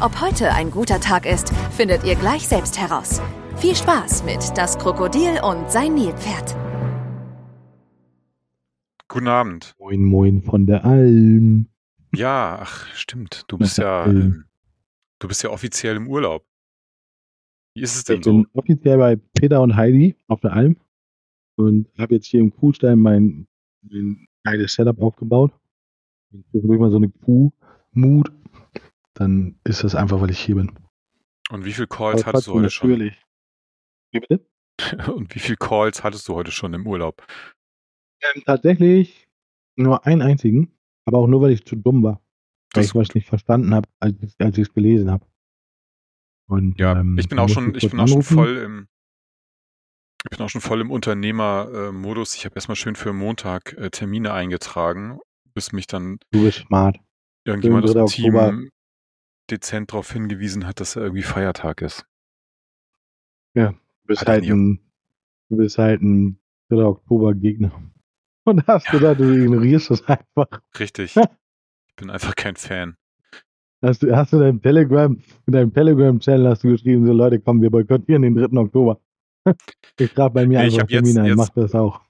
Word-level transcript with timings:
Ob 0.00 0.20
heute 0.20 0.52
ein 0.52 0.70
guter 0.70 1.00
Tag 1.00 1.26
ist, 1.26 1.50
findet 1.70 2.04
ihr 2.04 2.14
gleich 2.16 2.46
selbst 2.46 2.78
heraus. 2.78 3.20
Viel 3.56 3.74
Spaß 3.74 4.24
mit 4.24 4.56
Das 4.56 4.78
Krokodil 4.78 5.40
und 5.42 5.70
sein 5.70 5.94
Nilpferd. 5.94 6.56
Guten 9.08 9.28
Abend. 9.28 9.74
Moin, 9.78 10.04
moin 10.04 10.42
von 10.42 10.66
der 10.66 10.84
Alm. 10.84 11.68
Ja, 12.14 12.58
ach, 12.62 12.86
stimmt. 12.94 13.44
Du 13.48 13.58
bist 13.58 13.78
ja, 13.78 14.06
Ähm. 14.06 14.44
du 15.20 15.28
bist 15.28 15.42
ja 15.42 15.50
offiziell 15.50 15.96
im 15.96 16.08
Urlaub. 16.08 16.44
Wie 17.74 17.82
ist 17.82 17.96
es 17.96 18.04
denn 18.04 18.18
Ich 18.18 18.24
so? 18.24 18.32
bin 18.32 18.46
offiziell 18.52 18.98
bei 18.98 19.16
Peter 19.16 19.60
und 19.62 19.76
Heidi 19.76 20.16
auf 20.28 20.40
der 20.40 20.52
Alm 20.52 20.76
und 21.56 21.88
habe 21.98 22.14
jetzt 22.14 22.26
hier 22.26 22.40
im 22.40 22.54
Kuhstein 22.54 22.98
mein, 22.98 23.46
mein 23.82 24.26
geiles 24.44 24.74
Setup 24.74 25.00
aufgebaut. 25.00 25.52
Und 26.32 26.44
zwischendurch 26.50 26.80
mal 26.80 26.90
so 26.90 26.96
eine 26.96 27.08
Kuh-Mut. 27.08 28.32
Dann 29.14 29.60
ist 29.64 29.84
das 29.84 29.94
einfach, 29.94 30.20
weil 30.20 30.30
ich 30.30 30.40
hier 30.40 30.56
bin. 30.56 30.72
Und 31.50 31.64
wie 31.64 31.72
viel 31.72 31.86
Calls 31.86 32.22
Aber 32.22 32.32
hattest 32.32 32.48
du 32.48 32.54
heute 32.54 32.70
schon? 32.70 32.90
Natürlich. 32.90 33.22
Wie 34.12 34.20
bitte? 34.20 34.46
Und 35.14 35.34
wie 35.34 35.38
viel 35.38 35.56
Calls 35.56 36.02
hattest 36.02 36.26
du 36.28 36.34
heute 36.34 36.50
schon 36.50 36.74
im 36.74 36.86
Urlaub? 36.86 37.24
Ähm, 38.34 38.42
tatsächlich 38.44 39.28
nur 39.76 40.04
einen 40.06 40.22
einzigen, 40.22 40.76
aber 41.04 41.18
auch 41.18 41.26
nur, 41.26 41.40
weil 41.42 41.52
ich 41.52 41.64
zu 41.64 41.76
dumm 41.76 42.02
war. 42.02 42.14
Weil 42.72 42.82
Das 42.82 42.86
ich 42.86 42.94
was 42.94 43.14
nicht 43.14 43.28
verstanden 43.28 43.72
habe, 43.74 43.88
als, 44.00 44.16
ich- 44.20 44.34
als 44.40 44.58
ich 44.58 44.68
es 44.68 44.74
gelesen 44.74 45.10
habe. 45.10 45.24
Und, 46.48 46.78
Ja, 46.80 46.98
ähm, 46.98 47.16
ich 47.18 47.28
bin 47.28 47.38
auch 47.38 47.48
schon, 47.48 47.74
ich 47.74 47.88
bin 47.90 48.00
auch 48.00 48.08
schon 48.08 48.22
voll 48.22 48.56
im, 48.58 48.88
ich 50.24 50.30
bin 50.36 50.44
auch 50.44 50.48
schon 50.50 50.60
voll 50.60 50.80
im 50.80 50.90
Unternehmer-Modus. 50.90 52.34
Ich 52.34 52.44
habe 52.46 52.54
erstmal 52.54 52.76
schön 52.76 52.96
für 52.96 53.12
Montag 53.12 53.74
äh, 53.74 53.90
Termine 53.90 54.32
eingetragen, 54.32 55.20
bis 55.54 55.72
mich 55.72 55.86
dann 55.86 56.18
Du 56.32 56.42
bist 56.44 56.58
smart. 56.66 56.98
irgendjemand 57.44 57.84
aus 57.84 57.92
dem 57.92 57.98
3. 57.98 58.02
Oktober. 58.04 58.58
Dezent 59.50 59.92
darauf 59.92 60.10
hingewiesen 60.12 60.66
hat, 60.66 60.80
dass 60.80 60.96
er 60.96 61.02
irgendwie 61.02 61.22
Feiertag 61.22 61.82
ist. 61.82 62.06
Du 63.54 63.72
bist 64.06 64.26
halt 64.26 64.44
ein, 64.44 64.80
du 65.48 65.56
bist 65.56 65.78
halt 65.78 66.02
ein 66.02 66.38
3. 66.70 66.84
Oktober 66.84 67.34
Gegner. 67.34 67.72
Und 68.44 68.66
hast 68.66 68.86
Ja. 68.86 68.92
gedacht, 68.92 69.20
du 69.20 69.24
ignorierst 69.32 69.90
das 69.90 70.04
einfach. 70.06 70.48
Richtig. 70.78 71.14
Ich 71.96 71.96
bin 72.02 72.10
einfach 72.10 72.34
kein 72.34 72.56
Fan. 72.56 72.96
Hast 73.80 74.02
du, 74.02 74.16
hast 74.16 74.32
du 74.32 74.38
in 74.38 74.42
deinem 74.42 74.60
Telegram, 74.62 75.16
in 75.46 75.52
deinem 75.52 75.72
Telegram-Channel 75.72 76.48
hast 76.48 76.64
du 76.64 76.70
geschrieben, 76.70 77.06
so 77.06 77.12
Leute, 77.12 77.38
komm, 77.38 77.62
wir 77.62 77.70
boykottieren 77.70 78.22
den 78.22 78.34
3. 78.34 78.46
Oktober. 78.58 79.00
Ich 80.00 80.10
trage 80.12 80.34
bei 80.34 80.44
mir 80.44 80.58
Nee, 80.58 80.64
einfach 80.64 80.88
Termine 80.88 81.22
ein, 81.22 81.36
mach 81.36 81.50
das 81.50 81.72
auch. 81.72 82.00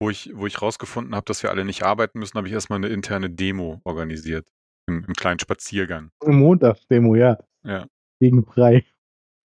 Wo 0.00 0.10
ich, 0.10 0.32
wo 0.34 0.44
ich 0.48 0.60
rausgefunden 0.60 1.14
habe, 1.14 1.24
dass 1.26 1.44
wir 1.44 1.50
alle 1.50 1.64
nicht 1.64 1.84
arbeiten 1.84 2.18
müssen, 2.18 2.36
habe 2.36 2.48
ich 2.48 2.52
erstmal 2.52 2.78
eine 2.78 2.88
interne 2.88 3.30
Demo 3.30 3.80
organisiert. 3.84 4.48
Im, 4.86 5.04
im 5.04 5.14
kleinen 5.14 5.38
Spaziergang. 5.38 6.10
Montagsdemo, 6.24 7.14
ja. 7.16 7.38
Ja. 7.64 7.86
Gegen 8.20 8.44
frei. 8.44 8.84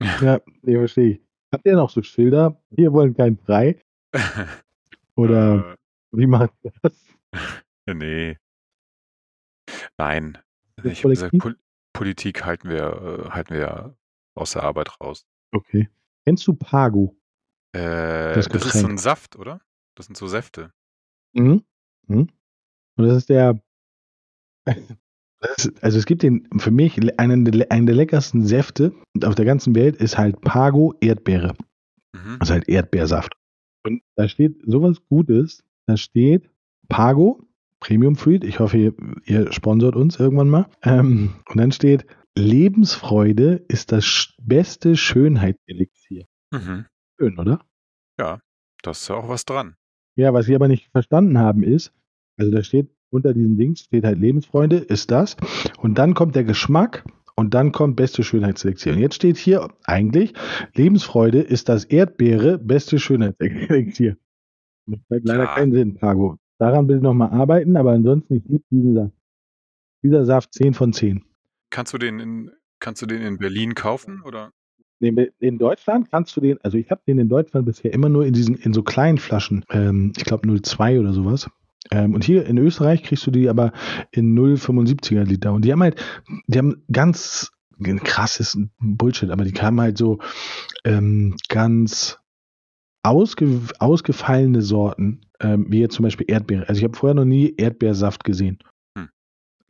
Ja, 0.20 0.42
nee, 0.60 0.76
verstehe 0.76 1.08
ich. 1.12 1.20
Habt 1.50 1.64
ihr 1.64 1.74
noch 1.74 1.88
so 1.88 2.02
Schilder? 2.02 2.62
Wir 2.68 2.92
wollen 2.92 3.14
kein 3.16 3.38
frei. 3.38 3.80
Oder 5.16 5.78
wie 6.12 6.26
macht 6.26 6.52
ihr 6.62 6.72
das? 6.82 7.06
Äh, 7.86 7.94
nee. 7.94 8.36
Nein. 9.96 10.36
Ich 10.84 11.00
gesagt? 11.00 11.38
Pol 11.38 11.56
Politik 11.94 12.44
halten 12.44 12.68
wir, 12.68 13.24
äh, 13.26 13.30
halten 13.30 13.54
wir 13.54 13.96
aus 14.34 14.52
der 14.52 14.64
Arbeit 14.64 15.00
raus. 15.00 15.26
Okay. 15.52 15.88
Kennst 16.26 16.46
du 16.46 16.52
Pago? 16.52 17.16
Äh, 17.72 18.34
Das 18.34 18.48
das, 18.48 18.66
ist 18.66 18.80
so 18.80 18.86
ein 18.86 18.98
Saft, 18.98 19.36
oder? 19.36 19.62
Das 19.94 20.04
sind 20.04 20.16
so 20.18 20.26
Säfte. 20.26 20.74
Mhm. 21.32 21.64
Mhm. 22.06 22.28
Und 22.98 23.04
das 23.06 23.16
ist 23.16 23.30
der. 23.30 23.58
Also 25.80 25.98
es 25.98 26.06
gibt 26.06 26.22
den, 26.22 26.48
für 26.58 26.70
mich, 26.70 26.98
einen, 27.18 27.44
der- 27.44 27.70
einen 27.72 27.86
der 27.86 27.94
leckersten 27.94 28.44
Säfte 28.46 28.92
auf 29.24 29.34
der 29.34 29.44
ganzen 29.44 29.74
Welt 29.74 29.96
ist 29.96 30.18
halt 30.18 30.40
Pago 30.42 30.94
Erdbeere. 31.00 31.54
Mhm. 32.14 32.36
Also 32.40 32.52
halt 32.54 32.68
Erdbeersaft. 32.68 33.34
Und 33.84 34.02
da 34.16 34.28
steht 34.28 34.60
sowas 34.66 34.98
Gutes. 35.08 35.62
Da 35.86 35.96
steht 35.96 36.50
Pago, 36.88 37.46
Premium 37.80 38.16
Fruit. 38.16 38.42
Ich 38.44 38.58
hoffe, 38.60 38.76
ihr, 38.78 38.94
ihr 39.24 39.52
sponsort 39.52 39.96
uns 39.96 40.18
irgendwann 40.18 40.48
mal. 40.50 40.66
Ähm, 40.82 41.34
und 41.48 41.56
dann 41.58 41.72
steht 41.72 42.06
Lebensfreude 42.38 43.64
ist 43.68 43.92
das 43.92 44.34
beste 44.42 44.96
Schönheitselixier. 44.96 46.26
Mhm. 46.52 46.86
Schön, 47.18 47.38
oder? 47.38 47.60
Da 48.18 48.40
ist 48.90 49.08
ja 49.08 49.16
auch 49.16 49.28
was 49.28 49.44
dran. 49.44 49.76
Ja, 50.16 50.32
was 50.32 50.46
wir 50.48 50.56
aber 50.56 50.68
nicht 50.68 50.90
verstanden 50.92 51.38
haben 51.38 51.62
ist, 51.62 51.92
also 52.38 52.50
da 52.52 52.62
steht 52.62 52.90
unter 53.10 53.32
diesem 53.34 53.56
Ding 53.56 53.74
steht 53.76 54.04
halt 54.04 54.18
Lebensfreunde, 54.18 54.76
ist 54.76 55.10
das. 55.10 55.36
Und 55.78 55.96
dann 55.98 56.14
kommt 56.14 56.34
der 56.36 56.44
Geschmack 56.44 57.04
und 57.34 57.54
dann 57.54 57.72
kommt 57.72 57.96
beste 57.96 58.22
Schönheitselixier. 58.22 58.92
Und 58.92 58.98
jetzt 58.98 59.14
steht 59.16 59.36
hier 59.36 59.68
eigentlich, 59.84 60.32
Lebensfreude 60.74 61.40
ist 61.40 61.68
das 61.68 61.84
Erdbeere, 61.84 62.58
beste 62.58 62.98
Schönheitselixier. 62.98 64.16
Macht 64.86 65.02
halt 65.10 65.24
leider 65.26 65.44
Ja. 65.44 65.54
keinen 65.54 65.72
Sinn, 65.72 65.94
Pago. 65.96 66.36
Daran 66.58 66.88
will 66.88 66.96
ich 66.96 67.02
nochmal 67.02 67.30
arbeiten, 67.30 67.76
aber 67.76 67.92
ansonsten, 67.92 68.34
ich 68.36 68.44
liebe 68.46 68.64
diesen 68.70 68.94
Saft. 68.94 69.12
Dieser 70.02 70.24
Saft 70.24 70.54
10 70.54 70.74
von 70.74 70.92
10. 70.92 71.24
Kannst 71.70 71.92
du 71.92 71.98
den 71.98 72.20
in, 72.20 72.50
kannst 72.78 73.02
du 73.02 73.06
den 73.06 73.20
in 73.22 73.38
Berlin 73.38 73.74
kaufen? 73.74 74.22
Oder? 74.24 74.52
In 74.98 75.58
Deutschland 75.58 76.10
kannst 76.10 76.34
du 76.36 76.40
den, 76.40 76.58
also 76.62 76.78
ich 76.78 76.90
habe 76.90 77.02
den 77.06 77.18
in 77.18 77.28
Deutschland 77.28 77.66
bisher 77.66 77.92
immer 77.92 78.08
nur 78.08 78.24
in 78.24 78.32
diesen, 78.32 78.54
in 78.54 78.72
so 78.72 78.82
kleinen 78.82 79.18
Flaschen, 79.18 79.62
ähm, 79.70 80.12
ich 80.16 80.24
glaube 80.24 80.48
0,2 80.48 81.00
oder 81.00 81.12
sowas. 81.12 81.50
Ähm, 81.90 82.14
und 82.14 82.24
hier 82.24 82.46
in 82.46 82.58
Österreich 82.58 83.02
kriegst 83.02 83.26
du 83.26 83.30
die 83.30 83.48
aber 83.48 83.72
in 84.10 84.36
0,75er 84.38 85.24
Liter. 85.24 85.52
Und 85.52 85.64
die 85.64 85.72
haben 85.72 85.82
halt, 85.82 86.02
die 86.46 86.58
haben 86.58 86.82
ganz 86.90 87.52
krasses 88.04 88.58
Bullshit, 88.78 89.30
aber 89.30 89.44
die 89.44 89.52
haben 89.52 89.80
halt 89.80 89.98
so 89.98 90.18
ähm, 90.84 91.36
ganz 91.48 92.18
ausge, 93.02 93.60
ausgefallene 93.78 94.62
Sorten, 94.62 95.20
ähm, 95.40 95.66
wie 95.68 95.80
jetzt 95.80 95.94
zum 95.94 96.02
Beispiel 96.04 96.26
Erdbeere. 96.28 96.68
Also 96.68 96.78
ich 96.78 96.84
habe 96.84 96.96
vorher 96.96 97.14
noch 97.14 97.24
nie 97.24 97.54
Erdbeersaft 97.56 98.24
gesehen. 98.24 98.58
Hm. 98.96 99.08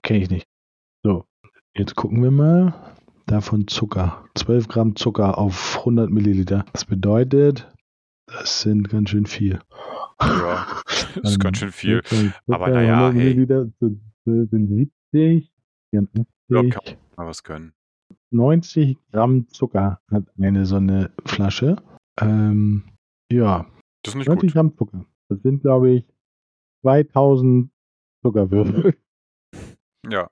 Kenne 0.03 0.21
ich 0.21 0.31
nicht. 0.31 0.47
So, 1.03 1.25
jetzt 1.75 1.97
gucken 1.97 2.22
wir 2.22 2.31
mal. 2.31 2.75
Davon 3.27 3.66
Zucker. 3.66 4.25
12 4.37 4.69
Gramm 4.69 4.97
Zucker 4.97 5.37
auf 5.37 5.78
100 5.81 6.10
Milliliter. 6.10 6.65
Das 6.72 6.84
bedeutet, 6.84 7.69
das 8.27 8.60
sind 8.60 8.88
ganz 8.88 9.10
schön 9.10 9.27
viel. 9.27 9.59
Ja, 10.21 10.66
das 11.22 11.32
ist 11.32 11.41
ganz 11.41 11.59
schön 11.59 11.72
viel. 11.72 12.03
Zucker, 12.03 12.32
Aber 12.49 12.69
naja, 12.69 13.09
100 13.09 13.15
hey. 13.15 13.25
Milliliter 13.34 13.66
sind 13.81 14.03
sind 14.25 14.50
70, 14.50 15.53
84, 15.91 16.27
Ja, 16.49 16.62
kann 16.69 16.97
Mal 17.16 17.27
was 17.27 17.43
gönnen. 17.43 17.72
90 18.32 18.99
Gramm 19.12 19.49
Zucker 19.49 20.00
hat 20.10 20.25
eine 20.38 20.66
so 20.66 20.77
eine 20.77 21.10
Flasche. 21.25 21.77
Ähm, 22.21 22.84
ja, 23.31 23.66
Das 24.03 24.15
ist 24.15 24.19
nicht 24.19 24.28
90 24.28 24.49
gut. 24.49 24.53
Gramm 24.54 24.77
Zucker. 24.77 25.04
Das 25.28 25.41
sind, 25.43 25.62
glaube 25.62 25.91
ich, 25.91 26.04
2000 26.83 27.71
Zuckerwürfel. 28.25 28.97
Ja. 30.09 30.31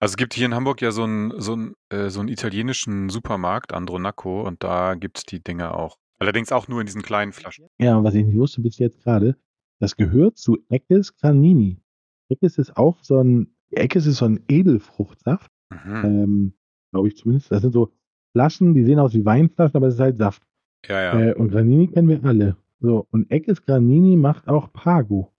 Also 0.00 0.12
es 0.12 0.16
gibt 0.16 0.32
hier 0.32 0.46
in 0.46 0.54
Hamburg 0.54 0.80
ja 0.80 0.90
so 0.90 1.02
einen 1.04 1.38
so 1.38 1.52
einen, 1.52 1.74
äh, 1.90 2.08
so 2.08 2.20
einen 2.20 2.30
italienischen 2.30 3.10
Supermarkt, 3.10 3.74
Andronaco, 3.74 4.40
und 4.40 4.62
da 4.62 4.94
gibt 4.94 5.18
es 5.18 5.24
die 5.24 5.44
Dinge 5.44 5.74
auch. 5.74 5.98
Allerdings 6.18 6.52
auch 6.52 6.68
nur 6.68 6.80
in 6.80 6.86
diesen 6.86 7.02
kleinen 7.02 7.32
Flaschen. 7.32 7.66
Ja, 7.78 8.02
was 8.02 8.14
ich 8.14 8.24
nicht 8.24 8.36
wusste 8.38 8.60
bis 8.62 8.78
jetzt 8.78 9.02
gerade, 9.02 9.36
das 9.80 9.96
gehört 9.96 10.38
zu 10.38 10.58
Eckes 10.68 11.16
Granini. 11.16 11.80
Eckes 12.28 12.56
ist 12.58 12.76
auch 12.76 13.02
so 13.02 13.18
ein, 13.20 13.54
Eckes 13.70 14.06
ist 14.06 14.18
so 14.18 14.24
ein 14.26 14.42
Edelfruchtsaft, 14.48 15.50
Mhm. 15.70 16.04
ähm, 16.04 16.54
glaube 16.92 17.08
ich 17.08 17.16
zumindest. 17.16 17.50
Das 17.50 17.62
sind 17.62 17.72
so 17.72 17.92
Flaschen, 18.32 18.74
die 18.74 18.84
sehen 18.84 18.98
aus 18.98 19.12
wie 19.14 19.24
Weinflaschen, 19.24 19.76
aber 19.76 19.88
es 19.88 19.94
ist 19.94 20.00
halt 20.00 20.18
Saft. 20.18 20.42
Ja, 20.86 21.00
ja. 21.02 21.20
Äh, 21.30 21.34
und 21.34 21.48
Granini 21.50 21.88
kennen 21.88 22.08
wir 22.08 22.24
alle. 22.24 22.56
So, 22.80 23.06
und 23.10 23.30
Eckes 23.30 23.62
Granini 23.62 24.16
macht 24.16 24.46
auch 24.48 24.72
Pago. 24.72 25.32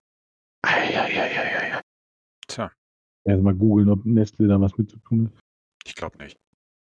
Eieieiei. 0.63 1.79
Tja, 2.47 2.71
Erstmal 3.23 3.55
googeln, 3.55 3.89
ob 3.89 4.05
Nestle 4.05 4.47
da 4.47 4.59
was 4.59 4.77
mit 4.77 4.89
zu 4.89 4.97
tun 4.99 5.27
hat. 5.27 5.39
ich 5.85 5.95
glaube 5.95 6.17
nicht. 6.17 6.37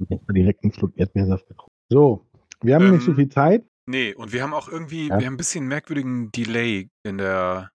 Ich 0.07 0.19
direkt 0.33 0.63
einen 0.63 0.71
Schluck 0.73 0.93
Erdbeersaft 0.97 1.47
getrunken. 1.47 1.71
So, 1.89 2.25
wir 2.61 2.75
haben 2.75 2.91
nicht 2.91 3.03
so 3.03 3.11
Ähm, 3.11 3.17
viel 3.17 3.29
Zeit. 3.29 3.65
Nee, 3.89 4.13
und 4.13 4.33
wir 4.33 4.43
haben 4.43 4.53
auch 4.53 4.69
irgendwie, 4.69 5.07
Ja. 5.07 5.17
wir 5.19 5.25
haben 5.25 5.33
ein 5.33 5.37
bisschen 5.37 5.67
merkwürdigen 5.67 6.31
Delay 6.31 6.89
in 7.03 7.17
der, 7.17 7.71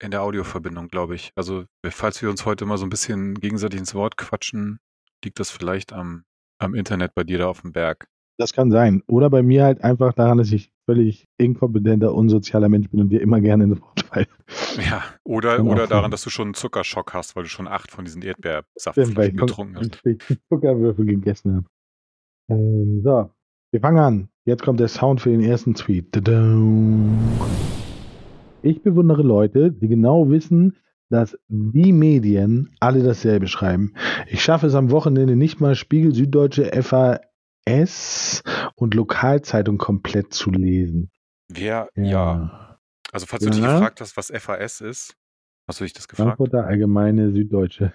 in 0.00 0.12
der 0.12 0.22
Audioverbindung, 0.22 0.86
glaube 0.86 1.16
ich. 1.16 1.32
Also, 1.34 1.64
falls 1.90 2.22
wir 2.22 2.30
uns 2.30 2.46
heute 2.46 2.66
mal 2.66 2.78
so 2.78 2.86
ein 2.86 2.88
bisschen 2.88 3.34
gegenseitig 3.34 3.80
ins 3.80 3.92
Wort 3.92 4.16
quatschen, 4.16 4.78
liegt 5.24 5.40
das 5.40 5.50
vielleicht 5.50 5.92
am, 5.92 6.22
am 6.62 6.74
Internet 6.74 7.16
bei 7.16 7.24
dir 7.24 7.38
da 7.38 7.48
auf 7.48 7.62
dem 7.62 7.72
Berg. 7.72 8.06
Das 8.38 8.52
kann 8.52 8.70
sein. 8.70 9.02
Oder 9.08 9.28
bei 9.28 9.42
mir 9.42 9.64
halt 9.64 9.82
einfach 9.82 10.12
daran, 10.12 10.38
dass 10.38 10.52
ich 10.52 10.70
völlig 10.88 11.24
inkompetenter, 11.36 12.14
unsozialer 12.14 12.68
Mensch 12.68 12.88
bin 12.90 13.00
und 13.00 13.08
dir 13.08 13.20
immer 13.20 13.40
gerne 13.40 13.64
ins 13.64 13.80
Wort 13.80 14.00
falle. 14.02 14.28
Ja, 14.88 15.02
oder, 15.24 15.64
oder 15.64 15.88
daran, 15.88 16.12
dass 16.12 16.22
du 16.22 16.30
schon 16.30 16.48
einen 16.48 16.54
Zuckerschock 16.54 17.12
hast, 17.12 17.34
weil 17.34 17.42
du 17.42 17.48
schon 17.48 17.66
acht 17.66 17.90
von 17.90 18.04
diesen 18.04 18.22
Erdbeersaftflaschen 18.22 19.36
getrunken 19.36 19.76
hast. 19.78 20.00
Zuckerwürfel 20.48 21.06
gegessen 21.06 21.56
habe. 21.56 21.66
Ähm, 22.50 23.00
so, 23.02 23.34
wir 23.72 23.80
fangen 23.80 23.98
an. 23.98 24.28
Jetzt 24.46 24.62
kommt 24.62 24.78
der 24.78 24.86
Sound 24.86 25.20
für 25.20 25.30
den 25.30 25.42
ersten 25.42 25.74
Tweet. 25.74 26.16
Ich 28.62 28.82
bewundere 28.82 29.22
Leute, 29.22 29.72
die 29.72 29.88
genau 29.88 30.30
wissen, 30.30 30.76
dass 31.10 31.36
die 31.48 31.92
Medien 31.92 32.70
alle 32.78 33.02
dasselbe 33.02 33.48
schreiben. 33.48 33.94
Ich 34.28 34.42
schaffe 34.44 34.68
es 34.68 34.76
am 34.76 34.92
Wochenende 34.92 35.34
nicht 35.34 35.60
mal 35.60 35.74
Spiegel, 35.74 36.14
Süddeutsche, 36.14 36.70
FAS 36.80 38.44
und 38.76 38.94
Lokalzeitung 38.94 39.78
komplett 39.78 40.32
zu 40.32 40.52
lesen. 40.52 41.10
Wer, 41.48 41.88
ja. 41.96 42.78
Also, 43.10 43.26
falls 43.26 43.42
du 43.42 43.50
dich 43.50 43.60
Ja. 43.60 43.72
gefragt 43.74 44.00
hast, 44.00 44.16
was 44.16 44.30
FAS 44.30 44.80
ist, 44.80 45.16
hast 45.66 45.80
du 45.80 45.84
dich 45.84 45.92
das 45.92 46.06
gefragt? 46.06 46.36
Frankfurter 46.36 46.66
Allgemeine 46.66 47.32
Süddeutsche. 47.32 47.92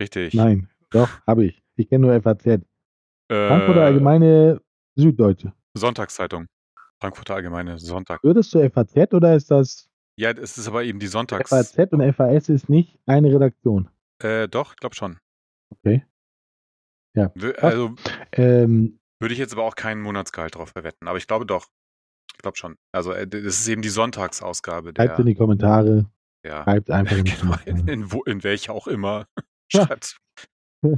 Richtig. 0.00 0.32
Nein, 0.32 0.70
doch, 0.90 1.10
habe 1.26 1.44
ich. 1.44 1.62
Ich 1.76 1.88
kenne 1.90 2.06
nur 2.06 2.14
FAZ. 2.22 2.62
Frankfurter 3.30 3.80
Äh, 3.82 3.84
Allgemeine 3.84 4.60
Süddeutsche. 4.94 5.52
Sonntagszeitung. 5.78 6.46
Frankfurter 7.00 7.34
Allgemeine 7.34 7.78
Sonntag. 7.78 8.22
Würdest 8.22 8.54
du 8.54 8.70
FAZ 8.70 9.12
oder 9.12 9.36
ist 9.36 9.50
das 9.50 9.88
Ja, 10.18 10.30
es 10.30 10.56
ist 10.56 10.66
aber 10.66 10.84
eben 10.84 10.98
die 10.98 11.06
Sonntags. 11.08 11.50
FAZ 11.50 11.92
und 11.92 12.12
FAS 12.14 12.48
ist 12.48 12.68
nicht 12.68 12.98
eine 13.06 13.32
Redaktion? 13.32 13.88
Äh, 14.22 14.48
doch, 14.48 14.72
ich 14.72 14.78
glaube 14.78 14.94
schon. 14.94 15.18
Okay. 15.70 16.04
Ja. 17.14 17.32
Also 17.58 17.94
Ähm, 18.32 18.98
würde 19.20 19.32
ich 19.32 19.38
jetzt 19.38 19.52
aber 19.52 19.64
auch 19.64 19.74
keinen 19.74 20.02
Monatsgehalt 20.02 20.54
drauf 20.54 20.70
verwetten, 20.70 21.08
aber 21.08 21.18
ich 21.18 21.26
glaube 21.26 21.46
doch. 21.46 21.66
Ich 22.34 22.38
glaube 22.42 22.56
schon. 22.56 22.76
Also 22.92 23.12
äh, 23.12 23.26
das 23.26 23.60
ist 23.60 23.68
eben 23.68 23.82
die 23.82 23.88
Sonntagsausgabe 23.88 24.92
der. 24.92 25.06
schreibt 25.06 25.18
in 25.20 25.26
die 25.26 25.34
Kommentare. 25.34 26.06
ja. 26.44 26.64
Schreibt 26.64 26.90
einfach 26.90 27.16
in 27.16 27.24
die 27.24 27.32
Genau, 27.40 27.56
in, 27.64 27.88
in, 27.88 28.12
wo, 28.12 28.22
in 28.24 28.42
welcher 28.44 28.72
auch 28.72 28.86
immer. 28.86 29.26
Schreibt. 29.72 30.18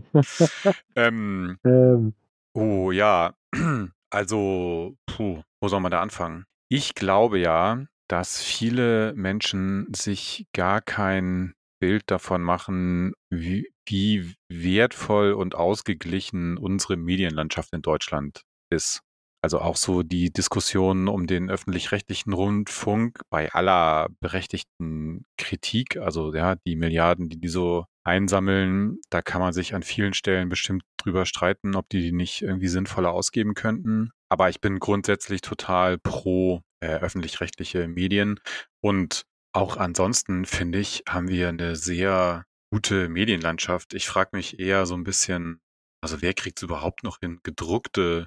ähm, 0.97 1.59
ähm, 1.65 2.15
oh 2.55 2.91
ja, 2.91 3.35
also, 4.11 4.97
puh, 5.07 5.43
wo 5.61 5.69
soll 5.69 5.81
man 5.81 5.91
da 5.91 6.01
anfangen? 6.01 6.45
Ich 6.71 6.95
glaube 6.95 7.39
ja, 7.39 7.85
dass 8.09 8.43
viele 8.43 9.15
Menschen 9.15 9.87
sich 9.95 10.47
gar 10.55 10.81
kein 10.81 11.55
Bild 11.81 12.05
davon 12.07 12.43
machen, 12.43 13.13
wie, 13.31 13.71
wie 13.87 14.35
wertvoll 14.49 15.33
und 15.33 15.55
ausgeglichen 15.55 16.59
unsere 16.59 16.97
Medienlandschaft 16.97 17.73
in 17.73 17.83
Deutschland 17.83 18.43
ist. 18.71 19.03
Also 19.41 19.61
auch 19.61 19.77
so 19.77 20.03
die 20.03 20.33
Diskussion 20.33 21.07
um 21.07 21.27
den 21.27 21.49
öffentlich-rechtlichen 21.49 22.33
Rundfunk 22.33 23.21
bei 23.31 23.53
aller 23.53 24.09
berechtigten 24.21 25.25
Kritik, 25.37 25.97
also 25.97 26.35
ja, 26.35 26.57
die 26.67 26.75
Milliarden, 26.75 27.29
die 27.29 27.39
die 27.39 27.49
so 27.49 27.85
einsammeln, 28.05 28.99
da 29.11 29.23
kann 29.23 29.41
man 29.41 29.53
sich 29.53 29.75
an 29.75 29.83
vielen 29.83 30.15
Stellen 30.15 30.49
bestimmt 30.49 30.83
drüber 30.97 31.25
streiten, 31.25 31.77
ob 31.77 31.89
die 31.89 32.01
die 32.01 32.13
nicht 32.13 32.43
irgendwie 32.43 32.69
sinnvoller 32.69 33.13
ausgeben 33.13 33.55
könnten. 33.55 34.11
Aber 34.29 34.49
ich 34.49 34.61
bin 34.61 34.81
grundsätzlich 34.81 35.41
total 35.41 35.99
pro 35.99 36.63
äh, 36.81 36.99
öffentlich-rechtliche 36.99 37.87
Medien 37.87 38.41
und 38.81 39.25
auch 39.53 39.77
ansonsten 39.77 40.47
finde 40.47 40.79
ich, 40.79 41.05
haben 41.09 41.29
wir 41.29 41.49
eine 41.49 41.77
sehr 41.77 42.45
gute 42.73 43.09
Medienlandschaft. 43.09 43.95
Ich 43.95 44.07
frage 44.07 44.31
mich 44.33 44.59
eher 44.59 44.85
so 44.87 44.95
ein 44.95 45.05
bisschen, 45.05 45.61
also 46.03 46.23
wer 46.23 46.35
kriegt 46.35 46.59
es 46.59 46.63
überhaupt 46.65 47.03
noch 47.03 47.19
hin, 47.21 47.41
gedruckte 47.43 48.27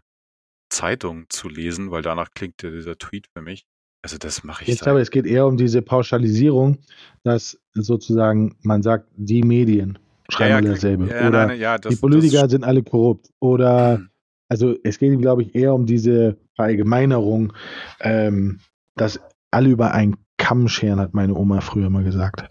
Zeitung 0.72 1.26
zu 1.30 1.50
lesen, 1.50 1.92
weil 1.92 2.02
danach 2.02 2.30
klingt 2.34 2.64
ja 2.64 2.72
dieser 2.72 2.98
Tweet 2.98 3.28
für 3.36 3.42
mich. 3.42 3.66
Also 4.04 4.18
das 4.18 4.44
mache 4.44 4.64
ich 4.64 4.70
ich 4.70 4.76
seit- 4.76 4.86
glaube, 4.86 5.02
es 5.02 5.12
geht 5.12 5.28
eher 5.28 5.46
um 5.46 5.58
diese 5.58 5.82
Pauschalisierung, 5.82 6.80
dass 7.24 7.60
sozusagen 7.74 8.56
man 8.64 8.82
sagt, 8.82 9.08
die 9.16 9.44
Medien 9.44 10.00
schreiben 10.30 10.50
ja, 10.50 10.58
alle 10.58 10.68
ja, 10.68 10.74
dasselbe. 10.74 11.08
Ja, 11.08 11.28
Oder 11.28 11.48
nein, 11.48 11.60
ja, 11.60 11.78
das, 11.78 11.94
die 11.94 12.02
Politiker 12.02 12.44
das, 12.44 12.52
sind 12.52 12.64
alle 12.64 12.82
korrupt. 12.82 13.30
Oder 13.40 14.02
also 14.50 14.76
es 14.84 14.98
geht, 14.98 15.20
glaube 15.20 15.44
ich, 15.44 15.56
eher 15.56 15.74
um 15.74 15.86
diese 15.86 16.38
Verallgemeinerung, 16.56 17.54
ähm, 18.00 18.60
dass 18.96 19.20
alle 19.52 19.70
über 19.70 19.92
einen 19.94 20.18
Kamm 20.38 20.68
scheren, 20.68 21.00
hat 21.00 21.14
meine 21.14 21.36
Oma 21.36 21.62
früher 21.62 21.90
mal 21.90 22.04
gesagt. 22.04 22.48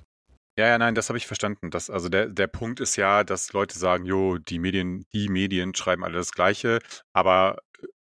Ja, 0.59 0.67
ja, 0.67 0.79
nein, 0.79 0.95
das 0.95 1.09
habe 1.09 1.17
ich 1.17 1.27
verstanden. 1.27 1.71
Das, 1.71 1.91
also 1.91 2.09
der, 2.09 2.29
der 2.29 2.47
Punkt 2.47 2.81
ist 2.81 2.97
ja, 2.97 3.25
dass 3.25 3.53
Leute 3.53 3.79
sagen, 3.79 4.05
jo, 4.05 4.39
die 4.39 4.59
Medien, 4.59 5.05
die 5.13 5.29
Medien 5.29 5.75
schreiben 5.75 6.05
alle 6.05 6.15
das 6.15 6.33
Gleiche, 6.33 6.79
aber 7.13 7.59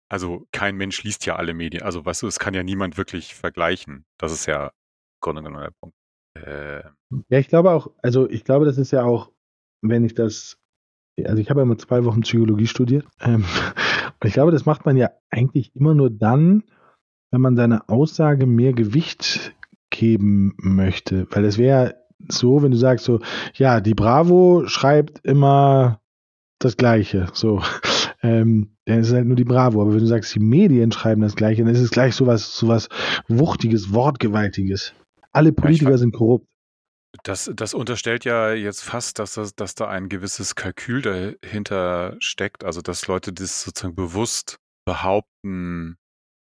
also 0.09 0.47
kein 0.51 0.75
Mensch 0.75 1.03
liest 1.03 1.25
ja 1.25 1.35
alle 1.35 1.53
Medien. 1.53 1.83
Also 1.83 2.05
weißt 2.05 2.23
du, 2.23 2.27
es 2.27 2.39
kann 2.39 2.53
ja 2.53 2.63
niemand 2.63 2.97
wirklich 2.97 3.35
vergleichen. 3.35 4.05
Das 4.17 4.31
ist 4.31 4.47
ja 4.47 4.67
im 4.67 4.71
Grunde 5.21 5.43
genommen 5.43 5.63
der 5.63 5.73
Punkt. 5.79 5.95
Äh, 6.35 6.83
Ja, 7.29 7.39
ich 7.39 7.47
glaube 7.47 7.71
auch, 7.71 7.91
also 8.01 8.29
ich 8.29 8.43
glaube, 8.43 8.65
das 8.65 8.77
ist 8.77 8.91
ja 8.91 9.03
auch, 9.03 9.31
wenn 9.81 10.03
ich 10.03 10.15
das, 10.15 10.57
also 11.23 11.41
ich 11.41 11.49
habe 11.49 11.61
ja 11.61 11.65
mal 11.65 11.77
zwei 11.77 12.03
Wochen 12.05 12.21
Psychologie 12.21 12.67
studiert. 12.67 13.05
Ähm, 13.21 13.45
und 14.19 14.27
ich 14.27 14.33
glaube, 14.33 14.51
das 14.51 14.65
macht 14.65 14.85
man 14.85 14.97
ja 14.97 15.11
eigentlich 15.29 15.75
immer 15.75 15.93
nur 15.93 16.09
dann, 16.09 16.63
wenn 17.31 17.41
man 17.41 17.55
seiner 17.55 17.89
Aussage 17.89 18.47
mehr 18.47 18.73
Gewicht 18.73 19.55
geben 19.91 20.55
möchte. 20.57 21.27
Weil 21.31 21.45
es 21.45 21.57
wäre 21.57 21.95
so, 22.27 22.63
wenn 22.63 22.71
du 22.71 22.77
sagst 22.77 23.05
so, 23.05 23.21
ja, 23.53 23.79
die 23.79 23.93
Bravo 23.93 24.63
schreibt 24.67 25.19
immer 25.23 26.01
das 26.59 26.77
Gleiche. 26.77 27.27
So. 27.33 27.61
Ähm, 28.21 28.75
dann 28.85 28.99
ist 28.99 29.07
es 29.07 29.13
halt 29.13 29.27
nur 29.27 29.35
die 29.35 29.45
Bravo. 29.45 29.81
Aber 29.81 29.91
wenn 29.91 29.99
du 29.99 30.05
sagst, 30.05 30.35
die 30.35 30.39
Medien 30.39 30.91
schreiben 30.91 31.21
das 31.21 31.35
Gleiche, 31.35 31.63
dann 31.63 31.73
ist 31.73 31.79
es 31.79 31.91
gleich 31.91 32.15
sowas, 32.15 32.55
sowas 32.55 32.89
Wuchtiges, 33.27 33.93
Wortgewaltiges. 33.93 34.93
Alle 35.31 35.53
Politiker 35.53 35.97
sind 35.97 36.13
korrupt. 36.13 36.47
Das, 37.23 37.49
das 37.55 37.73
unterstellt 37.73 38.23
ja 38.23 38.53
jetzt 38.53 38.83
fast, 38.83 39.19
dass, 39.19 39.33
das, 39.33 39.55
dass 39.55 39.73
da 39.73 39.87
ein 39.87 40.09
gewisses 40.09 40.55
Kalkül 40.55 41.01
dahinter 41.01 42.15
steckt, 42.19 42.63
also 42.63 42.81
dass 42.81 43.07
Leute 43.07 43.33
das 43.33 43.63
sozusagen 43.63 43.95
bewusst 43.95 44.59
behaupten, 44.85 45.97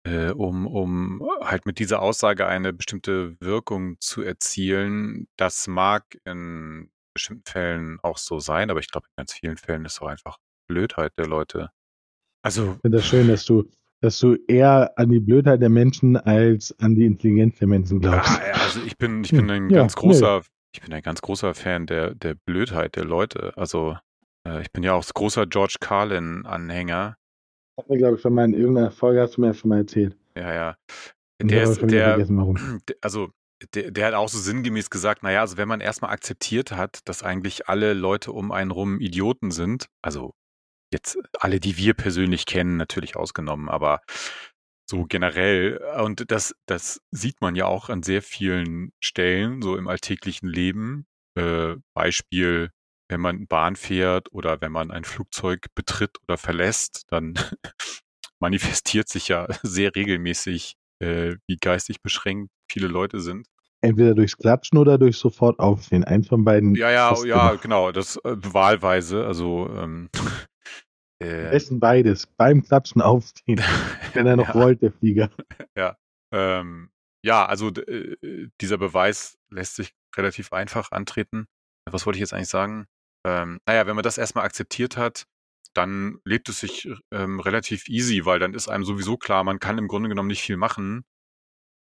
äh, 0.07 0.31
um, 0.31 0.67
um 0.67 1.23
halt 1.43 1.67
mit 1.67 1.79
dieser 1.79 2.01
Aussage 2.01 2.47
eine 2.47 2.73
bestimmte 2.73 3.39
Wirkung 3.41 3.97
zu 4.01 4.23
erzielen. 4.23 5.29
Das 5.37 5.67
mag 5.67 6.19
in 6.25 6.91
bestimmten 7.15 7.45
Fällen 7.47 7.99
auch 8.03 8.19
so 8.19 8.41
sein, 8.41 8.71
aber 8.71 8.81
ich 8.81 8.91
glaube, 8.91 9.07
in 9.09 9.17
ganz 9.17 9.35
vielen 9.35 9.57
Fällen 9.57 9.85
ist 9.85 9.95
es 9.95 10.03
auch 10.03 10.09
einfach 10.09 10.39
Blödheit 10.67 11.13
der 11.19 11.27
Leute. 11.27 11.71
Also, 12.43 12.75
Ich 12.75 12.81
finde 12.83 12.99
das 12.99 13.07
schön, 13.07 13.29
dass 13.29 13.45
du, 13.45 13.65
dass 14.01 14.19
du 14.19 14.37
eher 14.49 14.93
an 14.99 15.09
die 15.11 15.21
Blödheit 15.21 15.63
der 15.63 15.71
Menschen 15.71 16.17
als 16.17 16.75
an 16.79 16.95
die 16.95 17.07
Intelligenz 17.07 17.59
der 17.59 17.69
Menschen 17.69 18.01
glaubst. 18.01 18.31
Ja, 18.39 18.53
also 18.63 18.81
ich 18.83 18.97
bin, 18.99 19.25
ich 19.25 19.31
bin 19.31 19.51
ein 19.51 19.71
Ja, 19.71 19.81
ganz 19.81 19.97
großer, 19.97 20.43
ich 20.75 20.81
bin 20.83 20.93
ein 20.93 21.03
ganz 21.03 21.23
großer 21.23 21.55
Fan 21.55 21.87
der, 21.87 22.15
der 22.15 22.35
Blödheit 22.35 22.97
der 22.97 23.05
Leute. 23.05 23.53
Also 23.57 23.97
äh, 24.47 24.61
ich 24.61 24.71
bin 24.73 24.83
ja 24.83 24.93
auch 24.95 25.05
großer 25.07 25.47
George 25.47 25.77
Carlin-Anhänger. 25.81 27.17
Hat 27.79 27.89
mir, 27.89 27.99
glaube 27.99 28.17
ich, 28.17 28.21
schon 28.21 28.35
mal 28.35 28.45
in 28.45 28.55
irgendeiner 28.55 28.91
Folge 28.91 29.21
hast 29.23 29.37
du 29.37 29.41
mir 29.41 29.49
ja 29.49 29.55
schon 29.55 29.71
mal 29.71 29.79
erzählt. 29.79 30.17
Ja, 30.37 30.53
ja. 30.53 30.77
Der 31.43 31.63
ist, 31.65 31.81
der- 31.91 32.27
also 33.01 33.31
der, 33.75 33.91
der 33.91 34.07
hat 34.09 34.15
auch 34.15 34.29
so 34.29 34.39
sinngemäß 34.39 34.91
gesagt, 34.91 35.23
naja, 35.23 35.41
also 35.41 35.57
wenn 35.57 35.69
man 35.69 35.81
erstmal 35.81 36.11
akzeptiert 36.11 36.73
hat, 36.73 37.01
dass 37.09 37.23
eigentlich 37.23 37.69
alle 37.69 37.95
Leute 37.95 38.33
um 38.33 38.53
einen 38.53 38.71
rum 38.71 39.01
Idioten 39.01 39.51
sind, 39.51 39.87
also 40.03 40.33
jetzt 40.95 41.19
alle, 41.39 41.61
die 41.61 41.77
wir 41.77 41.93
persönlich 41.93 42.47
kennen, 42.47 42.79
natürlich 42.79 43.17
ausgenommen, 43.17 43.69
aber 43.69 44.01
so 44.89 45.05
generell, 45.05 45.79
und 46.03 46.31
das, 46.31 46.55
das 46.67 47.01
sieht 47.11 47.41
man 47.41 47.55
ja 47.55 47.67
auch 47.67 47.89
an 47.89 48.03
sehr 48.03 48.23
vielen 48.23 48.93
Stellen, 49.01 49.61
so 49.61 49.77
im 49.77 49.89
alltäglichen 49.89 50.49
Leben. 50.49 51.07
Äh, 51.37 51.77
Beispiel, 51.95 52.71
wenn 53.09 53.21
man 53.21 53.47
Bahn 53.47 53.77
fährt 53.77 54.33
oder 54.33 54.61
wenn 54.61 54.73
man 54.73 54.91
ein 54.91 55.05
Flugzeug 55.05 55.67
betritt 55.75 56.19
oder 56.23 56.39
verlässt, 56.39 57.05
dann 57.09 57.35
manifestiert 58.41 59.09
sich 59.09 59.29
ja 59.29 59.47
sehr 59.63 59.95
regelmäßig, 59.95 60.77
äh, 61.01 61.37
wie 61.47 61.57
geistig 61.57 62.03
beschränkt 62.03 62.51
viele 62.71 62.89
Leute 62.89 63.21
sind. 63.21 63.47
Entweder 63.81 64.15
durchs 64.15 64.39
Klatschen 64.39 64.79
oder 64.79 64.97
durch 64.97 65.19
sofort 65.19 65.59
aufstehen. 65.59 66.05
Eins 66.05 66.29
von 66.29 66.45
beiden. 66.45 66.75
Ja, 66.75 66.91
ja, 66.91 67.15
ja, 67.25 67.55
genau, 67.55 67.93
das 67.93 68.17
äh, 68.17 68.37
wahlweise, 68.37 69.27
also 69.27 69.69
ähm, 69.77 70.09
äh, 71.25 71.51
besten 71.51 71.81
beides. 71.81 72.27
Beim 72.27 72.63
Klatschen 72.63 73.03
aufstehen. 73.03 73.61
Wenn 74.15 74.27
er 74.27 74.37
noch 74.37 74.49
Ja. 74.55 74.61
rollt, 74.61 74.83
der 74.83 74.93
Flieger. 74.93 75.31
Ähm, 76.33 76.91
ja, 77.25 77.47
also 77.47 77.69
äh, 77.71 78.49
dieser 78.61 78.77
Beweis 78.79 79.39
lässt 79.51 79.77
sich 79.77 79.95
relativ 80.17 80.53
einfach 80.53 80.91
antreten. 80.93 81.47
Was 81.91 82.07
wollte 82.07 82.17
ich 82.17 82.21
jetzt 82.21 82.35
eigentlich 82.35 82.49
sagen? 82.49 82.87
Ähm, 83.27 83.59
naja, 83.67 83.87
wenn 83.87 83.95
man 83.97 84.03
das 84.03 84.19
erstmal 84.19 84.45
akzeptiert 84.45 84.97
hat, 84.97 85.25
dann 85.75 86.19
lebt 86.25 86.49
es 86.49 86.61
sich 86.61 86.89
ähm, 87.13 87.41
relativ 87.41 87.89
easy, 87.89 88.25
weil 88.25 88.39
dann 88.39 88.55
ist 88.55 88.69
einem 88.69 88.85
sowieso 88.85 89.17
klar, 89.17 89.43
man 89.45 89.59
kann 89.59 89.79
im 89.79 89.89
Grunde 89.89 90.09
genommen 90.09 90.29
nicht 90.29 90.43
viel 90.43 90.57
machen. 90.57 91.05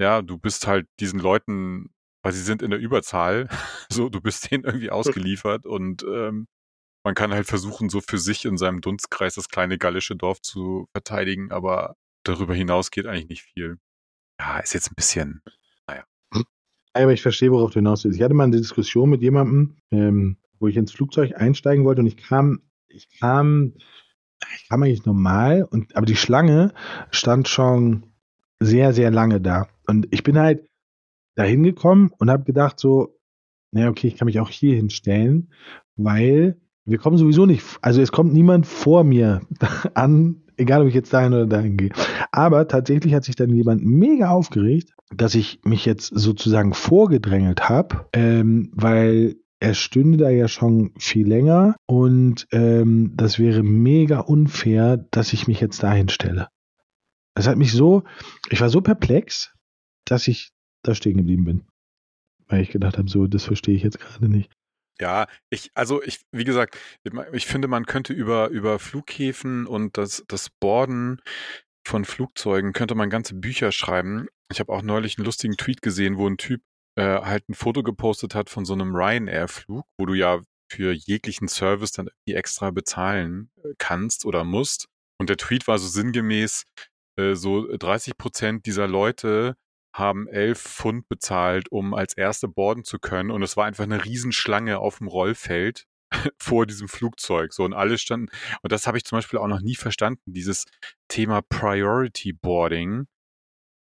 Ja, 0.02 0.22
du 0.22 0.38
bist 0.38 0.66
halt 0.68 0.88
diesen 1.00 1.20
Leuten, 1.20 1.94
weil 2.24 2.34
sie 2.34 2.42
sind 2.42 2.62
in 2.62 2.72
der 2.72 2.80
Überzahl, 2.80 3.48
so, 3.90 4.10
du 4.10 4.22
bist 4.22 4.50
denen 4.52 4.64
irgendwie 4.64 4.90
ausgeliefert 5.36 5.66
und 5.66 6.04
ähm, 6.04 6.48
man 7.04 7.16
kann 7.16 7.34
halt 7.34 7.48
versuchen, 7.48 7.90
so 7.90 8.02
für 8.02 8.18
sich 8.18 8.46
in 8.46 8.58
seinem 8.58 8.82
Dunstkreis 8.82 9.36
das 9.36 9.50
kleine 9.50 9.78
gallische 9.78 10.16
Dorf 10.16 10.42
zu 10.42 10.88
verteidigen, 10.92 11.52
aber 11.52 11.96
darüber 12.24 12.56
hinaus 12.56 12.92
geht 12.92 13.06
eigentlich 13.06 13.30
nicht 13.30 13.44
viel. 13.44 13.78
Ja, 14.40 14.60
ist 14.60 14.74
jetzt 14.74 14.92
ein 14.92 14.96
bisschen, 14.96 15.42
naja. 15.88 16.06
Aber 16.94 17.14
ich 17.14 17.22
verstehe, 17.22 17.52
worauf 17.52 17.72
du 17.72 17.80
hinaus 17.80 18.04
willst. 18.04 18.18
Ich 18.18 18.24
hatte 18.24 18.34
mal 18.34 18.46
eine 18.46 18.58
Diskussion 18.58 19.10
mit 19.10 19.22
jemandem, 19.22 19.78
ähm, 19.92 20.38
wo 20.60 20.68
ich 20.68 20.78
ins 20.78 20.92
Flugzeug 20.92 21.36
einsteigen 21.36 21.86
wollte 21.86 22.02
und 22.02 22.08
ich 22.08 22.18
kam, 22.18 22.62
ich 22.88 23.10
kam, 23.20 23.74
ich 24.56 24.70
kam 24.70 24.84
eigentlich 24.84 25.06
normal 25.06 25.64
und 25.64 25.96
aber 25.96 26.06
die 26.06 26.16
Schlange 26.16 26.74
stand 27.12 27.48
schon 27.48 28.14
sehr, 28.60 28.94
sehr 28.94 29.12
lange 29.12 29.42
da. 29.42 29.68
Und 29.88 30.08
ich 30.12 30.24
bin 30.24 30.38
halt 30.38 30.70
da 31.36 31.44
hingekommen 31.44 32.12
und 32.18 32.30
habe 32.30 32.44
gedacht 32.44 32.80
so, 32.80 33.20
naja, 33.72 33.90
okay, 33.90 34.08
ich 34.08 34.16
kann 34.16 34.28
mich 34.28 34.40
auch 34.40 34.50
hier 34.50 34.76
hinstellen, 34.76 35.52
weil 35.96 36.62
wir 36.86 36.98
kommen 36.98 37.18
sowieso 37.18 37.46
nicht, 37.46 37.64
also 37.82 38.02
es 38.02 38.12
kommt 38.12 38.34
niemand 38.34 38.66
vor 38.66 39.04
mir 39.04 39.42
an, 39.94 40.44
egal 40.58 40.82
ob 40.82 40.88
ich 40.88 40.94
jetzt 40.94 41.14
dahin 41.14 41.34
oder 41.34 41.48
dahin 41.48 41.78
gehe. 41.78 41.92
Aber 42.32 42.68
tatsächlich 42.68 43.14
hat 43.14 43.24
sich 43.24 43.36
dann 43.36 43.54
jemand 43.54 43.84
mega 43.84 44.30
aufgeregt, 44.30 44.94
dass 45.16 45.36
ich 45.36 45.60
mich 45.64 45.86
jetzt 45.86 46.08
sozusagen 46.08 46.74
vorgedrängelt 46.74 47.70
habe, 47.70 48.08
ähm, 48.14 48.72
weil 48.74 49.36
er 49.60 49.74
stünde 49.76 50.18
da 50.18 50.30
ja 50.30 50.50
schon 50.50 50.92
viel 51.00 51.26
länger 51.26 51.78
und 51.88 52.48
ähm, 52.52 53.14
das 53.16 53.40
wäre 53.40 53.64
mega 53.64 54.20
unfair, 54.20 54.98
dass 55.12 55.32
ich 55.32 55.48
mich 55.48 55.62
jetzt 55.62 55.82
dahin 55.82 56.10
stelle. 56.10 56.50
Es 57.36 57.48
hat 57.48 57.58
mich 57.58 57.72
so, 57.72 58.04
ich 58.50 58.60
war 58.60 58.70
so 58.70 58.82
perplex, 58.82 59.54
dass 60.06 60.28
ich 60.28 60.52
da 60.84 60.94
stehen 60.94 61.18
geblieben 61.18 61.46
bin. 61.46 61.64
Weil 62.48 62.62
ich 62.62 62.70
gedacht 62.70 62.98
habe, 62.98 63.10
so, 63.10 63.26
das 63.26 63.46
verstehe 63.46 63.76
ich 63.76 63.84
jetzt 63.84 64.00
gerade 64.00 64.28
nicht. 64.28 64.52
Ja, 65.00 65.28
ich, 65.50 65.72
also 65.74 66.04
ich, 66.04 66.22
wie 66.32 66.44
gesagt, 66.44 66.78
ich 67.34 67.48
finde, 67.48 67.68
man 67.68 67.86
könnte 67.86 68.14
über, 68.14 68.50
über 68.50 68.80
Flughäfen 68.80 69.66
und 69.66 69.98
das, 69.98 70.24
das 70.28 70.50
Borden 70.50 71.20
von 71.86 72.06
Flugzeugen 72.06 72.74
könnte 72.74 72.96
man 72.96 73.10
ganze 73.10 73.36
Bücher 73.36 73.72
schreiben. 73.72 74.28
Ich 74.52 74.60
habe 74.60 74.72
auch 74.72 74.82
neulich 74.82 75.18
einen 75.18 75.26
lustigen 75.26 75.58
Tweet 75.58 75.82
gesehen, 75.82 76.18
wo 76.18 76.28
ein 76.28 76.38
Typ 76.38 76.62
äh, 76.96 77.22
halt 77.22 77.50
ein 77.50 77.56
Foto 77.56 77.84
gepostet 77.84 78.36
hat 78.36 78.50
von 78.50 78.66
so 78.66 78.74
einem 78.74 78.96
Ryanair-Flug, 78.96 79.86
wo 79.98 80.06
du 80.06 80.14
ja 80.14 80.42
für 80.72 80.92
jeglichen 80.94 81.48
Service 81.48 81.92
dann 81.92 82.08
irgendwie 82.08 82.38
extra 82.38 82.72
bezahlen 82.72 83.50
äh, 83.64 83.74
kannst 83.78 84.26
oder 84.26 84.44
musst. 84.44 84.88
Und 85.20 85.30
der 85.30 85.38
Tweet 85.38 85.68
war 85.68 85.78
so 85.78 85.88
sinngemäß, 85.88 86.64
äh, 87.18 87.36
so 87.36 87.68
30 87.76 88.18
Prozent 88.18 88.66
dieser 88.66 88.88
Leute 88.88 89.56
haben 89.94 90.28
elf 90.28 90.62
Pfund 90.62 91.08
bezahlt, 91.08 91.72
um 91.72 91.94
als 91.94 92.16
Erste 92.16 92.48
borden 92.48 92.84
zu 92.84 93.00
können. 93.00 93.32
Und 93.32 93.44
es 93.44 93.56
war 93.56 93.66
einfach 93.66 93.84
eine 93.84 94.04
Riesenschlange 94.04 94.80
auf 94.80 94.98
dem 94.98 95.08
Rollfeld 95.08 95.86
vor 96.38 96.66
diesem 96.66 96.88
Flugzeug. 96.88 97.54
So, 97.54 97.64
und 97.64 97.74
alle 97.74 97.98
standen, 97.98 98.30
und 98.62 98.72
das 98.72 98.88
habe 98.88 98.98
ich 98.98 99.06
zum 99.06 99.18
Beispiel 99.18 99.40
auch 99.40 99.48
noch 99.48 99.62
nie 99.62 99.76
verstanden, 99.76 100.34
dieses 100.34 100.66
Thema 101.08 101.42
Priority 101.42 102.34
Boarding. 102.34 103.08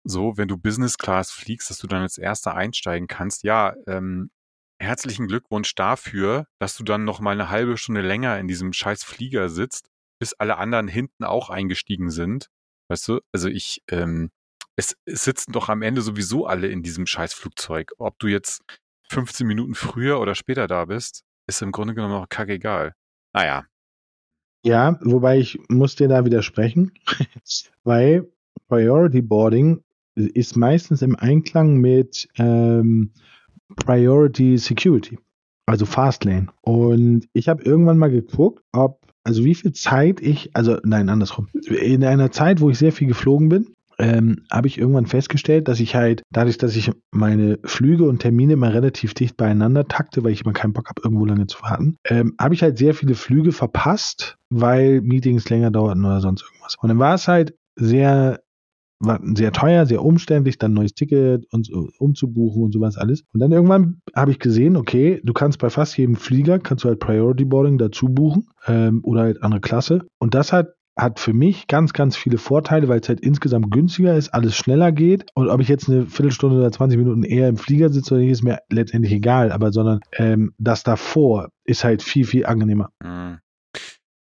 So, 0.04 0.36
wenn 0.36 0.48
du 0.48 0.56
Business 0.56 0.98
Class 0.98 1.30
fliegst, 1.30 1.70
dass 1.70 1.78
du 1.78 1.86
dann 1.86 2.02
als 2.02 2.18
Erster 2.18 2.54
einsteigen 2.54 3.06
kannst. 3.06 3.44
Ja, 3.44 3.74
ähm, 3.86 4.30
herzlichen 4.80 5.28
Glückwunsch 5.28 5.74
dafür, 5.74 6.46
dass 6.58 6.76
du 6.76 6.84
dann 6.84 7.04
noch 7.04 7.20
mal 7.20 7.30
eine 7.30 7.50
halbe 7.50 7.76
Stunde 7.76 8.02
länger 8.02 8.38
in 8.38 8.48
diesem 8.48 8.72
scheiß 8.72 9.04
Flieger 9.04 9.48
sitzt, 9.48 9.88
bis 10.20 10.34
alle 10.34 10.58
anderen 10.58 10.88
hinten 10.88 11.24
auch 11.24 11.50
eingestiegen 11.50 12.10
sind. 12.10 12.48
Weißt 12.90 13.08
du, 13.08 13.20
also 13.32 13.48
ich, 13.48 13.82
ähm, 13.88 14.30
es, 14.76 14.96
es 15.04 15.24
sitzen 15.24 15.52
doch 15.52 15.68
am 15.68 15.82
Ende 15.82 16.02
sowieso 16.02 16.46
alle 16.46 16.68
in 16.68 16.82
diesem 16.82 17.06
Scheißflugzeug. 17.06 17.92
Ob 17.98 18.18
du 18.18 18.28
jetzt 18.28 18.62
15 19.10 19.46
Minuten 19.46 19.74
früher 19.74 20.20
oder 20.20 20.34
später 20.34 20.66
da 20.66 20.86
bist, 20.86 21.24
ist 21.46 21.62
im 21.62 21.72
Grunde 21.72 21.94
genommen 21.94 22.14
auch 22.14 22.28
kackegal. 22.28 22.94
Naja. 23.32 23.64
Ja, 24.64 24.98
wobei 25.02 25.38
ich 25.38 25.58
muss 25.68 25.96
dir 25.96 26.08
da 26.08 26.24
widersprechen, 26.24 26.92
weil 27.84 28.30
Priority 28.68 29.20
Boarding 29.20 29.82
ist 30.14 30.56
meistens 30.56 31.02
im 31.02 31.16
Einklang 31.16 31.78
mit 31.78 32.28
ähm, 32.36 33.12
Priority 33.76 34.56
Security, 34.58 35.18
also 35.66 35.84
Fastlane. 35.84 36.46
Und 36.60 37.28
ich 37.32 37.48
habe 37.48 37.62
irgendwann 37.64 37.98
mal 37.98 38.10
geguckt, 38.10 38.62
ob, 38.72 39.00
also 39.24 39.44
wie 39.44 39.54
viel 39.54 39.72
Zeit 39.72 40.20
ich, 40.20 40.54
also 40.54 40.78
nein, 40.84 41.08
andersrum, 41.08 41.48
in 41.52 42.04
einer 42.04 42.30
Zeit, 42.30 42.60
wo 42.60 42.70
ich 42.70 42.78
sehr 42.78 42.92
viel 42.92 43.08
geflogen 43.08 43.48
bin, 43.48 43.74
ähm, 43.98 44.44
habe 44.50 44.66
ich 44.66 44.78
irgendwann 44.78 45.06
festgestellt, 45.06 45.68
dass 45.68 45.80
ich 45.80 45.94
halt, 45.94 46.22
dadurch, 46.30 46.58
dass 46.58 46.76
ich 46.76 46.90
meine 47.10 47.58
Flüge 47.64 48.04
und 48.04 48.20
Termine 48.20 48.54
immer 48.54 48.72
relativ 48.72 49.14
dicht 49.14 49.36
beieinander 49.36 49.86
takte, 49.86 50.24
weil 50.24 50.32
ich 50.32 50.42
immer 50.42 50.52
keinen 50.52 50.72
Bock 50.72 50.88
habe, 50.88 51.02
irgendwo 51.04 51.24
lange 51.24 51.46
zu 51.46 51.62
warten, 51.62 51.96
ähm, 52.04 52.34
habe 52.40 52.54
ich 52.54 52.62
halt 52.62 52.78
sehr 52.78 52.94
viele 52.94 53.14
Flüge 53.14 53.52
verpasst, 53.52 54.36
weil 54.50 55.00
Meetings 55.00 55.48
länger 55.48 55.70
dauerten 55.70 56.04
oder 56.04 56.20
sonst 56.20 56.42
irgendwas. 56.42 56.76
Und 56.80 56.88
dann 56.88 56.98
war 56.98 57.14
es 57.14 57.28
halt 57.28 57.54
sehr 57.76 58.40
war 59.02 59.20
sehr 59.34 59.52
teuer, 59.52 59.84
sehr 59.84 60.04
umständlich, 60.04 60.58
dann 60.58 60.72
ein 60.72 60.74
neues 60.74 60.94
Ticket 60.94 61.46
und 61.52 61.68
umzubuchen 61.98 62.62
und 62.62 62.72
sowas 62.72 62.96
alles. 62.96 63.24
Und 63.32 63.40
dann 63.40 63.52
irgendwann 63.52 64.00
habe 64.14 64.30
ich 64.30 64.38
gesehen, 64.38 64.76
okay, 64.76 65.20
du 65.24 65.32
kannst 65.32 65.58
bei 65.58 65.70
fast 65.70 65.98
jedem 65.98 66.14
Flieger, 66.14 66.58
kannst 66.58 66.84
du 66.84 66.88
halt 66.88 67.00
Priority 67.00 67.44
Boarding 67.44 67.78
dazu 67.78 68.08
buchen 68.08 68.48
ähm, 68.66 69.00
oder 69.02 69.22
halt 69.22 69.42
andere 69.42 69.60
Klasse. 69.60 70.06
Und 70.18 70.34
das 70.34 70.52
hat 70.52 70.74
hat 70.96 71.18
für 71.18 71.32
mich 71.32 71.68
ganz, 71.68 71.92
ganz 71.92 72.16
viele 72.16 72.36
Vorteile, 72.38 72.88
weil 72.88 73.00
es 73.00 73.08
halt 73.08 73.20
insgesamt 73.20 73.70
günstiger 73.70 74.14
ist, 74.14 74.34
alles 74.34 74.54
schneller 74.54 74.92
geht. 74.92 75.30
Und 75.34 75.48
ob 75.48 75.60
ich 75.60 75.68
jetzt 75.68 75.88
eine 75.88 76.06
Viertelstunde 76.06 76.58
oder 76.58 76.70
20 76.70 76.98
Minuten 76.98 77.22
eher 77.22 77.48
im 77.48 77.56
Flieger 77.56 77.88
sitze 77.88 78.14
oder 78.14 78.22
nicht, 78.22 78.32
ist 78.32 78.42
mir 78.42 78.60
letztendlich 78.68 79.12
egal. 79.12 79.52
Aber 79.52 79.72
sondern 79.72 80.00
ähm, 80.12 80.54
das 80.58 80.82
davor 80.82 81.48
ist 81.64 81.84
halt 81.84 82.02
viel, 82.02 82.26
viel 82.26 82.44
angenehmer. 82.44 82.90
Mhm. 83.02 83.38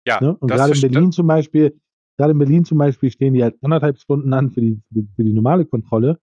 Ja. 0.07 0.21
Ne? 0.21 0.35
Und 0.37 0.47
gerade 0.49 0.73
in 0.73 0.81
Berlin 0.81 1.11
zum 1.11 1.27
Beispiel, 1.27 1.77
gerade 2.17 2.31
in 2.31 2.39
Berlin 2.39 2.65
zum 2.65 2.77
Beispiel 2.77 3.11
stehen 3.11 3.33
die 3.33 3.43
halt 3.43 3.55
anderthalb 3.61 3.99
Stunden 3.99 4.33
an 4.33 4.49
für 4.51 4.61
die, 4.61 4.81
für 5.15 5.23
die 5.23 5.33
normale 5.33 5.65
Kontrolle. 5.65 6.19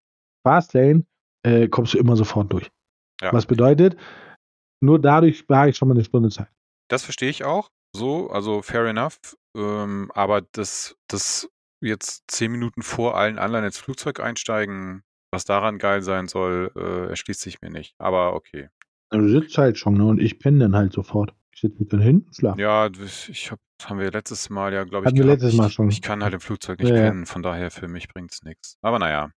Fastlane 0.46 1.04
äh, 1.42 1.68
kommst 1.68 1.94
du 1.94 1.98
immer 1.98 2.16
sofort 2.16 2.52
durch. 2.52 2.70
Ja. 3.20 3.32
Was 3.32 3.46
bedeutet, 3.46 3.96
nur 4.80 5.00
dadurch 5.00 5.38
spare 5.38 5.68
ich 5.68 5.76
schon 5.76 5.88
mal 5.88 5.94
eine 5.94 6.04
Stunde 6.04 6.30
Zeit. 6.30 6.48
Das 6.88 7.04
verstehe 7.04 7.28
ich 7.28 7.44
auch. 7.44 7.70
So, 7.94 8.30
also 8.30 8.62
fair 8.62 8.86
enough. 8.86 9.18
Ähm, 9.56 10.10
aber 10.14 10.42
das, 10.42 10.96
das 11.08 11.48
jetzt 11.80 12.30
zehn 12.30 12.52
Minuten 12.52 12.82
vor 12.82 13.16
allen 13.16 13.38
anderen 13.38 13.64
ins 13.64 13.78
Flugzeug 13.78 14.20
einsteigen, 14.20 15.02
was 15.30 15.44
daran 15.44 15.78
geil 15.78 16.02
sein 16.02 16.28
soll, 16.28 16.72
äh, 16.76 17.10
erschließt 17.10 17.40
sich 17.40 17.60
mir 17.60 17.70
nicht. 17.70 17.94
Aber 17.98 18.34
okay. 18.34 18.68
Also 19.10 19.26
du 19.26 19.40
sitzt 19.40 19.56
halt 19.58 19.78
schon, 19.78 19.94
ne? 19.94 20.06
Und 20.06 20.20
ich 20.20 20.38
penne 20.38 20.58
dann 20.60 20.76
halt 20.76 20.92
sofort. 20.92 21.34
Ich 21.54 21.60
sitze 21.60 21.76
mit 21.78 21.92
dann 21.92 22.00
hinten, 22.00 22.32
schlafen. 22.32 22.60
Ja, 22.60 22.88
ich 22.88 23.50
hab, 23.50 23.58
haben 23.84 23.98
wir 23.98 24.10
letztes 24.10 24.50
Mal 24.50 24.72
ja, 24.72 24.84
glaube 24.84 25.08
ich, 25.08 25.14
wir 25.14 25.24
letztes 25.24 25.54
Mal 25.54 25.70
schon. 25.70 25.88
Ich, 25.88 25.96
ich 25.96 26.02
kann 26.02 26.22
halt 26.22 26.34
im 26.34 26.40
Flugzeug 26.40 26.78
nicht 26.78 26.90
ja, 26.90 26.96
pennen, 26.96 27.26
von 27.26 27.42
daher 27.42 27.70
für 27.70 27.88
mich 27.88 28.08
bringt 28.08 28.32
es 28.32 28.42
nichts. 28.42 28.78
Aber 28.82 28.98
naja. 28.98 29.30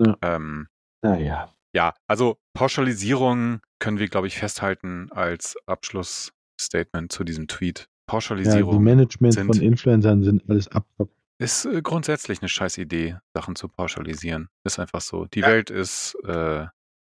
Ja. 0.00 0.16
Ähm, 0.22 0.68
naja. 1.02 1.54
Ja, 1.74 1.94
also 2.06 2.38
Pauschalisierung 2.54 3.60
können 3.78 3.98
wir, 3.98 4.08
glaube 4.08 4.26
ich, 4.26 4.38
festhalten 4.38 5.12
als 5.12 5.56
Abschlussstatement 5.66 7.12
zu 7.12 7.24
diesem 7.24 7.46
Tweet. 7.46 7.88
Pauschalisierung. 8.08 8.72
Ja, 8.72 8.78
die 8.78 8.84
Management 8.84 9.34
sind, 9.34 9.46
von 9.46 9.62
Influencern 9.62 10.24
sind 10.24 10.42
alles 10.48 10.66
Abzock. 10.68 11.10
Ist 11.38 11.66
äh, 11.66 11.80
grundsätzlich 11.82 12.40
eine 12.42 12.48
scheiß 12.48 12.78
Idee, 12.78 13.16
Sachen 13.32 13.54
zu 13.54 13.68
pauschalisieren. 13.68 14.48
Ist 14.64 14.80
einfach 14.80 15.00
so. 15.00 15.26
Die 15.26 15.40
ja. 15.40 15.46
Welt 15.46 15.70
ist 15.70 16.16
äh, 16.24 16.66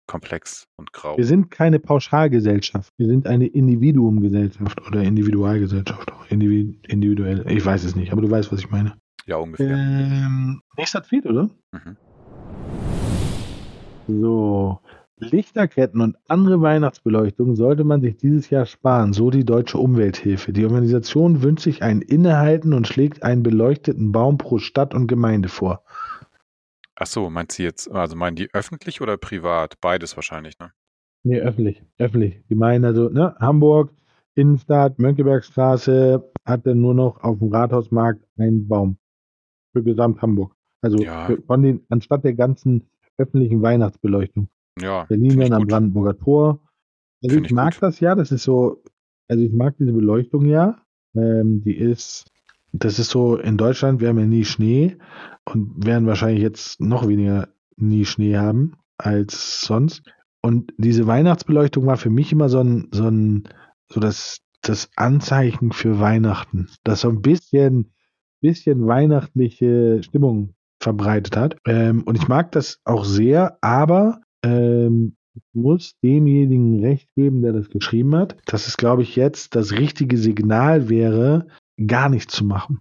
komplex 0.07 0.67
und 0.75 0.91
grau. 0.91 1.15
Wir 1.15 1.25
sind 1.25 1.49
keine 1.49 1.79
Pauschalgesellschaft. 1.79 2.91
Wir 2.97 3.07
sind 3.07 3.25
eine 3.27 3.47
Individuumgesellschaft 3.47 4.85
oder 4.85 5.01
Individualgesellschaft. 5.03 6.11
individuell. 6.29 7.45
Ich 7.49 7.65
weiß 7.65 7.85
es 7.85 7.95
nicht, 7.95 8.11
aber 8.11 8.21
du 8.21 8.29
weißt, 8.29 8.51
was 8.51 8.59
ich 8.59 8.69
meine. 8.69 8.97
Ja, 9.25 9.37
ungefähr. 9.37 9.77
Ähm, 9.77 10.61
nächster 10.77 11.03
Tweet, 11.03 11.25
oder? 11.25 11.49
Mhm. 11.71 11.97
So. 14.07 14.79
Lichterketten 15.19 16.01
und 16.01 16.15
andere 16.27 16.61
Weihnachtsbeleuchtung 16.61 17.55
sollte 17.55 17.83
man 17.83 18.01
sich 18.01 18.17
dieses 18.17 18.51
Jahr 18.51 18.67
sparen, 18.67 19.13
so 19.13 19.31
die 19.31 19.45
Deutsche 19.45 19.79
Umwelthilfe. 19.79 20.53
Die 20.53 20.63
Organisation 20.63 21.41
wünscht 21.41 21.63
sich 21.63 21.81
ein 21.81 22.01
Innehalten 22.01 22.73
und 22.73 22.87
schlägt 22.87 23.23
einen 23.23 23.41
beleuchteten 23.41 24.11
Baum 24.11 24.37
pro 24.37 24.59
Stadt 24.59 24.93
und 24.93 25.07
Gemeinde 25.07 25.49
vor. 25.49 25.83
Ach 26.95 27.07
so, 27.07 27.29
meint 27.29 27.51
sie 27.51 27.63
jetzt, 27.63 27.91
also 27.91 28.15
meinen 28.15 28.35
die 28.35 28.53
öffentlich 28.53 29.01
oder 29.01 29.17
privat? 29.17 29.81
Beides 29.81 30.15
wahrscheinlich, 30.15 30.59
ne? 30.59 30.71
Nee, 31.23 31.39
öffentlich, 31.39 31.83
öffentlich. 31.97 32.43
Die 32.49 32.55
meinen 32.55 32.85
also, 32.85 33.09
ne, 33.09 33.35
Hamburg, 33.39 33.91
Innenstadt, 34.35 34.99
Mönckebergstraße 34.99 36.31
hat 36.45 36.67
dann 36.67 36.79
nur 36.79 36.93
noch 36.93 37.23
auf 37.23 37.39
dem 37.39 37.51
Rathausmarkt 37.51 38.23
einen 38.37 38.67
Baum. 38.67 38.97
Für 39.73 39.83
Gesamt 39.83 40.21
Hamburg. 40.21 40.55
Also 40.81 40.97
ja. 40.99 41.27
von 41.47 41.63
den, 41.63 41.85
anstatt 41.89 42.23
der 42.23 42.33
ganzen 42.33 42.87
öffentlichen 43.17 43.63
Weihnachtsbeleuchtung. 43.63 44.47
Ja. 44.81 45.05
Berlin 45.05 45.39
dann 45.39 45.53
am 45.53 45.67
Brandenburger 45.67 46.17
Tor. 46.17 46.61
Also 47.23 47.37
ich, 47.37 47.45
ich 47.45 47.51
mag 47.51 47.73
gut. 47.73 47.83
das 47.83 47.99
ja, 47.99 48.15
das 48.15 48.31
ist 48.31 48.43
so, 48.43 48.83
also 49.27 49.43
ich 49.43 49.51
mag 49.51 49.75
diese 49.77 49.93
Beleuchtung 49.93 50.45
ja. 50.45 50.77
Ähm, 51.15 51.61
die 51.63 51.75
ist, 51.75 52.25
das 52.73 52.99
ist 52.99 53.09
so, 53.09 53.37
in 53.37 53.57
Deutschland, 53.57 54.01
wir 54.01 54.09
haben 54.09 54.19
ja 54.19 54.25
nie 54.25 54.45
Schnee 54.45 54.97
und 55.45 55.85
werden 55.85 56.07
wahrscheinlich 56.07 56.41
jetzt 56.41 56.79
noch 56.79 57.07
weniger 57.07 57.47
nie 57.75 58.05
Schnee 58.05 58.37
haben 58.37 58.73
als 58.97 59.61
sonst. 59.61 60.03
Und 60.41 60.73
diese 60.77 61.07
Weihnachtsbeleuchtung 61.07 61.85
war 61.85 61.97
für 61.97 62.09
mich 62.09 62.31
immer 62.31 62.49
so 62.49 62.59
ein, 62.59 62.89
so 62.91 63.07
ein, 63.07 63.49
so 63.89 63.99
das, 63.99 64.39
das 64.61 64.89
Anzeichen 64.95 65.71
für 65.71 65.99
Weihnachten, 65.99 66.69
das 66.83 67.01
so 67.01 67.09
ein 67.09 67.21
bisschen, 67.21 67.93
bisschen 68.41 68.87
weihnachtliche 68.87 70.01
Stimmung 70.03 70.53
verbreitet 70.79 71.35
hat. 71.35 71.57
Ähm, 71.65 72.03
und 72.03 72.17
ich 72.17 72.27
mag 72.27 72.51
das 72.51 72.79
auch 72.85 73.03
sehr, 73.03 73.57
aber 73.61 74.21
ähm, 74.47 75.15
muss 75.53 75.95
demjenigen 76.03 76.79
recht 76.79 77.09
geben, 77.15 77.41
der 77.41 77.53
das 77.53 77.69
geschrieben 77.69 78.15
hat, 78.15 78.37
dass 78.45 78.67
es, 78.67 78.77
glaube 78.77 79.03
ich, 79.03 79.15
jetzt 79.15 79.55
das 79.55 79.71
richtige 79.71 80.17
Signal 80.17 80.89
wäre, 80.89 81.47
gar 81.85 82.09
nichts 82.09 82.33
zu 82.33 82.45
machen. 82.45 82.79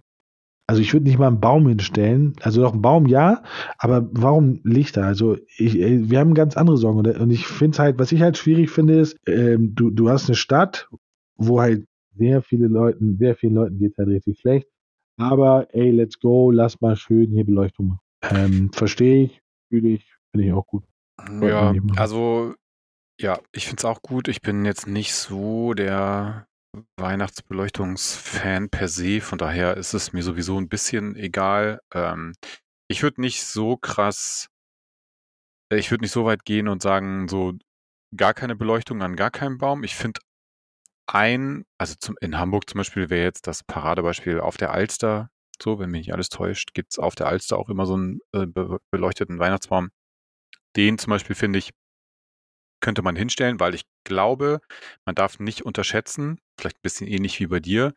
Also 0.69 0.81
ich 0.81 0.93
würde 0.93 1.05
nicht 1.05 1.17
mal 1.17 1.27
einen 1.27 1.39
Baum 1.39 1.67
hinstellen. 1.67 2.33
Also 2.41 2.61
doch 2.61 2.73
einen 2.73 2.81
Baum 2.81 3.07
ja, 3.07 3.41
aber 3.77 4.09
warum 4.11 4.59
Lichter? 4.63 5.05
Also 5.05 5.37
ich, 5.57 5.75
wir 5.75 6.19
haben 6.19 6.33
ganz 6.33 6.57
andere 6.57 6.77
Sorgen. 6.77 6.99
Und 6.99 7.31
ich 7.31 7.47
finde 7.47 7.75
es 7.75 7.79
halt, 7.79 7.99
was 7.99 8.11
ich 8.11 8.21
halt 8.21 8.37
schwierig 8.37 8.69
finde, 8.69 8.99
ist, 8.99 9.17
ähm, 9.27 9.75
du, 9.75 9.89
du 9.91 10.09
hast 10.09 10.27
eine 10.27 10.35
Stadt, 10.35 10.89
wo 11.37 11.61
halt 11.61 11.85
sehr 12.17 12.41
viele 12.41 12.67
Leuten, 12.67 13.17
sehr 13.17 13.35
vielen 13.35 13.53
Leuten 13.53 13.79
geht 13.79 13.93
es 13.93 13.97
halt 13.97 14.09
richtig 14.09 14.39
schlecht. 14.39 14.67
Aber 15.17 15.67
ey, 15.73 15.91
let's 15.91 16.19
go, 16.19 16.51
lass 16.51 16.81
mal 16.81 16.97
schön 16.97 17.31
hier 17.31 17.45
Beleuchtung 17.45 17.87
machen. 17.87 17.99
Ähm, 18.29 18.71
Verstehe 18.73 19.23
ich, 19.23 19.41
fühle 19.69 19.89
ich, 19.89 20.05
finde 20.31 20.47
ich 20.47 20.53
auch 20.53 20.67
gut. 20.67 20.83
Ja, 21.41 21.73
also 21.95 22.55
ja, 23.19 23.39
ich 23.51 23.65
finde 23.65 23.81
es 23.81 23.85
auch 23.85 24.01
gut. 24.01 24.27
Ich 24.27 24.41
bin 24.41 24.65
jetzt 24.65 24.87
nicht 24.87 25.13
so 25.13 25.73
der 25.73 26.47
Weihnachtsbeleuchtungsfan 26.97 28.69
per 28.69 28.87
se, 28.87 29.21
von 29.21 29.37
daher 29.37 29.77
ist 29.77 29.93
es 29.93 30.13
mir 30.13 30.21
sowieso 30.21 30.59
ein 30.59 30.69
bisschen 30.69 31.15
egal. 31.15 31.81
Ähm, 31.93 32.33
ich 32.89 33.03
würde 33.03 33.21
nicht 33.21 33.43
so 33.43 33.77
krass, 33.77 34.49
ich 35.73 35.91
würde 35.91 36.03
nicht 36.03 36.11
so 36.11 36.25
weit 36.25 36.45
gehen 36.45 36.67
und 36.67 36.81
sagen, 36.81 37.27
so 37.27 37.53
gar 38.15 38.33
keine 38.33 38.55
Beleuchtung 38.55 39.01
an 39.01 39.15
gar 39.15 39.31
keinem 39.31 39.57
Baum. 39.57 39.83
Ich 39.83 39.95
finde 39.95 40.21
ein, 41.07 41.65
also 41.77 41.95
zum, 41.99 42.15
in 42.21 42.37
Hamburg 42.37 42.69
zum 42.69 42.79
Beispiel 42.79 43.09
wäre 43.09 43.23
jetzt 43.23 43.47
das 43.47 43.63
Paradebeispiel 43.63 44.39
auf 44.39 44.57
der 44.57 44.71
Alster, 44.71 45.29
so, 45.61 45.79
wenn 45.79 45.89
mich 45.89 46.01
nicht 46.07 46.13
alles 46.13 46.29
täuscht, 46.29 46.73
gibt 46.73 46.91
es 46.91 46.99
auf 46.99 47.15
der 47.15 47.27
Alster 47.27 47.57
auch 47.57 47.69
immer 47.69 47.85
so 47.85 47.95
einen 47.95 48.19
äh, 48.33 48.45
be 48.45 48.79
beleuchteten 48.91 49.39
Weihnachtsbaum. 49.39 49.89
Den 50.77 50.97
zum 50.97 51.11
Beispiel 51.11 51.35
finde 51.35 51.59
ich, 51.59 51.71
könnte 52.81 53.01
man 53.01 53.15
hinstellen, 53.15 53.59
weil 53.59 53.73
ich 53.73 53.85
glaube, 54.05 54.61
man 55.05 55.15
darf 55.15 55.39
nicht 55.39 55.63
unterschätzen, 55.63 56.39
vielleicht 56.59 56.77
ein 56.77 56.83
bisschen 56.83 57.07
ähnlich 57.07 57.39
wie 57.39 57.47
bei 57.47 57.59
dir, 57.59 57.93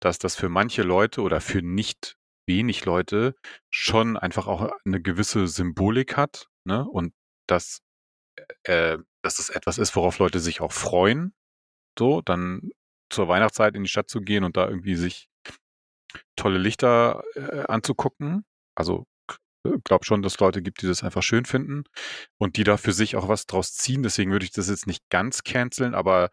dass 0.00 0.18
das 0.18 0.36
für 0.36 0.48
manche 0.48 0.82
Leute 0.82 1.22
oder 1.22 1.40
für 1.40 1.62
nicht 1.62 2.16
wenig 2.46 2.84
Leute 2.84 3.34
schon 3.70 4.16
einfach 4.16 4.46
auch 4.46 4.70
eine 4.84 5.00
gewisse 5.00 5.46
Symbolik 5.48 6.16
hat, 6.16 6.48
ne? 6.64 6.84
Und 6.88 7.12
dass, 7.48 7.80
äh, 8.64 8.98
dass 9.22 9.36
das 9.36 9.50
etwas 9.50 9.78
ist, 9.78 9.96
worauf 9.96 10.18
Leute 10.18 10.40
sich 10.40 10.60
auch 10.60 10.72
freuen, 10.72 11.34
so, 11.98 12.22
dann 12.22 12.70
zur 13.10 13.28
Weihnachtszeit 13.28 13.76
in 13.76 13.84
die 13.84 13.88
Stadt 13.90 14.08
zu 14.08 14.20
gehen 14.20 14.44
und 14.44 14.56
da 14.56 14.68
irgendwie 14.68 14.96
sich 14.96 15.28
tolle 16.36 16.58
Lichter 16.58 17.22
äh, 17.34 17.64
anzugucken. 17.68 18.44
Also 18.74 19.06
glaube 19.84 20.04
schon, 20.04 20.22
dass 20.22 20.38
Leute 20.40 20.62
gibt, 20.62 20.82
die 20.82 20.86
das 20.86 21.02
einfach 21.04 21.22
schön 21.22 21.44
finden 21.44 21.84
und 22.38 22.56
die 22.56 22.64
da 22.64 22.76
für 22.76 22.92
sich 22.92 23.16
auch 23.16 23.28
was 23.28 23.46
draus 23.46 23.72
ziehen. 23.74 24.02
Deswegen 24.02 24.32
würde 24.32 24.44
ich 24.44 24.52
das 24.52 24.68
jetzt 24.68 24.86
nicht 24.86 25.08
ganz 25.10 25.44
canceln, 25.44 25.94
aber 25.94 26.30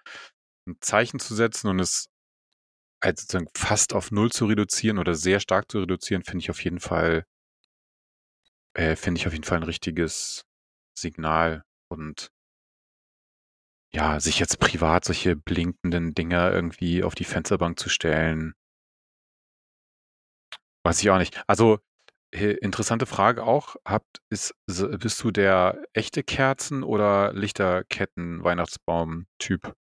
ein 0.68 0.78
Zeichen 0.82 1.20
zu 1.20 1.36
setzen 1.36 1.68
und 1.70 1.80
es 1.80 2.08
halt 3.04 3.20
sozusagen 3.20 3.50
fast 3.56 3.94
auf 3.94 4.12
Null 4.12 4.32
zu 4.32 4.46
reduzieren 4.46 4.98
oder 5.00 5.16
sehr 5.16 5.40
stark 5.40 5.72
zu 5.72 5.80
reduzieren, 5.80 6.24
finde 6.24 6.44
ich 6.44 6.50
auf 6.50 6.64
jeden 6.64 6.80
Fall, 6.80 7.26
äh, 8.74 8.96
finde 8.96 9.20
ich 9.20 9.28
auf 9.28 9.34
jeden 9.34 9.44
Fall 9.46 9.58
ein 9.58 9.64
richtiges 9.64 10.44
Signal 10.98 11.64
und 11.90 12.32
ja, 13.94 14.20
sich 14.20 14.40
jetzt 14.40 14.60
privat 14.60 15.06
solche 15.06 15.36
blinkenden 15.36 16.14
Dinger 16.16 16.52
irgendwie 16.52 17.04
auf 17.04 17.14
die 17.16 17.24
Fensterbank 17.24 17.80
zu 17.80 17.90
stellen, 17.90 18.54
weiß 20.84 21.02
ich 21.02 21.10
auch 21.10 21.18
nicht. 21.18 21.42
Also 21.48 21.80
Interessante 22.32 23.08
Frage 23.08 23.44
auch. 23.44 23.76
Habt, 23.86 24.22
ist, 24.30 24.54
bist 24.68 25.24
du 25.24 25.32
der 25.32 25.82
echte 25.94 26.22
Kerzen- 26.24 26.84
oder 26.84 27.34
Lichterketten-Weihnachtsbaum-Typ? 27.34 29.74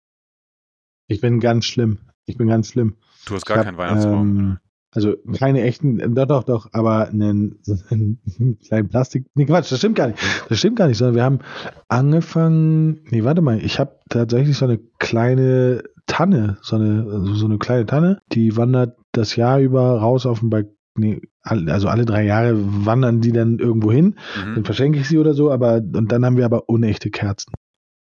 Ich 1.07 1.21
bin 1.21 1.39
ganz 1.39 1.65
schlimm. 1.65 1.99
Ich 2.25 2.37
bin 2.37 2.47
ganz 2.47 2.69
schlimm. 2.69 2.97
Du 3.25 3.35
hast 3.35 3.45
gar 3.45 3.63
keinen 3.63 3.77
Weihnachtsbaum. 3.77 4.39
Ähm, 4.39 4.57
also 4.91 5.15
keine 5.37 5.61
echten, 5.61 6.15
doch, 6.15 6.25
doch, 6.25 6.43
doch, 6.43 6.67
aber 6.71 7.09
einen, 7.09 7.59
einen 7.89 8.57
kleinen 8.65 8.89
Plastik. 8.89 9.27
Nee, 9.35 9.45
Quatsch, 9.45 9.71
das 9.71 9.77
stimmt 9.77 9.95
gar 9.95 10.07
nicht. 10.07 10.17
Das 10.49 10.57
stimmt 10.57 10.77
gar 10.77 10.87
nicht, 10.87 10.97
sondern 10.97 11.15
wir 11.15 11.23
haben 11.23 11.41
angefangen. 11.87 13.01
Nee, 13.11 13.23
warte 13.23 13.41
mal, 13.41 13.63
ich 13.63 13.79
habe 13.79 13.99
tatsächlich 14.09 14.57
so 14.57 14.65
eine 14.65 14.79
kleine 14.97 15.83
Tanne, 16.07 16.57
so 16.61 16.77
eine, 16.77 17.35
so 17.35 17.45
eine 17.45 17.59
kleine 17.59 17.85
Tanne, 17.85 18.23
die 18.31 18.57
wandert 18.57 18.97
das 19.11 19.35
Jahr 19.35 19.59
über 19.59 19.99
raus 19.99 20.25
auf 20.25 20.39
den 20.39 20.49
Balkon 20.49 20.78
nee, 20.99 21.21
also 21.41 21.87
alle 21.87 22.05
drei 22.05 22.25
Jahre 22.25 22.53
wandern 22.85 23.21
die 23.21 23.31
dann 23.31 23.59
irgendwo 23.59 23.91
hin, 23.91 24.15
mhm. 24.37 24.55
dann 24.55 24.65
verschenke 24.65 24.99
ich 24.99 25.07
sie 25.07 25.17
oder 25.17 25.33
so, 25.33 25.51
aber 25.51 25.75
und 25.77 26.11
dann 26.11 26.25
haben 26.25 26.37
wir 26.37 26.45
aber 26.45 26.69
unechte 26.69 27.09
Kerzen. 27.09 27.53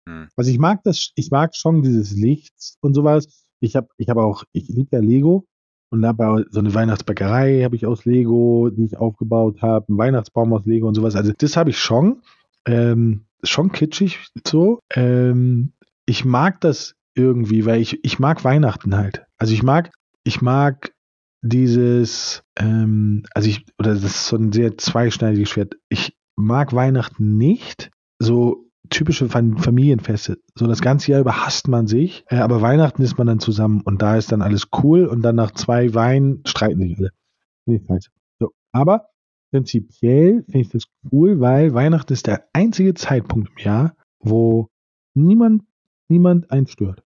Mhm. 0.06 0.28
Also 0.36 0.50
ich 0.50 0.58
mag 0.58 0.82
das, 0.84 1.12
ich 1.14 1.30
mag 1.30 1.54
schon 1.54 1.82
dieses 1.82 2.12
Licht 2.12 2.54
und 2.80 2.94
sowas. 2.94 3.46
Ich 3.60 3.76
habe 3.76 3.88
ich 3.96 4.08
habe 4.08 4.22
auch, 4.22 4.44
ich 4.52 4.68
liebe 4.68 4.96
ja 4.96 5.00
Lego 5.00 5.46
und 5.90 6.04
habe 6.06 6.46
so 6.50 6.60
eine 6.60 6.74
Weihnachtsbäckerei 6.74 7.62
habe 7.62 7.76
ich 7.76 7.86
aus 7.86 8.04
Lego, 8.04 8.70
die 8.70 8.84
ich 8.84 8.96
aufgebaut 8.96 9.62
habe, 9.62 9.88
einen 9.88 9.98
Weihnachtsbaum 9.98 10.52
aus 10.52 10.66
Lego 10.66 10.88
und 10.88 10.94
sowas. 10.94 11.16
Also 11.16 11.32
das 11.36 11.56
habe 11.56 11.70
ich 11.70 11.78
schon, 11.78 12.22
ähm, 12.66 13.24
schon 13.42 13.72
kitschig 13.72 14.18
so. 14.46 14.80
Ähm, 14.94 15.72
ich 16.06 16.24
mag 16.24 16.60
das 16.60 16.94
irgendwie, 17.14 17.66
weil 17.66 17.80
ich 17.80 18.04
ich 18.04 18.18
mag 18.18 18.44
Weihnachten 18.44 18.96
halt. 18.96 19.24
Also 19.38 19.52
ich 19.52 19.62
mag 19.62 19.90
ich 20.24 20.42
mag 20.42 20.92
dieses, 21.42 22.42
ähm, 22.56 23.24
also 23.34 23.48
ich, 23.48 23.64
oder 23.78 23.94
das 23.94 24.04
ist 24.04 24.26
so 24.26 24.36
ein 24.36 24.52
sehr 24.52 24.76
zweischneidiges 24.76 25.50
Schwert. 25.50 25.76
Ich 25.88 26.16
mag 26.36 26.72
Weihnachten 26.72 27.36
nicht, 27.36 27.90
so 28.18 28.68
typische 28.90 29.28
Familienfeste. 29.28 30.38
So 30.54 30.66
das 30.66 30.80
ganze 30.80 31.12
Jahr 31.12 31.20
über 31.20 31.44
hasst 31.44 31.68
man 31.68 31.86
sich, 31.86 32.24
äh, 32.28 32.36
aber 32.36 32.62
Weihnachten 32.62 33.02
ist 33.02 33.18
man 33.18 33.26
dann 33.26 33.40
zusammen 33.40 33.82
und 33.82 34.02
da 34.02 34.16
ist 34.16 34.32
dann 34.32 34.42
alles 34.42 34.68
cool 34.82 35.06
und 35.06 35.22
dann 35.22 35.36
nach 35.36 35.52
zwei 35.52 35.94
Weinen 35.94 36.42
streiten 36.46 36.80
sich 36.80 36.98
alle. 36.98 37.10
Nee, 37.66 37.82
so. 38.38 38.52
Aber 38.72 39.10
prinzipiell 39.50 40.44
finde 40.44 40.60
ich 40.60 40.70
das 40.70 40.84
cool, 41.12 41.40
weil 41.40 41.74
Weihnachten 41.74 42.12
ist 42.12 42.26
der 42.26 42.48
einzige 42.52 42.94
Zeitpunkt 42.94 43.50
im 43.50 43.64
Jahr, 43.64 43.96
wo 44.20 44.68
niemand, 45.14 45.64
niemand 46.08 46.50
einstört. 46.50 47.02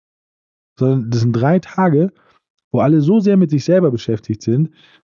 Sondern 0.79 1.11
das 1.11 1.21
sind 1.21 1.33
drei 1.33 1.59
Tage, 1.59 2.12
wo 2.73 2.81
alle 2.81 3.01
so 3.01 3.21
sehr 3.21 3.37
mit 3.37 3.51
sich 3.51 3.65
selber 3.65 3.91
beschäftigt 3.91 4.43
sind, 4.43 4.71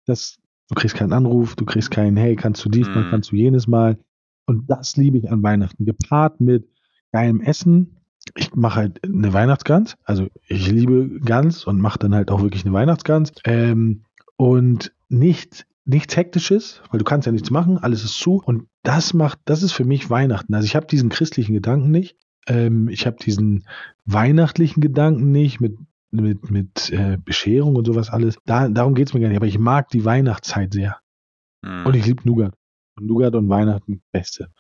dass 0.06 0.38
du 0.70 0.76
kriegst 0.76 0.96
keinen 0.96 1.14
Anruf, 1.14 1.56
du 1.56 1.66
kriegst 1.66 1.90
keinen, 1.90 2.18
hey, 2.18 2.36
kannst 2.36 2.64
du 2.66 2.70
dies 2.70 2.88
mal, 2.88 3.06
mhm. 3.06 3.10
kannst 3.10 3.32
du 3.32 3.36
jenes 3.36 3.68
mal. 3.68 3.98
Und 4.46 4.70
das 4.70 4.96
liebe 4.98 5.18
ich 5.18 5.32
an 5.32 5.42
Weihnachten. 5.42 5.86
Gepaart 5.86 6.40
mit 6.40 6.68
geilem 7.12 7.42
Essen. 7.42 7.98
Ich 8.36 8.54
mache 8.56 8.76
halt 8.76 9.04
eine 9.04 9.34
Weihnachtsgans. 9.34 9.96
Also 10.04 10.28
ich 10.48 10.70
liebe 10.70 11.20
Gans 11.22 11.66
und 11.66 11.80
mache 11.80 12.00
dann 12.00 12.14
halt 12.14 12.30
auch 12.30 12.42
wirklich 12.42 12.66
eine 12.66 12.74
Weihnachtsgans. 12.74 13.32
Ähm, 13.46 14.04
und 14.38 14.94
nicht, 15.10 15.66
nichts 15.86 16.16
Hektisches, 16.18 16.82
weil 16.92 17.00
du 17.00 17.06
kannst 17.06 17.26
ja 17.26 17.32
nichts 17.32 17.52
machen, 17.52 17.78
alles 17.78 18.04
ist 18.04 18.20
zu. 18.20 18.42
Und 18.44 18.68
das 18.84 19.14
macht, 19.14 19.40
das 19.46 19.64
ist 19.64 19.72
für 19.72 19.86
mich 19.86 20.10
Weihnachten. 20.10 20.54
Also 20.54 20.66
ich 20.66 20.76
habe 20.76 20.88
diesen 20.88 21.10
christlichen 21.10 21.54
Gedanken 21.54 21.90
nicht. 21.92 22.18
Ähm, 22.48 22.90
ich 22.90 23.08
habe 23.08 23.18
diesen 23.18 23.66
weihnachtlichen 24.06 24.82
Gedanken 24.82 25.32
nicht 25.32 25.62
mit 25.62 25.78
mit, 26.16 26.52
mit 26.52 26.92
äh, 26.92 27.18
Bescherung 27.18 27.76
und 27.76 27.86
sowas 27.86 28.10
alles. 28.10 28.38
Da, 28.46 28.68
darum 28.68 28.96
geht 28.96 29.08
es 29.08 29.14
mir 29.14 29.20
gar 29.22 29.30
nicht. 29.30 29.38
Aber 29.38 29.48
ich 29.48 29.60
mag 29.60 29.90
die 29.90 30.06
Weihnachtszeit 30.06 30.74
sehr. 30.74 31.00
Mhm. 31.62 31.86
Und 31.86 31.96
ich 31.96 32.06
liebe 32.06 32.28
Nougat. 32.28 32.54
Und 32.98 33.08
Nougat 33.08 33.36
und 33.36 33.50
Weihnachten, 33.50 34.02
beste. 34.12 34.52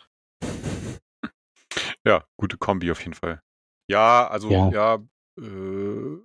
Ja, 2.05 2.23
gute 2.37 2.57
Kombi 2.57 2.91
auf 2.91 2.99
jeden 3.01 3.15
Fall. 3.15 3.41
Ja, 3.89 4.27
also 4.27 4.51
ja, 4.51 4.69
ja 4.69 4.95
äh, 5.41 6.17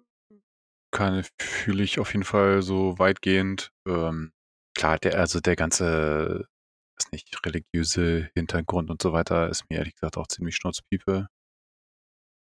kann 0.91 1.25
fühle 1.39 1.83
ich 1.83 1.99
auf 1.99 2.13
jeden 2.13 2.25
Fall 2.25 2.63
so 2.63 2.99
weitgehend. 2.99 3.73
Ähm, 3.87 4.33
klar, 4.77 4.99
der, 4.99 5.19
also 5.19 5.41
der 5.41 5.57
ganze, 5.57 6.47
weiß 6.99 7.13
nicht, 7.13 7.35
religiöse 7.47 8.31
Hintergrund 8.35 8.91
und 8.91 9.01
so 9.01 9.13
weiter 9.13 9.49
ist 9.49 9.71
mir 9.71 9.79
ehrlich 9.79 9.95
gesagt 9.95 10.19
auch 10.19 10.27
ziemlich 10.27 10.57
schnurzpiepe 10.57 11.29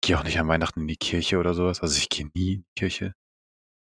gehe 0.05 0.19
auch 0.19 0.25
nicht 0.25 0.39
an 0.39 0.49
Weihnachten 0.49 0.83
in 0.83 0.89
die 0.89 0.97
Kirche 0.97 1.39
oder 1.39 1.55
sowas. 1.55 1.81
Also 1.81 1.97
ich 1.97 2.09
gehe 2.09 2.31
nie 2.35 2.55
in 2.55 2.61
die 2.63 2.75
Kirche. 2.77 3.15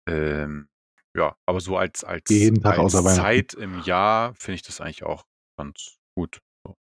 Ähm, 0.08 0.68
ja, 1.16 1.36
aber 1.46 1.60
so 1.60 1.76
als, 1.76 2.04
als, 2.04 2.30
Jeden 2.30 2.62
Tag 2.62 2.78
als 2.78 2.92
Zeit 3.14 3.54
im 3.54 3.82
Jahr 3.82 4.34
finde 4.34 4.56
ich 4.56 4.62
das 4.62 4.80
eigentlich 4.80 5.04
auch 5.04 5.24
ganz 5.56 5.98
gut. 6.14 6.40
So. 6.64 6.76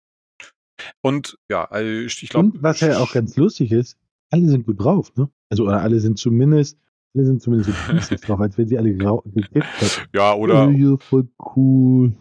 Und 1.03 1.39
ja, 1.51 1.65
also 1.65 1.89
ich 1.89 2.29
glaube. 2.29 2.49
Und 2.49 2.63
was 2.63 2.81
ja 2.81 2.99
auch 2.99 3.13
ganz 3.13 3.37
lustig 3.37 3.73
ist, 3.73 3.97
alle 4.31 4.49
sind 4.49 4.67
gut 4.67 4.83
drauf, 4.83 5.15
ne? 5.17 5.31
Also 5.51 5.65
oder 5.65 5.81
alle 5.83 6.01
sind 6.01 6.19
zumindest, 6.19 6.79
alle 7.15 7.27
sind 7.27 7.43
zumindest 7.43 7.71
so 8.09 8.17
drauf, 8.27 8.41
als 8.41 8.59
wenn 8.59 8.69
sie 8.69 8.79
alle 8.79 8.93
gekippt 8.93 9.81
hätten. 9.81 10.09
Ja, 10.15 10.35
oder. 10.35 10.69
Oh, 10.69 10.97
voll 10.99 11.29
cool. 11.55 12.13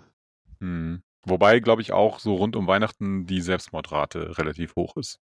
Hm. 0.59 1.01
Wobei, 1.25 1.59
glaube 1.59 1.81
ich, 1.81 1.93
auch 1.93 2.19
so 2.19 2.35
rund 2.35 2.55
um 2.55 2.67
Weihnachten 2.67 3.25
die 3.25 3.41
Selbstmordrate 3.41 4.37
relativ 4.37 4.75
hoch 4.75 4.97
ist. 4.97 5.19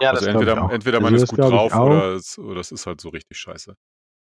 Ja, 0.00 0.10
also 0.10 0.26
entweder, 0.26 0.70
entweder 0.70 1.00
man 1.00 1.12
also 1.12 1.24
ist 1.24 1.30
gut 1.30 1.38
drauf 1.38 1.74
oder 1.74 2.14
es, 2.14 2.38
oder 2.38 2.60
es 2.60 2.72
ist 2.72 2.86
halt 2.86 3.00
so 3.00 3.10
richtig 3.10 3.38
scheiße. 3.38 3.76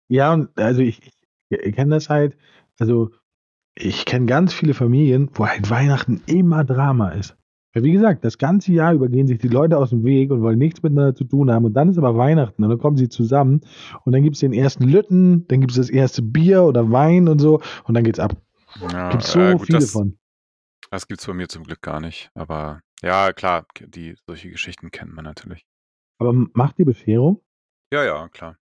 Ja, 0.10 0.34
und 0.34 0.58
also 0.58 0.82
ich, 0.82 1.12
ich, 1.50 1.76
kenne 1.76 1.96
das 1.96 2.10
halt, 2.10 2.38
also 2.80 3.12
ich 3.76 4.06
kenne 4.06 4.26
ganz 4.26 4.54
viele 4.54 4.74
Familien, 4.74 5.30
wo 5.34 5.46
halt 5.46 5.70
Weihnachten 5.70 6.22
immer 6.26 6.64
Drama 6.64 7.10
ist. 7.10 7.36
Weil 7.74 7.84
wie 7.84 7.92
gesagt, 7.92 8.24
das 8.24 8.38
ganze 8.38 8.72
Jahr 8.72 8.94
über 8.94 9.10
gehen 9.10 9.28
sich 9.28 9.40
die 9.40 9.50
Leute 9.50 9.78
aus 9.78 9.92
dem 9.92 10.04
Weg 10.04 10.32
und 10.32 10.42
wollen 10.42 10.58
nichts 10.58 10.82
miteinander 10.82 11.14
zu 11.14 11.26
tun 11.26 11.52
haben. 11.52 11.66
Und 11.66 11.74
dann 11.74 11.90
ist 11.90 11.98
aber 11.98 12.18
Weihnachten 12.18 12.64
und 12.64 12.70
dann 12.70 12.80
kommen 12.80 12.98
sie 12.98 13.10
zusammen 13.10 13.62
und 14.06 14.14
dann 14.14 14.24
gibt 14.24 14.36
es 14.36 14.40
den 14.40 14.54
ersten 14.54 14.86
Lütten, 14.86 15.48
dann 15.48 15.60
gibt 15.60 15.72
es 15.72 15.78
das 15.78 15.90
erste 15.90 16.22
Bier 16.22 16.64
oder 16.64 16.92
Wein 16.92 17.28
und 17.28 17.40
so 17.40 17.62
und 17.84 17.94
dann 17.94 18.04
geht's 18.04 18.20
ab. 18.20 18.36
Ja, 18.92 19.10
Gibt 19.10 19.24
so 19.24 19.40
äh, 19.40 19.54
gut, 19.54 19.68
viele 19.68 19.80
das, 19.80 19.92
von. 19.92 20.18
das 20.92 21.08
gibt's 21.08 21.28
bei 21.28 21.34
mir 21.34 21.48
zum 21.50 21.64
Glück 21.64 21.82
gar 21.82 22.00
nicht. 22.00 22.32
Aber 22.34 22.82
ja, 23.04 23.34
klar, 23.34 23.66
die 23.80 24.16
solche 24.26 24.50
Geschichten 24.50 24.92
kennt 24.92 25.14
man 25.14 25.26
natürlich. 25.26 25.66
Aber 26.20 26.34
macht 26.34 26.78
die 26.78 26.84
Bescherung? 26.86 27.42
Ja, 27.94 28.04
ja, 28.04 28.28
klar. 28.30 28.58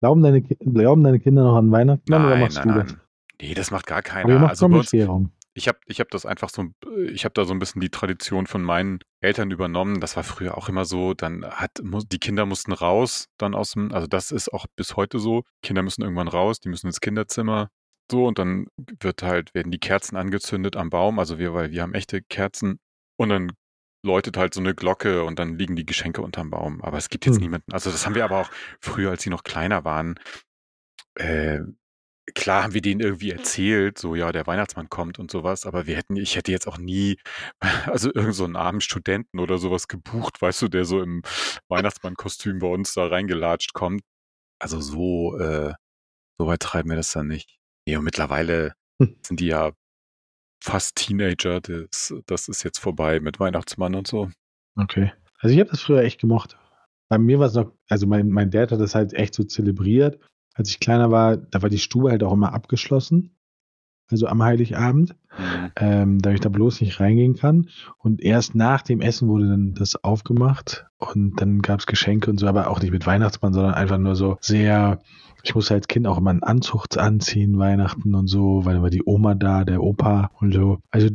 Glauben 0.00 0.22
deine, 0.22 0.42
glauben 0.42 1.02
deine 1.02 1.18
Kinder 1.18 1.42
noch 1.42 1.56
an 1.56 1.72
Weihnachten 1.72 2.12
oder 2.12 2.28
Nein, 2.28 2.40
machst 2.40 2.58
nein, 2.58 2.68
du 2.68 2.74
nein. 2.74 2.86
das? 2.86 2.96
Nee, 3.40 3.54
das 3.54 3.70
macht 3.70 3.86
gar 3.86 3.98
Aber 3.98 4.06
ihr 4.06 4.12
keiner. 4.24 4.38
macht 4.40 4.50
Also 4.50 4.66
uns, 4.66 4.90
Bescherung. 4.90 5.32
ich 5.54 5.66
habe 5.68 5.78
ich 5.86 6.00
hab 6.00 6.10
das 6.10 6.26
einfach 6.26 6.50
so, 6.50 6.66
ich 7.10 7.24
habe 7.24 7.32
da 7.32 7.44
so 7.44 7.52
ein 7.52 7.58
bisschen 7.58 7.80
die 7.80 7.88
Tradition 7.90 8.46
von 8.46 8.62
meinen 8.62 9.00
Eltern 9.20 9.50
übernommen. 9.50 10.00
Das 10.00 10.16
war 10.16 10.22
früher 10.24 10.56
auch 10.56 10.68
immer 10.68 10.84
so. 10.84 11.14
Dann 11.14 11.44
hat 11.44 11.80
die 11.82 12.18
Kinder 12.18 12.46
mussten 12.46 12.72
raus, 12.72 13.28
dann 13.38 13.54
aus 13.54 13.72
dem, 13.72 13.92
also 13.92 14.06
das 14.06 14.30
ist 14.30 14.52
auch 14.52 14.66
bis 14.76 14.96
heute 14.96 15.18
so. 15.18 15.42
Kinder 15.62 15.82
müssen 15.82 16.02
irgendwann 16.02 16.28
raus, 16.28 16.60
die 16.60 16.68
müssen 16.68 16.86
ins 16.88 17.00
Kinderzimmer. 17.00 17.70
So, 18.10 18.26
und 18.26 18.38
dann 18.38 18.66
wird 19.00 19.22
halt, 19.22 19.52
werden 19.54 19.70
die 19.72 19.78
Kerzen 19.80 20.16
angezündet 20.16 20.76
am 20.76 20.90
Baum. 20.90 21.18
Also 21.18 21.38
wir, 21.38 21.54
weil 21.54 21.70
wir 21.72 21.82
haben 21.82 21.94
echte 21.94 22.22
Kerzen. 22.22 22.78
Und 23.16 23.28
dann 23.30 23.52
läutet 24.04 24.36
halt 24.36 24.54
so 24.54 24.60
eine 24.60 24.74
Glocke 24.74 25.24
und 25.24 25.38
dann 25.38 25.58
liegen 25.58 25.76
die 25.76 25.86
Geschenke 25.86 26.22
unterm 26.22 26.50
Baum. 26.50 26.82
Aber 26.82 26.98
es 26.98 27.08
gibt 27.08 27.26
jetzt 27.26 27.36
Hm. 27.36 27.42
niemanden. 27.42 27.72
Also 27.72 27.90
das 27.90 28.06
haben 28.06 28.14
wir 28.14 28.24
aber 28.24 28.38
auch 28.40 28.50
früher, 28.80 29.10
als 29.10 29.22
sie 29.22 29.30
noch 29.30 29.44
kleiner 29.44 29.84
waren. 29.84 30.18
Äh, 31.16 31.60
klar 32.34 32.64
haben 32.64 32.74
wir 32.74 32.82
denen 32.82 33.00
irgendwie 33.00 33.30
erzählt, 33.32 33.98
so 33.98 34.14
ja, 34.14 34.32
der 34.32 34.46
Weihnachtsmann 34.46 34.88
kommt 34.90 35.18
und 35.18 35.30
sowas, 35.30 35.66
aber 35.66 35.86
wir 35.86 35.96
hätten, 35.96 36.16
ich 36.16 36.36
hätte 36.36 36.52
jetzt 36.52 36.68
auch 36.68 36.78
nie, 36.78 37.18
also 37.86 38.12
irgend 38.14 38.34
so 38.34 38.44
einen 38.44 38.56
armen 38.56 38.80
Studenten 38.80 39.40
oder 39.40 39.58
sowas 39.58 39.88
gebucht, 39.88 40.40
weißt 40.42 40.62
du, 40.62 40.68
der 40.68 40.84
so 40.84 41.02
im 41.02 41.22
Weihnachtsmannkostüm 41.68 42.58
bei 42.60 42.68
uns 42.68 42.94
da 42.94 43.06
reingelatscht 43.06 43.72
kommt. 43.74 44.02
Also 44.60 44.80
so, 44.80 45.38
äh, 45.38 45.74
so 46.38 46.46
weit 46.46 46.60
treiben 46.60 46.90
wir 46.90 46.96
das 46.96 47.12
dann 47.12 47.28
nicht. 47.28 47.58
Nee, 47.86 47.96
und 47.96 48.04
mittlerweile 48.04 48.74
Hm. 49.02 49.16
sind 49.22 49.40
die 49.40 49.46
ja 49.46 49.72
fast 50.60 50.96
Teenager, 50.96 51.60
das, 51.60 52.14
das 52.26 52.48
ist 52.48 52.62
jetzt 52.64 52.78
vorbei 52.78 53.20
mit 53.20 53.40
Weihnachtsmann 53.40 53.94
und 53.94 54.06
so. 54.06 54.30
Okay. 54.76 55.12
Also 55.40 55.54
ich 55.54 55.60
habe 55.60 55.70
das 55.70 55.80
früher 55.82 56.02
echt 56.02 56.20
gemocht. 56.20 56.56
Bei 57.08 57.18
mir 57.18 57.38
war 57.38 57.46
es 57.46 57.54
noch, 57.54 57.72
also 57.88 58.06
mein, 58.06 58.28
mein 58.28 58.50
Dad 58.50 58.72
hat 58.72 58.80
das 58.80 58.94
halt 58.94 59.12
echt 59.14 59.34
so 59.34 59.44
zelebriert. 59.44 60.18
Als 60.54 60.68
ich 60.70 60.80
kleiner 60.80 61.10
war, 61.10 61.36
da 61.36 61.62
war 61.62 61.68
die 61.70 61.78
Stube 61.78 62.10
halt 62.10 62.22
auch 62.22 62.32
immer 62.32 62.52
abgeschlossen. 62.52 63.34
Also 64.10 64.26
am 64.26 64.42
Heiligabend, 64.42 65.14
Mhm. 65.38 65.70
ähm, 65.76 66.18
da 66.18 66.30
ich 66.32 66.40
da 66.40 66.48
bloß 66.48 66.80
nicht 66.80 66.98
reingehen 66.98 67.36
kann. 67.36 67.68
Und 67.98 68.22
erst 68.22 68.54
nach 68.54 68.82
dem 68.82 69.00
Essen 69.00 69.28
wurde 69.28 69.48
dann 69.48 69.74
das 69.74 70.02
aufgemacht 70.02 70.86
und 70.96 71.40
dann 71.40 71.60
gab 71.62 71.80
es 71.80 71.86
Geschenke 71.86 72.30
und 72.30 72.38
so, 72.40 72.46
aber 72.48 72.68
auch 72.70 72.80
nicht 72.80 72.90
mit 72.90 73.06
Weihnachtsmann, 73.06 73.52
sondern 73.52 73.74
einfach 73.74 73.98
nur 73.98 74.16
so 74.16 74.38
sehr, 74.40 75.00
ich 75.42 75.54
musste 75.54 75.74
als 75.74 75.88
Kind 75.88 76.06
auch 76.06 76.18
immer 76.18 76.30
einen 76.30 76.42
Anzug 76.42 76.86
anziehen, 76.96 77.58
Weihnachten 77.58 78.14
und 78.14 78.26
so, 78.26 78.64
weil 78.64 78.82
war 78.82 78.90
die 78.90 79.02
Oma 79.06 79.34
da, 79.34 79.64
der 79.64 79.82
Opa 79.82 80.30
und 80.40 80.52
so. 80.52 80.78
Also 80.90 81.08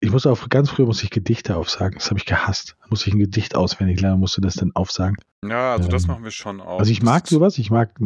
ich 0.00 0.10
musste 0.12 0.30
auch 0.30 0.48
ganz 0.48 0.70
früher 0.70 0.86
musste 0.86 1.04
ich 1.04 1.10
Gedichte 1.10 1.56
aufsagen. 1.56 1.94
Das 1.98 2.10
habe 2.10 2.18
ich 2.18 2.26
gehasst. 2.26 2.76
Da 2.80 2.86
musste 2.90 3.08
ich 3.08 3.14
ein 3.14 3.18
Gedicht 3.20 3.54
auswendig 3.56 4.00
lernen, 4.00 4.20
musste 4.20 4.40
das 4.40 4.54
dann 4.54 4.72
aufsagen. 4.74 5.16
Ja, 5.44 5.72
also 5.74 5.88
das 5.88 6.04
Ähm, 6.04 6.08
machen 6.10 6.24
wir 6.24 6.30
schon 6.30 6.60
auch. 6.60 6.78
Also 6.78 6.90
ich 6.92 7.02
mag 7.02 7.22
Das- 7.24 7.30
sowas, 7.30 7.58
ich 7.58 7.70
mag, 7.70 7.98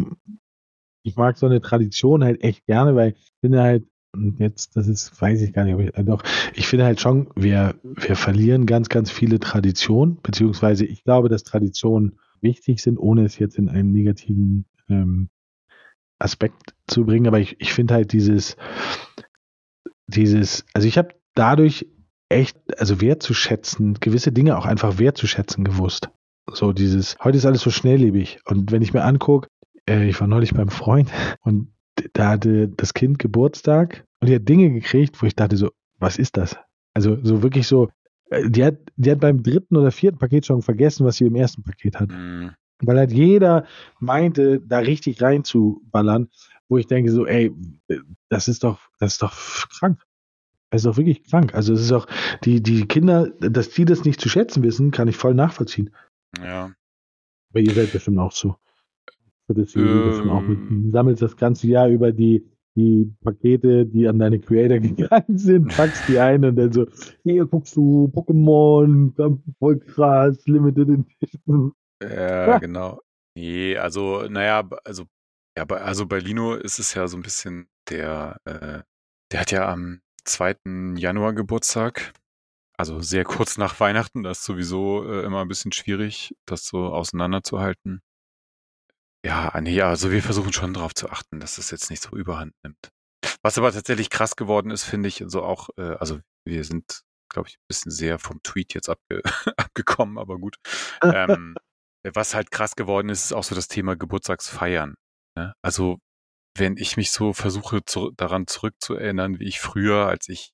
ich 1.02 1.16
mag 1.16 1.36
so 1.36 1.46
eine 1.46 1.60
Tradition 1.60 2.22
halt 2.24 2.42
echt 2.42 2.66
gerne, 2.66 2.94
weil 2.94 3.12
ich 3.12 3.32
finde 3.40 3.62
halt, 3.62 3.84
und 4.14 4.38
jetzt, 4.40 4.76
das 4.76 4.88
ist, 4.88 5.20
weiß 5.20 5.40
ich 5.40 5.52
gar 5.54 5.64
nicht, 5.64 5.74
ob 5.74 5.80
ich, 5.80 5.94
äh, 5.96 6.04
doch, 6.04 6.22
ich 6.54 6.68
finde 6.68 6.84
halt 6.84 7.00
schon, 7.00 7.28
wir, 7.34 7.74
wir 7.82 8.14
verlieren 8.16 8.66
ganz, 8.66 8.88
ganz 8.90 9.10
viele 9.10 9.40
Traditionen, 9.40 10.18
beziehungsweise 10.22 10.84
ich 10.84 11.02
glaube, 11.04 11.28
dass 11.30 11.44
Traditionen 11.44 12.18
wichtig 12.42 12.82
sind, 12.82 12.98
ohne 12.98 13.24
es 13.24 13.38
jetzt 13.38 13.56
in 13.56 13.68
einen 13.70 13.92
negativen 13.92 14.66
ähm, 14.88 15.28
Aspekt 16.22 16.74
zu 16.86 17.04
bringen, 17.04 17.26
aber 17.26 17.40
ich, 17.40 17.60
ich 17.60 17.72
finde 17.72 17.94
halt 17.94 18.12
dieses, 18.12 18.56
dieses, 20.06 20.64
also 20.72 20.88
ich 20.88 20.98
habe 20.98 21.14
dadurch 21.34 21.86
echt, 22.28 22.58
also 22.78 23.00
wertzuschätzen, 23.00 23.94
gewisse 24.00 24.32
Dinge 24.32 24.56
auch 24.56 24.66
einfach 24.66 24.98
wertzuschätzen 24.98 25.64
gewusst. 25.64 26.10
So 26.50 26.72
dieses, 26.72 27.16
heute 27.22 27.38
ist 27.38 27.46
alles 27.46 27.60
so 27.60 27.70
schnelllebig. 27.70 28.40
Und 28.44 28.72
wenn 28.72 28.82
ich 28.82 28.92
mir 28.92 29.04
angucke, 29.04 29.48
äh, 29.88 30.08
ich 30.08 30.20
war 30.20 30.26
neulich 30.26 30.54
beim 30.54 30.68
Freund 30.68 31.10
und 31.42 31.72
da 32.14 32.30
hatte 32.30 32.68
das 32.68 32.94
Kind 32.94 33.18
Geburtstag 33.18 34.04
und 34.20 34.28
die 34.28 34.34
hat 34.34 34.48
Dinge 34.48 34.70
gekriegt, 34.70 35.20
wo 35.22 35.26
ich 35.26 35.36
dachte 35.36 35.56
so, 35.56 35.70
was 35.98 36.16
ist 36.16 36.36
das? 36.36 36.56
Also 36.94 37.18
so 37.22 37.42
wirklich 37.42 37.66
so, 37.66 37.90
äh, 38.30 38.48
die 38.48 38.64
hat, 38.64 38.78
die 38.96 39.10
hat 39.10 39.20
beim 39.20 39.42
dritten 39.42 39.76
oder 39.76 39.92
vierten 39.92 40.18
Paket 40.18 40.46
schon 40.46 40.62
vergessen, 40.62 41.06
was 41.06 41.16
sie 41.16 41.26
im 41.26 41.36
ersten 41.36 41.62
Paket 41.62 42.00
hat. 42.00 42.10
Mhm. 42.10 42.52
Weil 42.82 42.98
halt 42.98 43.12
jeder 43.12 43.66
meinte, 44.00 44.60
da 44.60 44.78
richtig 44.78 45.22
reinzuballern, 45.22 46.28
wo 46.68 46.78
ich 46.78 46.86
denke 46.86 47.10
so, 47.10 47.26
ey, 47.26 47.52
das 48.28 48.48
ist 48.48 48.64
doch, 48.64 48.80
das 48.98 49.12
ist 49.14 49.22
doch 49.22 49.34
krank. 49.78 50.00
Das 50.70 50.80
ist 50.80 50.86
doch 50.86 50.96
wirklich 50.96 51.24
krank. 51.24 51.54
Also 51.54 51.74
es 51.74 51.82
ist 51.82 51.92
auch, 51.92 52.06
die, 52.44 52.62
die 52.62 52.86
Kinder, 52.86 53.28
dass 53.40 53.70
die 53.70 53.84
das 53.84 54.04
nicht 54.04 54.20
zu 54.20 54.28
schätzen 54.28 54.62
wissen, 54.62 54.90
kann 54.90 55.06
ich 55.06 55.16
voll 55.16 55.34
nachvollziehen. 55.34 55.90
Ja. 56.42 56.72
Aber 57.50 57.60
ihr 57.60 57.74
seid 57.74 57.92
bestimmt 57.92 58.18
auch 58.18 58.32
so. 58.32 58.56
Das 59.48 59.76
Ähm. 59.76 60.30
auch 60.30 60.40
mit, 60.40 60.92
sammelst 60.92 61.20
das 61.20 61.36
ganze 61.36 61.66
Jahr 61.66 61.88
über 61.88 62.12
die, 62.12 62.46
die 62.74 63.12
Pakete, 63.22 63.84
die 63.84 64.08
an 64.08 64.18
deine 64.18 64.38
Creator 64.38 64.78
gegangen 64.80 65.36
sind, 65.36 65.68
packst 65.68 66.08
die 66.08 66.18
ein 66.18 66.44
und 66.44 66.56
dann 66.56 66.72
so, 66.72 66.86
hier 67.22 67.44
guckst 67.44 67.76
du 67.76 68.10
Pokémon, 68.14 69.12
voll 69.58 69.78
krass, 69.78 70.46
Limited 70.46 70.88
Edition. 70.88 71.72
Ja, 72.10 72.58
genau. 72.58 73.00
Nee, 73.34 73.76
also, 73.76 74.22
naja, 74.28 74.68
also, 74.84 75.06
ja, 75.56 75.64
bei, 75.64 75.80
also 75.80 76.06
bei 76.06 76.18
Lino 76.18 76.54
ist 76.54 76.78
es 76.78 76.94
ja 76.94 77.08
so 77.08 77.16
ein 77.16 77.22
bisschen 77.22 77.68
der, 77.88 78.38
äh, 78.44 78.82
der 79.32 79.40
hat 79.40 79.50
ja 79.50 79.70
am 79.70 80.00
2. 80.24 80.96
Januar 80.96 81.32
Geburtstag. 81.32 82.12
Also 82.76 83.00
sehr 83.00 83.24
kurz 83.24 83.58
nach 83.58 83.78
Weihnachten. 83.80 84.22
Das 84.22 84.40
ist 84.40 84.44
sowieso 84.44 85.04
äh, 85.10 85.24
immer 85.24 85.42
ein 85.42 85.48
bisschen 85.48 85.72
schwierig, 85.72 86.34
das 86.46 86.66
so 86.66 86.86
auseinanderzuhalten. 86.86 88.02
Ja, 89.24 89.58
nee, 89.60 89.80
also 89.80 90.10
wir 90.10 90.22
versuchen 90.22 90.52
schon 90.52 90.74
darauf 90.74 90.94
zu 90.94 91.08
achten, 91.08 91.38
dass 91.38 91.58
es 91.58 91.70
jetzt 91.70 91.90
nicht 91.90 92.02
so 92.02 92.16
überhand 92.16 92.54
nimmt. 92.64 92.90
Was 93.42 93.56
aber 93.56 93.72
tatsächlich 93.72 94.10
krass 94.10 94.34
geworden 94.34 94.70
ist, 94.70 94.82
finde 94.82 95.08
ich, 95.08 95.22
so 95.26 95.44
auch, 95.44 95.68
äh, 95.76 95.94
also 95.96 96.20
wir 96.44 96.64
sind, 96.64 97.02
glaube 97.28 97.48
ich, 97.48 97.56
ein 97.56 97.64
bisschen 97.68 97.92
sehr 97.92 98.18
vom 98.18 98.42
Tweet 98.42 98.74
jetzt 98.74 98.88
abge 98.88 99.22
abgekommen, 99.56 100.18
aber 100.18 100.38
gut. 100.38 100.56
Ähm, 101.04 101.56
was 102.14 102.34
halt 102.34 102.50
krass 102.50 102.74
geworden 102.74 103.08
ist, 103.08 103.24
ist 103.24 103.32
auch 103.32 103.44
so 103.44 103.54
das 103.54 103.68
Thema 103.68 103.96
Geburtstagsfeiern. 103.96 104.94
Ne? 105.36 105.54
Also 105.62 105.98
wenn 106.56 106.76
ich 106.76 106.96
mich 106.96 107.10
so 107.10 107.32
versuche 107.32 107.84
zu, 107.84 108.10
daran 108.10 108.46
zurückzuerinnern, 108.46 109.40
wie 109.40 109.48
ich 109.48 109.60
früher, 109.60 110.06
als 110.06 110.28
ich, 110.28 110.52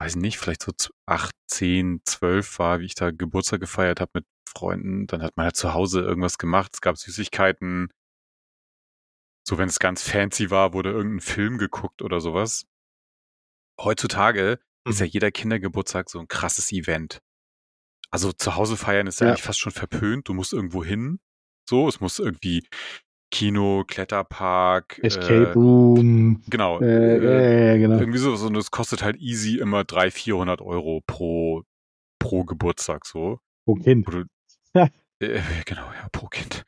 weiß 0.00 0.16
nicht, 0.16 0.38
vielleicht 0.38 0.62
so 0.62 0.72
acht, 1.06 1.34
zehn, 1.48 2.00
zwölf 2.04 2.58
war, 2.58 2.80
wie 2.80 2.86
ich 2.86 2.94
da 2.94 3.10
Geburtstag 3.10 3.60
gefeiert 3.60 4.00
habe 4.00 4.10
mit 4.14 4.26
Freunden, 4.48 5.06
dann 5.06 5.22
hat 5.22 5.36
man 5.36 5.44
halt 5.44 5.56
zu 5.56 5.74
Hause 5.74 6.02
irgendwas 6.02 6.38
gemacht. 6.38 6.72
Es 6.74 6.80
gab 6.80 6.98
Süßigkeiten. 6.98 7.88
So, 9.46 9.56
wenn 9.56 9.68
es 9.68 9.78
ganz 9.78 10.02
fancy 10.02 10.50
war, 10.50 10.74
wurde 10.74 10.90
irgendein 10.90 11.20
Film 11.20 11.58
geguckt 11.58 12.02
oder 12.02 12.20
sowas. 12.20 12.66
Heutzutage 13.80 14.60
ist 14.86 15.00
ja 15.00 15.06
jeder 15.06 15.30
Kindergeburtstag 15.30 16.10
so 16.10 16.18
ein 16.18 16.28
krasses 16.28 16.72
Event. 16.72 17.20
Also 18.10 18.32
zu 18.32 18.56
Hause 18.56 18.76
feiern 18.76 19.06
ist 19.06 19.20
ja, 19.20 19.26
Ja. 19.26 19.32
eigentlich 19.32 19.42
fast 19.44 19.60
schon 19.60 19.72
verpönt. 19.72 20.28
Du 20.28 20.34
musst 20.34 20.52
irgendwo 20.52 20.84
hin. 20.84 21.18
So, 21.68 21.88
es 21.88 22.00
muss 22.00 22.18
irgendwie 22.18 22.66
Kino, 23.30 23.84
Kletterpark, 23.86 24.98
Escape 25.02 25.50
äh, 25.50 25.52
Room. 25.52 26.42
genau. 26.48 26.80
Äh, 26.80 27.16
äh, 27.18 27.74
äh, 27.74 27.78
genau. 27.78 27.98
irgendwie 27.98 28.18
so, 28.18 28.34
so, 28.36 28.46
und 28.46 28.56
es 28.56 28.70
kostet 28.70 29.02
halt 29.02 29.16
easy 29.18 29.58
immer 29.58 29.84
300, 29.84 30.12
400 30.14 30.60
Euro 30.62 31.02
pro, 31.06 31.62
pro 32.18 32.44
Geburtstag 32.44 33.04
so. 33.06 33.40
Pro 33.66 33.74
Kind. 33.74 34.08
Du, 34.08 34.24
Ja. 34.74 34.88
äh, 35.20 35.40
genau, 35.66 35.90
ja, 35.92 36.08
pro 36.12 36.28
Kind. 36.28 36.62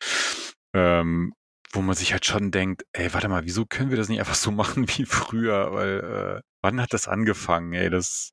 Ähm, 0.74 1.32
wo 1.72 1.80
man 1.82 1.94
sich 1.94 2.12
halt 2.12 2.26
schon 2.26 2.50
denkt, 2.50 2.82
ey, 2.92 3.12
warte 3.14 3.28
mal, 3.28 3.44
wieso 3.44 3.64
können 3.64 3.90
wir 3.90 3.96
das 3.96 4.08
nicht 4.08 4.18
einfach 4.18 4.34
so 4.34 4.50
machen 4.50 4.86
wie 4.88 5.06
früher? 5.06 5.72
Weil, 5.72 6.40
äh, 6.40 6.40
wann 6.62 6.80
hat 6.82 6.92
das 6.92 7.08
angefangen, 7.08 7.72
ey, 7.72 7.88
dass, 7.88 8.32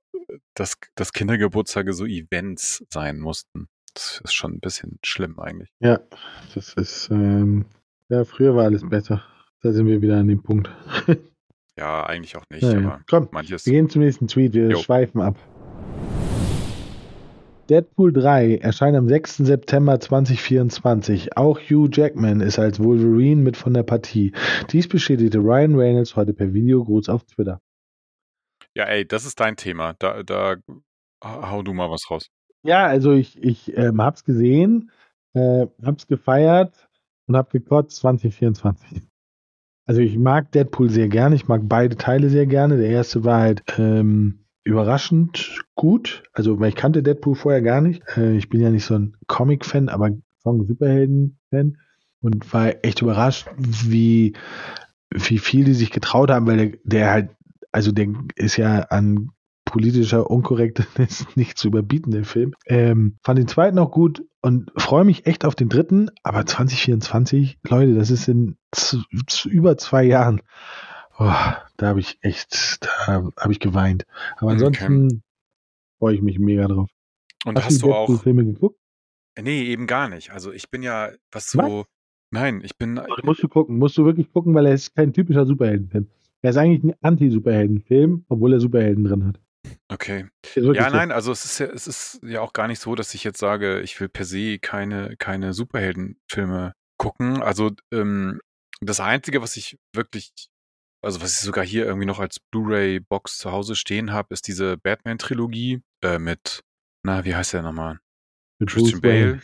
dass, 0.54 0.78
dass 0.96 1.14
Kindergeburtstage 1.14 1.94
so 1.94 2.06
Events 2.06 2.86
sein 2.90 3.20
mussten? 3.20 3.68
Das 3.94 4.22
ist 4.24 4.34
schon 4.34 4.54
ein 4.54 4.60
bisschen 4.60 5.00
schlimm 5.04 5.40
eigentlich. 5.40 5.70
Ja, 5.80 6.00
das 6.54 6.74
ist, 6.74 7.10
ähm, 7.12 7.66
ja, 8.10 8.26
früher 8.26 8.56
war 8.56 8.66
alles 8.66 8.88
besser. 8.88 9.24
Da 9.64 9.72
sind 9.74 9.88
wir 9.88 10.02
wieder 10.02 10.18
an 10.18 10.28
dem 10.28 10.44
Punkt. 10.44 10.70
Ja, 11.78 12.06
eigentlich 12.06 12.36
auch 12.38 12.44
nicht, 12.52 12.64
Ja, 12.64 12.80
ja. 12.80 13.02
Komm, 13.10 13.28
manches. 13.32 13.66
wir 13.66 13.74
gehen 13.74 13.90
zum 13.90 14.02
nächsten 14.02 14.28
Tweet. 14.28 14.54
Wir 14.54 14.70
Jo. 14.72 14.78
schweifen 14.78 15.22
ab. 15.22 15.36
Deadpool 17.70 18.14
3 18.14 18.58
erscheint 18.58 18.96
am 18.96 19.10
6. 19.10 19.38
September 19.38 20.00
2024. 20.00 21.36
Auch 21.36 21.60
Hugh 21.60 21.90
Jackman 21.92 22.40
ist 22.40 22.60
als 22.60 22.82
Wolverine 22.82 23.42
mit 23.42 23.58
von 23.58 23.74
der 23.74 23.84
Partie. 23.84 24.32
Dies 24.72 24.88
bestätigte 24.88 25.40
Ryan 25.40 25.76
Reynolds 25.76 26.16
heute 26.16 26.34
per 26.34 26.54
Videogruß 26.54 27.10
auf 27.10 27.26
Twitter. 27.26 27.60
Ja, 28.78 28.84
ey, 28.84 29.08
das 29.08 29.26
ist 29.26 29.40
dein 29.40 29.56
Thema. 29.56 29.96
Da, 29.98 30.22
da 30.22 30.58
hau 31.24 31.64
du 31.64 31.74
mal 31.74 31.90
was 31.90 32.12
raus. 32.12 32.30
Ja, 32.62 32.86
also 32.86 33.12
ich, 33.12 33.42
ich 33.42 33.76
ähm, 33.76 34.00
hab's 34.00 34.24
gesehen, 34.24 34.92
äh, 35.34 35.66
hab's 35.84 36.06
gefeiert 36.06 36.88
und 37.26 37.36
hab 37.36 37.50
gekotzt 37.50 37.98
2024. 37.98 39.02
Also 39.88 40.02
ich 40.02 40.20
mag 40.20 40.52
Deadpool 40.52 40.92
sehr 40.92 41.08
gerne, 41.08 41.34
ich 41.34 41.48
mag 41.48 41.62
beide 41.64 41.98
Teile 41.98 42.30
sehr 42.30 42.46
gerne. 42.46 42.78
Der 42.78 42.90
erste 42.90 43.24
war 43.24 43.40
halt 43.40 43.64
ähm, 43.80 44.46
überraschend 44.64 45.64
gut. 45.74 46.22
Also, 46.34 46.64
ich 46.64 46.76
kannte 46.76 47.02
Deadpool 47.02 47.34
vorher 47.34 47.64
gar 47.64 47.82
nicht. 47.82 48.04
Äh, 48.16 48.38
ich 48.38 48.48
bin 48.48 48.62
ja 48.62 48.70
nicht 48.70 48.86
so 48.86 48.94
ein 48.94 49.18
Comic-Fan, 49.26 49.90
aber 49.90 50.12
schon 50.44 50.68
Superhelden-Fan 50.68 51.80
und 52.22 52.54
war 52.54 52.76
echt 52.84 53.02
überrascht, 53.02 53.48
wie, 53.58 54.34
wie 55.10 55.40
viel 55.40 55.64
die 55.66 55.74
sich 55.74 55.90
getraut 55.90 56.30
haben, 56.30 56.46
weil 56.46 56.58
der, 56.58 56.80
der 56.84 57.12
halt, 57.12 57.30
also 57.78 57.92
der 57.92 58.08
ist 58.36 58.58
ja 58.58 58.80
an 58.90 59.30
politischer 59.64 60.32
Unkorrektness 60.32 61.28
nicht 61.36 61.60
zu 61.60 61.68
überbieten, 61.68 62.10
der 62.10 62.24
Film. 62.24 62.56
Ähm, 62.66 63.20
fand 63.22 63.38
den 63.38 63.48
zweiten 63.48 63.78
auch 63.78 63.92
gut 63.92 64.24
und 64.42 64.72
freue 64.78 65.04
mich 65.04 65.28
echt 65.28 65.46
auf 65.46 65.54
den 65.54 65.70
dritten, 65.70 66.10
aber 66.24 66.44
2024, 66.44 67.60
Leute, 67.70 67.94
das 67.94 68.10
ist 68.10 68.28
in 68.28 68.58
über 69.46 69.78
zwei 69.78 70.06
Jahren. 70.06 70.42
Oh, 71.20 71.26
da 71.78 71.88
habe 71.88 72.00
ich 72.00 72.18
echt, 72.22 72.80
da 72.82 73.30
habe 73.38 73.52
ich 73.52 73.60
geweint. 73.60 74.08
Aber 74.38 74.52
ansonsten 74.54 75.06
okay. 75.06 75.22
freue 76.00 76.16
ich 76.16 76.22
mich 76.24 76.40
mega 76.40 76.68
drauf. 76.68 76.90
Und 77.46 77.60
hast, 77.60 77.66
hast 77.66 77.84
du 77.84 77.94
auch 77.94 78.24
Filme 78.24 78.44
geguckt? 78.44 78.80
Nee, 79.40 79.66
eben 79.66 79.86
gar 79.86 80.10
nicht. 80.10 80.32
Also 80.32 80.52
ich 80.52 80.72
bin 80.72 80.82
ja, 80.82 81.12
was 81.32 81.52
so. 81.52 81.60
Was? 81.60 81.86
Nein, 82.32 82.62
ich 82.64 82.76
bin. 82.76 83.00
Musst 83.22 83.44
du 83.44 83.48
gucken, 83.48 83.78
musst 83.78 84.00
du 84.00 84.06
wirklich 84.06 84.34
gucken, 84.34 84.56
weil 84.56 84.66
er 84.66 84.74
ist 84.74 84.96
kein 84.96 85.14
typischer 85.14 85.46
Superheldenfilm. 85.46 86.08
Er 86.42 86.52
ist 86.52 86.58
eigentlich 86.58 86.84
ein 86.84 86.96
Anti-Superheldenfilm, 87.02 88.26
obwohl 88.30 88.54
er 88.54 88.60
Superhelden 88.60 89.04
drin 89.04 89.26
hat. 89.26 89.40
Okay. 89.90 90.28
Ja, 90.56 90.90
nein, 90.90 91.12
also 91.12 91.32
es 91.32 91.44
ist 91.44 91.60
ja, 91.60 91.68
es 91.68 91.88
ist 91.88 92.22
ja 92.24 92.42
auch 92.42 92.54
gar 92.54 92.68
nicht 92.68 92.80
so, 92.80 92.96
dass 92.96 93.14
ich 93.14 93.24
jetzt 93.24 93.40
sage, 93.40 93.82
ich 93.82 94.00
will 94.00 94.08
per 94.08 94.24
se 94.24 94.60
keine, 94.60 95.18
keine 95.18 95.54
Superheldenfilme 95.54 96.74
gucken. 96.98 97.42
Also 97.42 97.72
ähm, 97.92 98.40
das 98.80 99.00
Einzige, 99.00 99.42
was 99.42 99.58
ich 99.58 99.78
wirklich 99.94 100.32
also 101.02 101.22
was 101.22 101.34
ich 101.34 101.40
sogar 101.40 101.66
hier 101.66 101.86
irgendwie 101.86 102.06
noch 102.06 102.20
als 102.20 102.40
Blu-ray-Box 102.40 103.38
zu 103.38 103.52
Hause 103.52 103.76
stehen 103.76 104.12
habe, 104.12 104.34
ist 104.34 104.48
diese 104.48 104.78
Batman-Trilogie 104.78 105.82
äh, 106.04 106.20
mit, 106.20 106.64
na, 107.04 107.24
wie 107.26 107.36
heißt 107.36 107.54
der 107.54 107.62
nochmal? 107.62 108.00
Mit 108.60 108.70
Christian 108.70 109.02
Bale. 109.02 109.42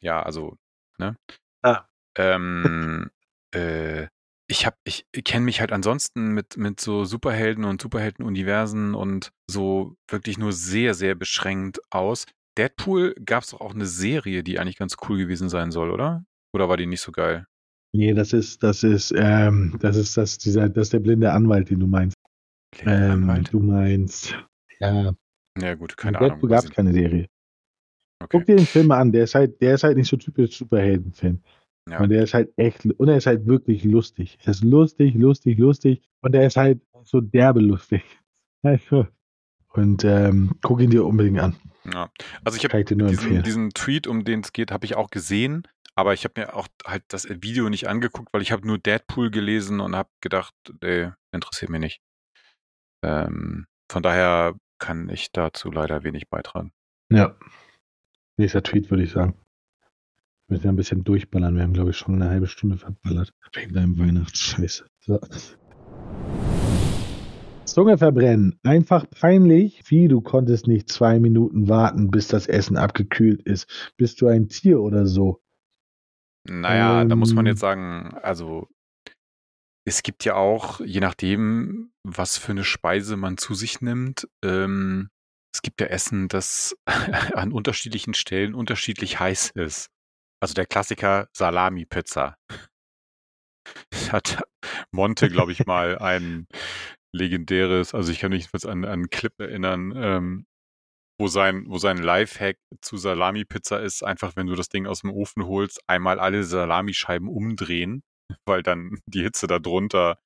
Ja, 0.00 0.22
also, 0.22 0.56
ne? 0.98 1.16
Ah. 1.62 1.84
Ähm, 2.16 3.10
äh, 3.54 4.08
ich 4.48 4.66
habe, 4.66 4.76
ich 4.84 5.04
kenne 5.24 5.44
mich 5.44 5.60
halt 5.60 5.72
ansonsten 5.72 6.28
mit, 6.28 6.56
mit 6.56 6.80
so 6.80 7.04
Superhelden 7.04 7.64
und 7.64 7.82
Superhelden-Universen 7.82 8.94
und 8.94 9.32
so 9.50 9.96
wirklich 10.08 10.38
nur 10.38 10.52
sehr, 10.52 10.94
sehr 10.94 11.14
beschränkt 11.14 11.80
aus. 11.90 12.26
Deadpool 12.56 13.14
gab 13.24 13.42
es 13.42 13.50
doch 13.50 13.60
auch 13.60 13.74
eine 13.74 13.86
Serie, 13.86 14.42
die 14.42 14.58
eigentlich 14.58 14.78
ganz 14.78 14.96
cool 15.08 15.18
gewesen 15.18 15.48
sein 15.48 15.70
soll, 15.72 15.90
oder? 15.90 16.24
Oder 16.54 16.68
war 16.68 16.76
die 16.76 16.86
nicht 16.86 17.00
so 17.00 17.12
geil? 17.12 17.46
Nee, 17.92 18.14
das 18.14 18.32
ist, 18.32 18.62
das 18.62 18.82
ist, 18.82 19.12
ähm, 19.16 19.76
das 19.80 19.96
ist 19.96 20.16
das, 20.16 20.38
dieser, 20.38 20.68
das 20.68 20.88
ist 20.88 20.92
der 20.92 21.00
blinde 21.00 21.32
Anwalt, 21.32 21.70
den 21.70 21.80
du 21.80 21.86
meinst. 21.86 22.16
Ähm, 22.80 23.44
du 23.50 23.60
meinst, 23.60 24.36
ja. 24.80 25.14
Ja, 25.58 25.74
gut, 25.74 25.96
keine 25.96 26.18
Ahnung. 26.18 26.30
Deadpool 26.30 26.50
gab 26.50 26.64
es 26.64 26.70
keine 26.70 26.92
Serie. 26.92 27.26
Okay. 28.22 28.38
Guck 28.38 28.46
dir 28.46 28.56
den 28.56 28.66
Film 28.66 28.86
mal 28.88 29.00
an, 29.00 29.12
der 29.12 29.24
ist 29.24 29.34
halt, 29.34 29.60
der 29.60 29.74
ist 29.74 29.84
halt 29.84 29.96
nicht 29.96 30.08
so 30.08 30.16
typisch 30.16 30.56
Superheldenfilm. 30.56 31.42
Ja. 31.88 32.00
Und 32.00 32.10
der 32.10 32.24
ist 32.24 32.34
halt 32.34 32.52
echt, 32.56 32.84
und 32.84 33.08
er 33.08 33.16
ist 33.16 33.26
halt 33.26 33.46
wirklich 33.46 33.84
lustig. 33.84 34.38
Er 34.42 34.50
ist 34.50 34.64
lustig, 34.64 35.14
lustig, 35.14 35.58
lustig. 35.58 36.02
Und 36.20 36.34
er 36.34 36.46
ist 36.46 36.56
halt 36.56 36.80
so 37.04 37.20
derbe 37.20 37.60
lustig. 37.60 38.02
Also, 38.62 39.06
und 39.74 40.02
ähm, 40.04 40.58
guck 40.60 40.80
ihn 40.80 40.90
dir 40.90 41.04
unbedingt 41.04 41.38
an. 41.38 41.54
Ja. 41.84 42.10
Also 42.42 42.56
ich 42.56 42.64
habe 42.64 42.82
diesen, 42.82 43.42
diesen, 43.44 43.70
Tweet, 43.70 44.08
um 44.08 44.24
den 44.24 44.40
es 44.40 44.52
geht, 44.52 44.72
habe 44.72 44.84
ich 44.86 44.96
auch 44.96 45.08
gesehen. 45.08 45.68
Aber 45.94 46.12
ich 46.14 46.24
habe 46.24 46.40
mir 46.40 46.56
auch 46.56 46.66
halt 46.84 47.04
das 47.08 47.28
Video 47.28 47.68
nicht 47.68 47.88
angeguckt, 47.88 48.30
weil 48.32 48.42
ich 48.42 48.50
habe 48.50 48.66
nur 48.66 48.78
Deadpool 48.78 49.30
gelesen 49.30 49.78
und 49.78 49.94
habe 49.94 50.08
gedacht, 50.20 50.54
nee, 50.82 51.10
interessiert 51.32 51.70
mich 51.70 51.80
nicht. 51.80 52.00
Ähm, 53.04 53.66
von 53.88 54.02
daher 54.02 54.56
kann 54.78 55.08
ich 55.10 55.30
dazu 55.30 55.70
leider 55.70 56.02
wenig 56.02 56.28
beitragen. 56.28 56.72
Ja. 57.12 57.36
Nächster 58.36 58.62
Tweet 58.62 58.90
würde 58.90 59.04
ich 59.04 59.12
sagen. 59.12 59.38
Wir 60.48 60.54
müssen 60.54 60.64
ja 60.66 60.72
ein 60.72 60.76
bisschen 60.76 61.02
durchballern. 61.02 61.56
Wir 61.56 61.64
haben, 61.64 61.72
glaube 61.72 61.90
ich, 61.90 61.96
schon 61.96 62.14
eine 62.14 62.30
halbe 62.30 62.46
Stunde 62.46 62.76
verballert. 62.76 63.32
Wegen 63.52 63.74
deinem 63.74 63.98
Weihnachtsscheiße. 63.98 64.86
So. 65.00 65.18
Zunge 67.64 67.98
verbrennen. 67.98 68.60
Einfach 68.62 69.10
peinlich. 69.10 69.82
Wie, 69.86 70.06
du 70.06 70.20
konntest 70.20 70.68
nicht 70.68 70.88
zwei 70.88 71.18
Minuten 71.18 71.68
warten, 71.68 72.12
bis 72.12 72.28
das 72.28 72.46
Essen 72.46 72.76
abgekühlt 72.76 73.42
ist. 73.42 73.92
Bist 73.96 74.20
du 74.20 74.28
ein 74.28 74.48
Tier 74.48 74.80
oder 74.80 75.06
so? 75.06 75.42
Naja, 76.44 77.02
ähm, 77.02 77.08
da 77.08 77.16
muss 77.16 77.34
man 77.34 77.46
jetzt 77.46 77.58
ähm. 77.58 77.60
sagen, 77.60 78.18
also 78.22 78.68
es 79.84 80.04
gibt 80.04 80.24
ja 80.24 80.36
auch, 80.36 80.80
je 80.80 81.00
nachdem, 81.00 81.90
was 82.04 82.38
für 82.38 82.52
eine 82.52 82.64
Speise 82.64 83.16
man 83.16 83.36
zu 83.36 83.54
sich 83.54 83.80
nimmt, 83.80 84.28
ähm, 84.44 85.10
es 85.52 85.62
gibt 85.62 85.80
ja 85.80 85.88
Essen, 85.88 86.28
das 86.28 86.76
an 87.34 87.50
unterschiedlichen 87.50 88.14
Stellen 88.14 88.54
unterschiedlich 88.54 89.18
heiß 89.18 89.50
ist. 89.50 89.90
Also 90.42 90.54
der 90.54 90.66
Klassiker 90.66 91.28
Salami-Pizza. 91.32 92.36
Hat 94.10 94.42
Monte, 94.92 95.28
glaube 95.28 95.52
ich, 95.52 95.66
mal 95.66 95.98
ein 96.00 96.46
legendäres, 97.14 97.94
also 97.94 98.12
ich 98.12 98.20
kann 98.20 98.30
mich 98.30 98.48
an, 98.64 98.84
an 98.84 98.84
einen 98.84 99.10
Clip 99.10 99.32
erinnern, 99.38 99.92
ähm, 99.96 100.46
wo 101.18 101.28
sein, 101.28 101.64
wo 101.68 101.78
sein 101.78 101.96
Lifehack 101.96 102.58
zu 102.82 102.98
Salami-Pizza 102.98 103.80
ist, 103.80 104.02
einfach 104.02 104.36
wenn 104.36 104.46
du 104.46 104.54
das 104.54 104.68
Ding 104.68 104.86
aus 104.86 105.00
dem 105.00 105.10
Ofen 105.10 105.46
holst, 105.46 105.80
einmal 105.86 106.20
alle 106.20 106.44
Salamischeiben 106.44 107.28
umdrehen, 107.28 108.02
weil 108.46 108.62
dann 108.62 108.98
die 109.06 109.22
Hitze 109.22 109.46
da 109.46 109.58
drunter 109.58 110.18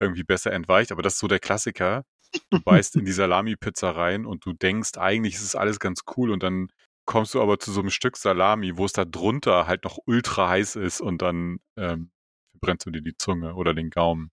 irgendwie 0.00 0.24
besser 0.24 0.52
entweicht. 0.52 0.92
Aber 0.92 1.02
das 1.02 1.14
ist 1.14 1.20
so 1.20 1.28
der 1.28 1.40
Klassiker. 1.40 2.04
Du 2.50 2.60
beißt 2.60 2.96
in 2.96 3.04
die 3.04 3.12
Salami-Pizza 3.12 3.90
rein 3.90 4.26
und 4.26 4.44
du 4.44 4.52
denkst, 4.52 4.96
eigentlich 4.98 5.34
ist 5.34 5.42
es 5.42 5.56
alles 5.56 5.78
ganz 5.78 6.02
cool 6.16 6.30
und 6.30 6.42
dann 6.42 6.68
kommst 7.04 7.34
du 7.34 7.40
aber 7.40 7.58
zu 7.58 7.72
so 7.72 7.80
einem 7.80 7.90
Stück 7.90 8.16
Salami, 8.16 8.76
wo 8.76 8.84
es 8.84 8.92
da 8.92 9.04
drunter 9.04 9.66
halt 9.66 9.84
noch 9.84 9.98
ultra 10.06 10.48
heiß 10.48 10.76
ist 10.76 11.00
und 11.00 11.22
dann 11.22 11.58
ähm, 11.76 12.10
brennst 12.60 12.86
du 12.86 12.90
dir 12.90 13.02
die 13.02 13.16
Zunge 13.16 13.54
oder 13.54 13.74
den 13.74 13.90
Gaumen. 13.90 14.30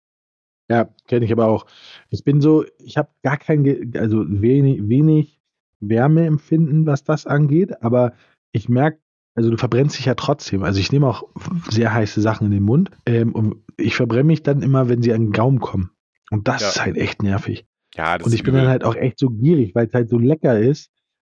Ja, 0.69 0.89
kenne 1.07 1.25
ich 1.25 1.31
aber 1.31 1.47
auch. 1.47 1.65
Ich 2.09 2.23
bin 2.23 2.41
so, 2.41 2.63
ich 2.77 2.97
habe 2.97 3.09
gar 3.23 3.37
kein, 3.37 3.91
also 3.95 4.23
wenig, 4.27 4.87
wenig 4.87 5.41
Wärmeempfinden, 5.79 6.85
was 6.85 7.03
das 7.03 7.25
angeht, 7.25 7.81
aber 7.81 8.13
ich 8.51 8.69
merke, 8.69 8.99
also 9.35 9.49
du 9.49 9.57
verbrennst 9.57 9.97
dich 9.97 10.05
ja 10.05 10.15
trotzdem. 10.15 10.63
Also 10.63 10.79
ich 10.79 10.91
nehme 10.91 11.07
auch 11.07 11.23
sehr 11.69 11.93
heiße 11.93 12.21
Sachen 12.21 12.45
in 12.45 12.51
den 12.51 12.63
Mund 12.63 12.91
ähm, 13.05 13.33
und 13.33 13.63
ich 13.77 13.95
verbrenne 13.95 14.25
mich 14.25 14.43
dann 14.43 14.61
immer, 14.61 14.89
wenn 14.89 15.01
sie 15.01 15.13
an 15.13 15.27
den 15.27 15.31
Gaumen 15.31 15.59
kommen. 15.59 15.91
Und 16.29 16.47
das 16.47 16.61
ja. 16.61 16.67
ist 16.67 16.81
halt 16.81 16.97
echt 16.97 17.23
nervig. 17.23 17.65
Ja, 17.95 18.17
das 18.17 18.27
und 18.27 18.33
ich 18.33 18.43
bin 18.43 18.53
dann 18.53 18.67
halt 18.67 18.83
auch 18.83 18.95
echt 18.95 19.17
so 19.17 19.29
gierig, 19.29 19.73
weil 19.73 19.87
es 19.87 19.93
halt 19.93 20.09
so 20.09 20.19
lecker 20.19 20.59
ist, 20.59 20.91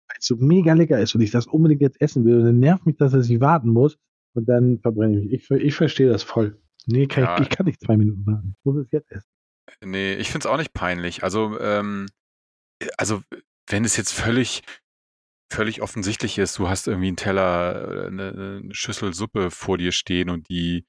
weil 0.09 0.17
es 0.19 0.27
so 0.27 0.37
mega 0.37 0.73
lecker 0.75 1.01
ist 1.01 1.15
und 1.15 1.21
ich 1.21 1.31
das 1.31 1.47
unbedingt 1.47 1.81
jetzt 1.81 2.01
essen 2.01 2.25
will 2.25 2.39
und 2.39 2.45
dann 2.45 2.61
nervt 2.61 2.87
mich, 2.87 2.97
dass 2.97 3.15
ich 3.15 3.41
warten 3.41 3.71
muss 3.71 3.99
und 4.35 4.49
dann 4.49 4.79
verbrenne 4.81 5.19
ich 5.19 5.25
mich. 5.25 5.51
Ich, 5.51 5.51
ich 5.51 5.75
verstehe 5.75 6.09
das 6.09 6.23
voll. 6.23 6.59
Nee, 6.87 7.07
kann 7.07 7.25
ja. 7.25 7.37
ich, 7.37 7.43
ich, 7.43 7.49
kann 7.51 7.67
nicht 7.67 7.81
zwei 7.81 7.97
Minuten 7.97 8.27
warten. 8.27 8.57
Ich 8.59 8.65
muss 8.65 8.77
es 8.77 8.91
jetzt 8.91 9.11
essen. 9.11 9.29
Nee, 9.85 10.15
ich 10.15 10.31
finde 10.31 10.47
es 10.47 10.53
auch 10.53 10.59
nicht 10.59 10.73
peinlich. 10.73 11.23
Also, 11.23 11.59
ähm, 11.61 12.09
also, 12.99 13.23
wenn 13.69 13.85
es 13.85 13.97
jetzt 13.97 14.13
völlig, 14.13 14.63
völlig 15.51 15.83
offensichtlich 15.83 16.39
ist, 16.39 16.59
du 16.59 16.69
hast 16.69 16.89
irgendwie 16.89 17.09
einen 17.09 17.17
Teller, 17.17 18.07
eine, 18.09 18.61
eine 18.63 18.75
Schüssel 18.75 19.15
Suppe 19.15 19.51
vor 19.51 19.79
dir 19.79 19.93
stehen 19.93 20.31
und 20.31 20.49
die, 20.49 20.85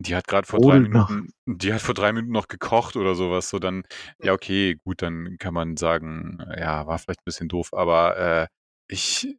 die 0.00 0.16
hat 0.16 0.26
gerade 0.26 0.46
vor 0.46 0.60
drei 0.60 0.80
Minuten, 0.80 1.26
noch. 1.46 1.56
die 1.56 1.72
hat 1.74 1.82
vor 1.82 1.94
drei 1.94 2.12
Minuten 2.12 2.32
noch 2.32 2.48
gekocht 2.48 2.96
oder 2.96 3.14
sowas, 3.14 3.50
so 3.50 3.58
dann, 3.58 3.84
ja, 4.22 4.32
okay, 4.32 4.76
gut, 4.82 5.02
dann 5.02 5.36
kann 5.38 5.52
man 5.52 5.76
sagen, 5.76 6.38
ja, 6.56 6.86
war 6.86 6.98
vielleicht 6.98 7.20
ein 7.20 7.26
bisschen 7.26 7.48
doof, 7.48 7.74
aber 7.74 8.16
äh, 8.16 8.46
ich, 8.88 9.36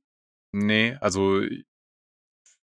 nee, 0.52 0.96
also 1.02 1.42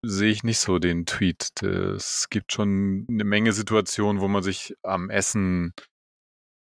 sehe 0.03 0.31
ich 0.31 0.43
nicht 0.43 0.59
so 0.59 0.79
den 0.79 1.05
Tweet. 1.05 1.61
Es 1.61 2.27
gibt 2.29 2.53
schon 2.53 3.05
eine 3.09 3.23
Menge 3.23 3.51
Situationen, 3.53 4.21
wo 4.21 4.27
man 4.27 4.41
sich 4.41 4.73
am 4.83 5.09
Essen 5.09 5.73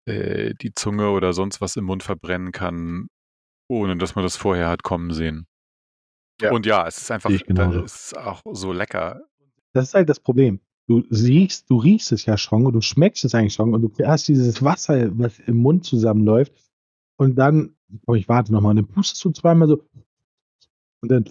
äh, 0.06 0.52
die 0.60 0.74
Zunge 0.74 1.10
oder 1.10 1.32
sonst 1.32 1.60
was 1.60 1.76
im 1.76 1.84
Mund 1.84 2.02
verbrennen 2.02 2.52
kann, 2.52 3.08
ohne 3.68 3.96
dass 3.96 4.14
man 4.14 4.24
das 4.24 4.36
vorher 4.36 4.68
hat 4.68 4.82
kommen 4.82 5.14
sehen. 5.14 5.46
Ja. 6.40 6.50
Und 6.50 6.66
ja, 6.66 6.86
es 6.86 6.98
ist 6.98 7.10
einfach, 7.10 7.30
es 7.30 7.42
ist 7.42 8.16
auch 8.18 8.42
so 8.52 8.72
lecker. 8.72 9.22
Das 9.72 9.88
ist 9.88 9.94
halt 9.94 10.08
das 10.08 10.20
Problem. 10.20 10.60
Du 10.90 11.04
siehst, 11.08 11.70
du 11.70 11.76
riechst 11.76 12.10
es 12.10 12.26
ja 12.26 12.36
schon 12.36 12.66
und 12.66 12.72
du 12.72 12.80
schmeckst 12.80 13.24
es 13.24 13.32
eigentlich 13.36 13.54
schon 13.54 13.72
und 13.74 13.82
du 13.82 14.04
hast 14.04 14.26
dieses 14.26 14.60
Wasser, 14.64 15.16
was 15.16 15.38
im 15.38 15.58
Mund 15.58 15.84
zusammenläuft 15.84 16.52
und 17.16 17.36
dann, 17.36 17.76
oh, 18.08 18.14
ich 18.16 18.28
warte 18.28 18.52
nochmal, 18.52 18.70
und 18.70 18.76
dann 18.78 18.88
pustest 18.88 19.24
du 19.24 19.30
zweimal 19.30 19.68
so 19.68 19.84
Und 21.00 21.12
dann, 21.12 21.24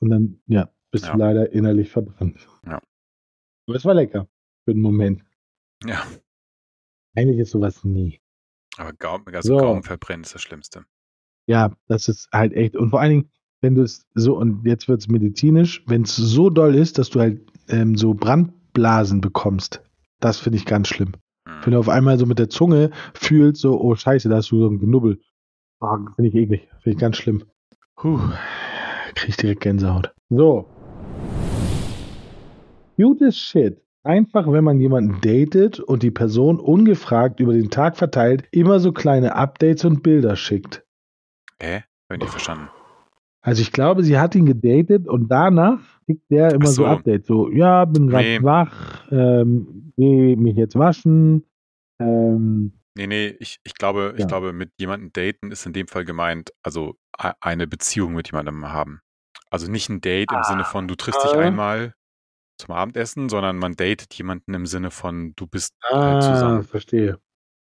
und 0.00 0.08
dann 0.08 0.40
ja, 0.46 0.70
bist 0.90 1.04
Ja. 1.04 1.12
du 1.12 1.18
leider 1.18 1.52
innerlich 1.52 1.90
verbrannt. 1.90 2.48
Ja. 2.64 2.80
Aber 3.66 3.76
es 3.76 3.84
war 3.84 3.92
lecker 3.92 4.28
für 4.64 4.72
den 4.72 4.80
Moment. 4.80 5.22
Ja, 5.84 6.06
Eigentlich 7.14 7.38
ist 7.40 7.50
sowas 7.50 7.84
nie. 7.84 8.18
aber 8.78 8.94
Gaumen, 8.94 9.26
also 9.34 9.58
So. 9.58 9.60
Gaumen 9.62 9.82
verbrennen 9.82 10.24
ist 10.24 10.34
das 10.34 10.40
Schlimmste. 10.40 10.86
Ja, 11.46 11.76
das 11.86 12.08
ist 12.08 12.30
halt 12.32 12.54
echt. 12.54 12.76
Und 12.76 12.88
vor 12.88 13.00
allen 13.00 13.10
Dingen, 13.10 13.30
wenn 13.60 13.74
du 13.74 13.82
es 13.82 14.06
so, 14.14 14.38
und 14.38 14.64
jetzt 14.64 14.88
wird 14.88 15.00
es 15.02 15.08
medizinisch, 15.08 15.84
wenn 15.86 16.02
es 16.02 16.16
so 16.16 16.48
doll 16.48 16.74
ist, 16.74 16.96
dass 16.98 17.10
du 17.10 17.20
halt 17.20 17.42
ähm, 17.68 17.94
so 17.98 18.14
Brandblasen 18.72 19.20
bekommst, 19.20 19.82
das 20.20 20.38
finde 20.38 20.58
ich 20.58 20.66
ganz 20.66 20.88
schlimm. 20.88 21.12
Hm. 21.46 21.54
Wenn 21.64 21.72
du 21.72 21.78
auf 21.78 21.88
einmal 21.88 22.18
so 22.18 22.26
mit 22.26 22.38
der 22.38 22.48
Zunge 22.48 22.90
fühlst, 23.14 23.60
so, 23.60 23.80
oh 23.80 23.94
Scheiße, 23.94 24.28
da 24.28 24.36
hast 24.36 24.50
du 24.50 24.58
so 24.58 24.68
ein 24.68 24.78
Genubbel. 24.78 25.20
Oh, 25.80 25.96
finde 26.16 26.28
ich 26.28 26.34
eklig. 26.34 26.68
Finde 26.82 26.96
ich 26.96 26.98
ganz 26.98 27.16
schlimm. 27.16 27.44
Puh, 27.96 28.18
krieg 29.14 29.30
ich 29.30 29.36
direkt 29.36 29.62
Gänsehaut. 29.62 30.12
So. 30.30 30.66
Gutes 32.96 33.36
Shit. 33.36 33.80
Einfach, 34.04 34.50
wenn 34.50 34.64
man 34.64 34.80
jemanden 34.80 35.20
datet 35.20 35.78
und 35.78 36.02
die 36.02 36.10
Person 36.10 36.58
ungefragt 36.58 37.38
über 37.38 37.52
den 37.52 37.70
Tag 37.70 37.96
verteilt 37.96 38.44
immer 38.50 38.80
so 38.80 38.92
kleine 38.92 39.36
Updates 39.36 39.84
und 39.84 40.02
Bilder 40.02 40.34
schickt. 40.34 40.84
Hä? 41.60 41.82
Hab 42.08 42.16
ich 42.16 42.18
nicht 42.18 42.30
verstanden. 42.30 42.68
Also 43.42 43.60
ich 43.60 43.72
glaube, 43.72 44.04
sie 44.04 44.18
hat 44.18 44.34
ihn 44.36 44.46
gedatet 44.46 45.08
und 45.08 45.28
danach 45.28 45.80
schickt 46.06 46.30
der 46.30 46.54
immer 46.54 46.66
so. 46.68 46.84
so. 46.84 46.86
Updates. 46.86 47.26
So, 47.26 47.50
ja, 47.50 47.84
bin 47.84 48.06
gerade 48.06 48.24
Nee. 48.24 48.42
wach, 48.42 49.08
ähm, 49.10 49.92
geh 49.96 50.36
mich 50.36 50.56
jetzt 50.56 50.76
waschen. 50.78 51.44
Ähm, 52.00 52.72
Nee, 52.94 53.06
nee, 53.06 53.28
ich, 53.40 53.58
ich 53.64 53.74
glaube, 53.74 54.12
ich 54.16 54.20
Ja. 54.20 54.26
glaube, 54.26 54.52
mit 54.52 54.70
jemandem 54.78 55.12
daten 55.12 55.50
ist 55.50 55.64
in 55.66 55.72
dem 55.72 55.88
Fall 55.88 56.04
gemeint, 56.04 56.50
also 56.62 56.94
eine 57.40 57.66
Beziehung 57.66 58.12
mit 58.12 58.30
jemandem 58.30 58.66
haben. 58.70 59.00
Also 59.50 59.70
nicht 59.70 59.88
ein 59.88 60.00
Date 60.02 60.30
im 60.30 60.42
Sinne 60.44 60.64
von, 60.64 60.88
du 60.88 60.94
triffst 60.94 61.24
dich 61.24 61.34
Ah. 61.34 61.40
einmal 61.40 61.94
zum 62.58 62.74
Abendessen, 62.74 63.28
sondern 63.28 63.56
man 63.56 63.74
datet 63.76 64.12
jemanden 64.14 64.52
im 64.54 64.66
Sinne 64.66 64.90
von, 64.90 65.32
du 65.36 65.46
bist 65.46 65.74
ah, 65.90 66.02
halt 66.02 66.22
zusammen. 66.22 66.62
verstehe. 66.64 67.18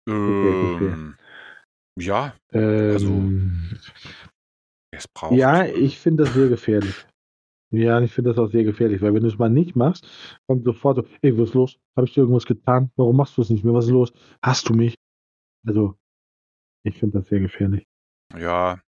Ähm, 0.09 1.17
ja, 1.99 2.35
Ähm, 2.53 2.91
Also, 2.93 3.23
es 4.93 5.09
braucht. 5.09 5.35
ja, 5.37 5.67
ich 5.67 5.99
finde 5.99 6.25
das 6.25 6.35
sehr 6.35 6.49
gefährlich. 6.49 7.07
Ja, 7.73 8.01
ich 8.01 8.13
finde 8.13 8.31
das 8.31 8.39
auch 8.39 8.51
sehr 8.51 8.65
gefährlich, 8.65 9.01
weil 9.01 9.15
wenn 9.15 9.23
du 9.23 9.29
es 9.29 9.39
mal 9.39 9.49
nicht 9.49 9.77
machst, 9.77 10.05
kommt 10.49 10.65
sofort 10.65 10.97
so, 10.97 11.05
ey, 11.23 11.39
was 11.39 11.51
ist 11.51 11.55
los? 11.55 11.79
Habe 11.97 12.07
ich 12.09 12.15
dir 12.15 12.21
irgendwas 12.23 12.47
getan? 12.47 12.91
Warum 12.97 13.17
machst 13.17 13.37
du 13.37 13.43
es 13.43 13.51
nicht 13.51 13.65
mehr? 13.65 13.75
Was 13.75 13.85
ist 13.85 13.93
los? 13.93 14.13
Hast 14.43 14.69
du 14.69 14.75
mich? 14.75 14.97
Also, 15.65 15.95
ich 16.85 16.99
finde 16.99 17.21
das 17.21 17.29
sehr 17.29 17.39
gefährlich. 17.41 17.87
Ja, 18.37 18.81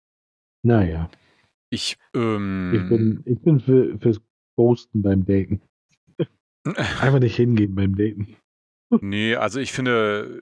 Naja, 0.64 1.10
ich, 1.70 1.94
ich 2.14 2.20
ähm, 2.20 2.88
bin, 2.90 3.22
ich 3.26 3.40
bin 3.42 3.60
für, 3.60 3.98
fürs 4.00 4.20
Ghosten 4.58 5.02
beim 5.04 5.26
Daten. 5.26 5.62
Einfach 6.66 7.20
nicht 7.20 7.36
hingehen 7.36 7.76
beim 7.76 7.96
Daten. 7.96 8.36
nee, 9.00 9.36
also 9.36 9.60
ich 9.60 9.72
finde, 9.72 10.42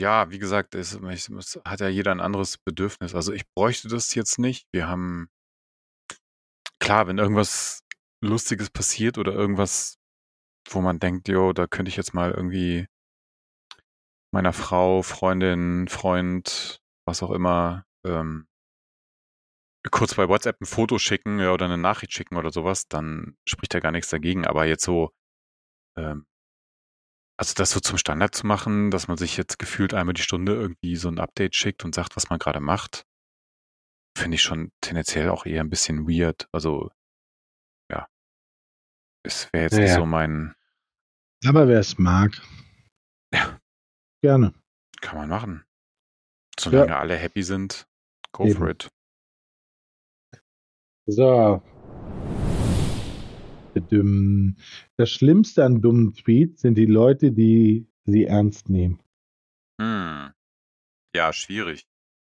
ja, 0.00 0.30
wie 0.30 0.38
gesagt, 0.38 0.74
es, 0.74 0.94
es 0.94 1.60
hat 1.64 1.80
ja 1.80 1.88
jeder 1.88 2.10
ein 2.10 2.20
anderes 2.20 2.58
Bedürfnis. 2.58 3.14
Also 3.14 3.32
ich 3.32 3.44
bräuchte 3.54 3.88
das 3.88 4.14
jetzt 4.14 4.38
nicht. 4.38 4.66
Wir 4.72 4.88
haben, 4.88 5.28
klar, 6.80 7.06
wenn 7.06 7.18
irgendwas 7.18 7.84
Lustiges 8.22 8.70
passiert 8.70 9.18
oder 9.18 9.32
irgendwas, 9.32 9.98
wo 10.70 10.80
man 10.80 10.98
denkt, 10.98 11.28
jo, 11.28 11.52
da 11.52 11.66
könnte 11.66 11.90
ich 11.90 11.96
jetzt 11.96 12.14
mal 12.14 12.30
irgendwie 12.32 12.86
meiner 14.32 14.52
Frau, 14.52 15.02
Freundin, 15.02 15.88
Freund, 15.88 16.80
was 17.06 17.22
auch 17.22 17.30
immer, 17.30 17.84
ähm, 18.04 18.46
kurz 19.90 20.14
bei 20.14 20.28
WhatsApp 20.28 20.60
ein 20.60 20.66
Foto 20.66 20.98
schicken 20.98 21.40
ja, 21.40 21.52
oder 21.52 21.66
eine 21.66 21.78
Nachricht 21.78 22.12
schicken 22.12 22.36
oder 22.36 22.50
sowas, 22.50 22.86
dann 22.88 23.36
spricht 23.46 23.74
ja 23.74 23.80
gar 23.80 23.92
nichts 23.92 24.10
dagegen. 24.10 24.46
Aber 24.46 24.66
jetzt 24.66 24.84
so, 24.84 25.10
ähm, 25.96 26.26
also 27.40 27.54
das 27.54 27.70
so 27.70 27.80
zum 27.80 27.96
Standard 27.96 28.34
zu 28.34 28.46
machen, 28.46 28.90
dass 28.90 29.08
man 29.08 29.16
sich 29.16 29.38
jetzt 29.38 29.58
gefühlt 29.58 29.94
einmal 29.94 30.12
die 30.12 30.20
Stunde 30.20 30.52
irgendwie 30.52 30.94
so 30.96 31.08
ein 31.08 31.18
Update 31.18 31.54
schickt 31.54 31.86
und 31.86 31.94
sagt, 31.94 32.14
was 32.14 32.28
man 32.28 32.38
gerade 32.38 32.60
macht, 32.60 33.06
finde 34.14 34.34
ich 34.34 34.42
schon 34.42 34.72
tendenziell 34.82 35.30
auch 35.30 35.46
eher 35.46 35.62
ein 35.62 35.70
bisschen 35.70 36.06
weird. 36.06 36.50
Also, 36.52 36.90
ja. 37.90 38.06
Es 39.24 39.50
wäre 39.54 39.64
jetzt 39.64 39.72
Ja, 39.72 39.80
nicht 39.80 39.88
ja. 39.88 39.94
so 39.96 40.04
mein, 40.04 40.54
Aber 41.46 41.66
wer 41.66 41.80
es 41.80 41.96
mag, 41.96 42.32
Ja. 43.32 43.58
gerne. 44.22 44.52
kann 45.00 45.16
man 45.16 45.30
machen. 45.30 45.64
Solange 46.58 46.94
alle 46.94 47.16
happy 47.16 47.42
sind, 47.42 47.86
go 48.32 48.46
for 48.48 48.68
Eben. 48.68 48.70
it. 48.72 48.88
So. 51.06 51.62
Dümm. 53.88 54.56
Das 54.96 55.10
Schlimmste 55.10 55.64
an 55.64 55.80
dummen 55.80 56.14
Tweets 56.14 56.62
sind 56.62 56.76
die 56.76 56.86
Leute, 56.86 57.32
die 57.32 57.86
sie 58.04 58.24
ernst 58.24 58.68
nehmen. 58.68 59.00
Hm. 59.80 60.30
Ja, 61.14 61.32
schwierig. 61.32 61.86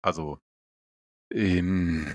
Also, 0.02 0.38
ähm, 1.32 2.14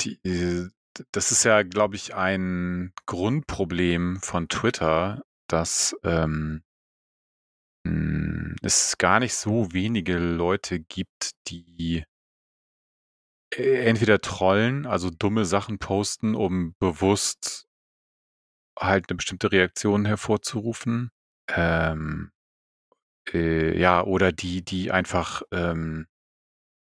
die, 0.00 0.18
äh, 0.24 0.68
das 1.12 1.30
ist 1.30 1.44
ja, 1.44 1.62
glaube 1.62 1.96
ich, 1.96 2.14
ein 2.14 2.92
Grundproblem 3.06 4.18
von 4.20 4.48
Twitter, 4.48 5.22
dass 5.48 5.96
ähm, 6.04 6.62
mh, 7.84 8.56
es 8.62 8.98
gar 8.98 9.20
nicht 9.20 9.34
so 9.34 9.72
wenige 9.72 10.18
Leute 10.18 10.80
gibt, 10.80 11.32
die 11.48 12.04
äh, 13.54 13.84
entweder 13.86 14.20
trollen, 14.20 14.86
also 14.86 15.10
dumme 15.10 15.44
Sachen 15.44 15.78
posten, 15.78 16.34
um 16.34 16.74
bewusst 16.78 17.67
halt 18.78 19.06
eine 19.08 19.16
bestimmte 19.16 19.52
Reaktion 19.52 20.04
hervorzurufen. 20.04 21.10
Ähm, 21.50 22.30
äh, 23.32 23.78
ja, 23.78 24.02
oder 24.04 24.32
die, 24.32 24.64
die 24.64 24.90
einfach, 24.90 25.42
ähm, 25.52 26.06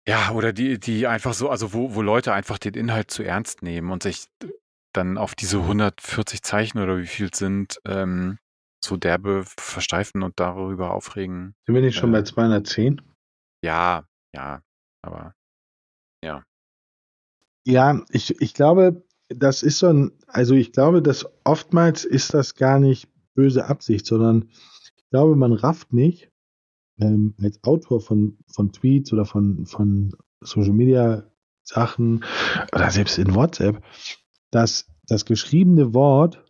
ja, 0.07 0.31
oder 0.31 0.53
die, 0.53 0.79
die 0.79 1.07
einfach 1.07 1.33
so, 1.33 1.49
also 1.49 1.73
wo, 1.73 1.95
wo 1.95 2.01
Leute 2.01 2.33
einfach 2.33 2.57
den 2.57 2.73
Inhalt 2.73 3.11
zu 3.11 3.23
ernst 3.23 3.61
nehmen 3.61 3.91
und 3.91 4.03
sich 4.03 4.25
dann 4.93 5.17
auf 5.17 5.35
diese 5.35 5.59
140 5.59 6.43
Zeichen 6.43 6.79
oder 6.79 6.97
wie 6.97 7.07
viel 7.07 7.29
es 7.31 7.39
sind, 7.39 7.79
ähm, 7.85 8.37
so 8.83 8.97
derbe 8.97 9.45
versteifen 9.45 10.23
und 10.23 10.39
darüber 10.39 10.93
aufregen. 10.93 11.55
Sind 11.65 11.75
wir 11.75 11.81
nicht 11.81 11.95
schon 11.95 12.09
Äh. 12.09 12.17
bei 12.19 12.23
210? 12.23 13.01
Ja, 13.63 14.05
ja, 14.35 14.61
aber 15.01 15.33
Ja, 17.65 18.03
ich, 18.09 18.41
ich 18.41 18.53
glaube, 18.53 19.03
das 19.29 19.63
ist 19.63 19.79
so 19.79 19.87
ein, 19.87 20.11
also 20.27 20.53
ich 20.53 20.71
glaube, 20.71 21.01
dass 21.01 21.25
oftmals 21.43 22.05
ist 22.05 22.33
das 22.33 22.55
gar 22.55 22.79
nicht 22.79 23.07
böse 23.35 23.65
Absicht, 23.65 24.05
sondern 24.05 24.49
ich 24.95 25.09
glaube, 25.09 25.35
man 25.35 25.53
rafft 25.53 25.93
nicht 25.93 26.31
ähm, 26.99 27.35
als 27.41 27.63
Autor 27.63 28.01
von, 28.01 28.37
von 28.47 28.71
Tweets 28.71 29.13
oder 29.13 29.25
von, 29.25 29.65
von 29.65 30.11
Social 30.41 30.73
Media 30.73 31.23
Sachen 31.63 32.23
oder 32.73 32.91
selbst 32.91 33.17
in 33.17 33.35
WhatsApp, 33.35 33.81
dass 34.51 34.87
das 35.07 35.25
geschriebene 35.25 35.93
Wort 35.93 36.43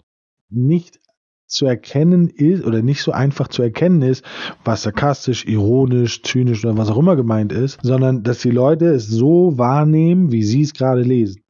nicht 0.50 1.00
zu 1.48 1.68
erkennen 1.68 2.30
ist 2.30 2.64
oder 2.64 2.82
nicht 2.82 3.04
so 3.04 3.12
einfach 3.12 3.48
zu 3.48 3.62
erkennen 3.62 4.02
ist, 4.02 4.26
was 4.66 4.84
sarkastisch, 4.84 5.46
ironisch, 5.46 6.24
zynisch 6.24 6.66
oder 6.66 6.78
was 6.78 6.90
auch 6.90 6.98
immer 6.98 7.16
gemeint 7.16 7.52
ist, 7.52 7.80
sondern 7.84 8.24
dass 8.24 8.40
die 8.40 8.50
Leute 8.50 8.88
es 8.88 9.08
so 9.08 9.58
wahrnehmen, 9.58 10.32
wie 10.32 10.44
sie 10.44 10.62
es 10.62 10.74
gerade 10.74 11.02
lesen. 11.02 11.43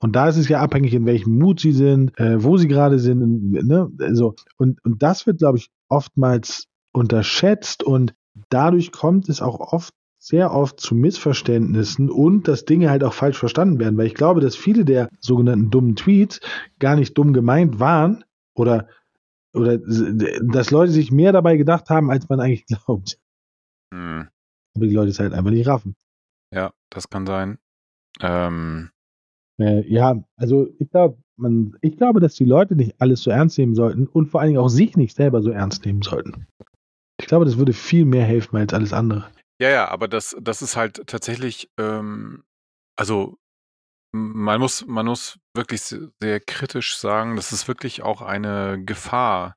Und 0.00 0.14
da 0.16 0.28
ist 0.28 0.36
es 0.36 0.48
ja 0.48 0.60
abhängig, 0.60 0.94
in 0.94 1.06
welchem 1.06 1.38
Mut 1.38 1.60
sie 1.60 1.72
sind, 1.72 2.18
äh, 2.18 2.42
wo 2.42 2.56
sie 2.56 2.68
gerade 2.68 2.98
sind. 2.98 3.52
Ne? 3.52 3.90
Also, 4.00 4.34
und, 4.56 4.84
und 4.84 5.02
das 5.02 5.26
wird, 5.26 5.38
glaube 5.38 5.58
ich, 5.58 5.70
oftmals 5.88 6.66
unterschätzt 6.92 7.82
und 7.82 8.14
dadurch 8.48 8.92
kommt 8.92 9.28
es 9.28 9.40
auch 9.40 9.60
oft 9.60 9.94
sehr 10.18 10.52
oft 10.52 10.80
zu 10.80 10.94
Missverständnissen 10.94 12.10
und 12.10 12.48
dass 12.48 12.64
Dinge 12.64 12.90
halt 12.90 13.04
auch 13.04 13.12
falsch 13.14 13.38
verstanden 13.38 13.78
werden, 13.78 13.96
weil 13.96 14.06
ich 14.06 14.14
glaube, 14.14 14.40
dass 14.40 14.56
viele 14.56 14.84
der 14.84 15.08
sogenannten 15.20 15.70
dummen 15.70 15.94
Tweets 15.94 16.40
gar 16.80 16.96
nicht 16.96 17.16
dumm 17.16 17.32
gemeint 17.32 17.78
waren 17.78 18.24
oder 18.54 18.88
oder 19.52 19.78
dass 19.78 20.70
Leute 20.70 20.92
sich 20.92 21.12
mehr 21.12 21.32
dabei 21.32 21.56
gedacht 21.56 21.88
haben, 21.90 22.10
als 22.10 22.28
man 22.28 22.40
eigentlich 22.40 22.66
glaubt. 22.84 23.18
hm, 23.94 24.28
Aber 24.74 24.86
die 24.86 24.94
Leute 24.94 25.10
es 25.10 25.20
halt 25.20 25.32
einfach 25.32 25.50
nicht 25.50 25.66
raffen. 25.66 25.94
ja, 26.52 26.72
das 26.90 27.08
kann 27.08 27.26
sein. 27.26 27.58
Ähm, 28.20 28.90
Äh, 29.58 29.86
ja, 29.90 30.22
also 30.36 30.68
ich 30.78 30.90
glaube, 30.90 31.18
man, 31.36 31.76
ich 31.80 31.96
glaube, 31.96 32.20
dass 32.20 32.34
die 32.34 32.44
Leute 32.44 32.76
nicht 32.76 32.94
alles 33.00 33.22
so 33.22 33.30
ernst 33.30 33.58
nehmen 33.58 33.74
sollten 33.74 34.06
und 34.06 34.26
vor 34.26 34.40
allen 34.40 34.48
Dingen 34.50 34.60
auch 34.60 34.68
sich 34.68 34.96
nicht 34.96 35.14
selber 35.14 35.42
so 35.42 35.50
ernst 35.50 35.84
nehmen 35.84 36.02
sollten. 36.02 36.46
Ich 37.20 37.26
glaube, 37.26 37.44
das 37.44 37.58
würde 37.58 37.72
viel 37.72 38.04
mehr 38.04 38.24
helfen 38.24 38.56
als 38.56 38.72
alles 38.74 38.92
andere. 38.92 39.26
Ja, 39.60 39.70
ja, 39.70 39.88
aber 39.88 40.08
das, 40.08 40.36
das 40.40 40.60
ist 40.60 40.76
halt 40.76 41.06
tatsächlich, 41.06 41.70
ähm, 41.78 42.44
also 42.96 43.38
man 44.12 44.60
muss, 44.60 44.86
man 44.86 45.06
muss 45.06 45.38
wirklich 45.54 45.82
se- 45.82 46.12
sehr 46.20 46.40
kritisch 46.40 46.96
sagen, 46.96 47.36
das 47.36 47.52
ist 47.52 47.68
wirklich 47.68 48.02
auch 48.02 48.22
eine 48.22 48.82
Gefahr 48.84 49.56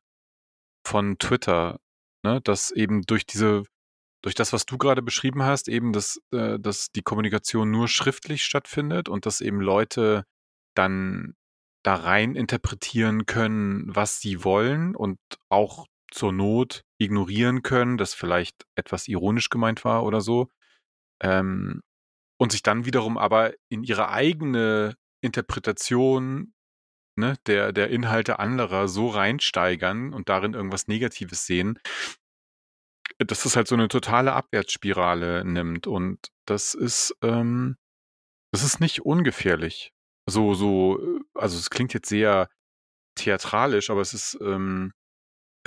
von 0.86 1.18
Twitter, 1.18 1.80
ne, 2.24 2.42
dass 2.42 2.72
eben 2.72 3.04
durch 3.04 3.26
diese, 3.26 3.64
durch 4.22 4.36
das, 4.36 4.54
was 4.54 4.66
du 4.66 4.78
gerade 4.78 5.02
beschrieben 5.02 5.44
hast, 5.44 5.70
eben, 5.70 5.94
dass, 5.94 6.22
äh, 6.32 6.60
dass 6.60 6.92
die 6.92 7.02
Kommunikation 7.02 7.72
nur 7.72 7.88
schriftlich 7.88 8.44
stattfindet 8.44 9.10
und 9.10 9.26
dass 9.26 9.42
eben 9.42 9.62
Leute 9.62 10.26
dann 10.76 11.36
da 11.84 11.96
rein 11.96 12.36
interpretieren 12.36 13.26
können, 13.26 13.96
was 13.96 14.20
sie 14.20 14.44
wollen 14.44 14.96
und 14.96 15.20
auch 15.50 15.88
zur 16.12 16.34
Not 16.34 16.84
ignorieren 16.98 17.62
können, 17.62 17.98
das 17.98 18.14
vielleicht 18.14 18.66
etwas 18.76 19.08
ironisch 19.08 19.50
gemeint 19.50 19.86
war 19.86 20.04
oder 20.04 20.22
so. 20.22 20.50
Ähm, 21.22 21.82
und 22.38 22.52
sich 22.52 22.64
dann 22.64 22.86
wiederum 22.86 23.18
aber 23.18 23.54
in 23.70 23.84
ihre 23.84 24.10
eigene 24.10 24.96
Interpretation 25.22 26.54
ne, 27.20 27.36
der, 27.46 27.72
der 27.72 27.90
Inhalte 27.90 28.40
anderer 28.40 28.88
so 28.88 29.08
reinsteigern 29.08 30.14
und 30.14 30.30
darin 30.30 30.54
irgendwas 30.54 30.88
Negatives 30.88 31.46
sehen, 31.46 31.80
dass 33.20 33.46
es 33.46 33.56
halt 33.56 33.68
so 33.68 33.76
eine 33.76 33.88
totale 33.88 34.34
Abwärtsspirale 34.34 35.44
nimmt. 35.46 35.88
Und 35.88 36.30
das 36.46 36.74
ist, 36.74 37.16
ähm, 37.22 37.78
das 38.52 38.64
ist 38.64 38.80
nicht 38.80 39.02
ungefährlich. 39.02 39.92
So, 40.28 40.54
so, 40.54 41.00
äh, 41.00 41.20
also 41.34 41.58
es 41.58 41.70
klingt 41.70 41.94
jetzt 41.94 42.10
sehr 42.10 42.50
theatralisch, 43.16 43.90
aber 43.90 44.02
es 44.02 44.14
ist, 44.14 44.38
ähm, 44.42 44.94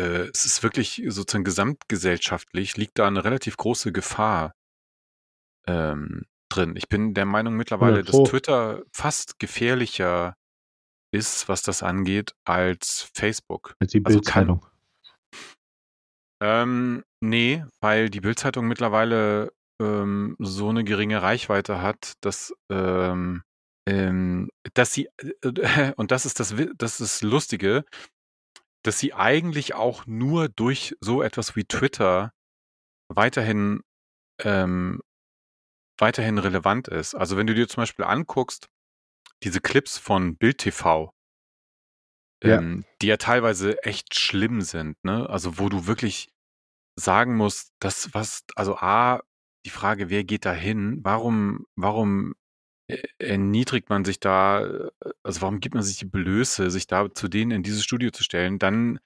äh, 0.01 0.29
es 0.33 0.47
ist 0.47 0.63
wirklich 0.63 1.03
sozusagen 1.09 1.45
gesamtgesellschaftlich 1.45 2.77
liegt 2.77 2.99
da 2.99 3.07
eine 3.07 3.25
relativ 3.25 3.57
große 3.57 3.93
Gefahr 3.93 4.55
ähm, 5.67 6.25
drin. 6.49 6.77
Ich 6.77 6.89
bin 6.89 7.15
der 7.15 7.27
Meinung 7.27 7.55
mittlerweile, 7.55 7.97
ja, 7.99 8.03
dass 8.03 8.23
Twitter 8.25 8.83
fast 8.93 9.39
gefährlicher 9.39 10.37
ist, 11.13 11.49
was 11.49 11.63
das 11.63 11.83
angeht, 11.83 12.35
als 12.45 13.11
Facebook. 13.15 13.77
Als 13.79 13.93
die 13.93 14.03
also 14.05 14.19
Bildzeitung. 14.19 14.61
Also 14.63 14.72
ähm, 16.43 17.05
nee, 17.21 17.65
weil 17.81 18.11
die 18.11 18.21
Bildzeitung 18.21 18.67
mittlerweile 18.67 19.53
ähm, 19.81 20.35
so 20.41 20.71
eine 20.71 20.83
geringe 20.83 21.23
Reichweite 21.23 21.81
hat, 21.81 22.15
dass 22.21 22.53
ähm, 22.69 23.43
ähm, 23.89 24.51
dass 24.75 24.93
sie 24.93 25.09
äh, 25.45 25.93
und 25.97 26.11
das 26.11 26.27
ist 26.27 26.41
das 26.41 26.55
das 26.77 27.01
ist 27.01 27.23
lustige, 27.23 27.85
dass 28.85 28.99
sie 28.99 29.15
eigentlich 29.15 29.75
auch 29.75 30.07
nur 30.07 30.49
durch 30.49 30.97
so 31.01 31.23
etwas 31.23 31.55
wie 31.55 31.65
Twitter 31.65 32.33
weiterhin 33.09 33.83
ähm, 34.43 35.01
weiterhin 36.01 36.39
relevant 36.39 36.89
ist. 36.89 37.15
Also 37.15 37.37
wenn 37.37 37.47
du 37.47 37.55
dir 37.55 37.69
zum 37.69 37.83
Beispiel 37.83 38.05
anguckst, 38.05 38.69
diese 39.45 39.61
Clips 39.61 39.99
von 39.99 40.37
Bild 40.37 40.59
TV, 40.59 41.13
Ähm, 42.43 42.85
die 43.01 43.07
ja 43.07 43.17
teilweise 43.17 43.83
echt 43.85 44.19
schlimm 44.19 44.63
sind, 44.63 44.97
ne? 45.05 45.29
Also 45.29 45.59
wo 45.59 45.69
du 45.69 45.87
wirklich 45.87 46.31
sagen 46.99 47.37
musst, 47.37 47.73
das 47.81 48.13
was, 48.15 48.45
also 48.57 48.77
A, 48.77 49.23
die 49.65 49.71
Frage, 49.71 50.11
wer 50.11 50.25
geht 50.25 50.45
da 50.45 50.53
hin? 50.53 51.01
Warum, 51.03 51.67
warum 51.77 52.35
erniedrigt 53.19 53.89
man 53.89 54.05
sich 54.05 54.21
da, 54.21 54.65
äh, 54.65 54.91
also 55.23 55.43
warum 55.43 55.61
gibt 55.61 55.75
man 55.75 55.85
sich 55.85 55.99
die 55.99 56.05
Blöße, 56.05 56.71
sich 56.71 56.87
da 56.87 57.13
zu 57.13 57.29
denen 57.29 57.51
in 57.51 57.63
dieses 57.63 57.85
Studio 57.85 58.11
zu 58.11 58.25
stellen? 58.25 58.59
Dann 58.59 58.99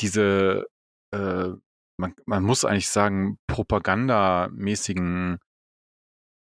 diese, 0.00 0.66
äh, 1.12 1.50
man, 1.98 2.14
man 2.26 2.42
muss 2.42 2.64
eigentlich 2.64 2.88
sagen, 2.90 3.38
propagandamäßigen 3.46 5.38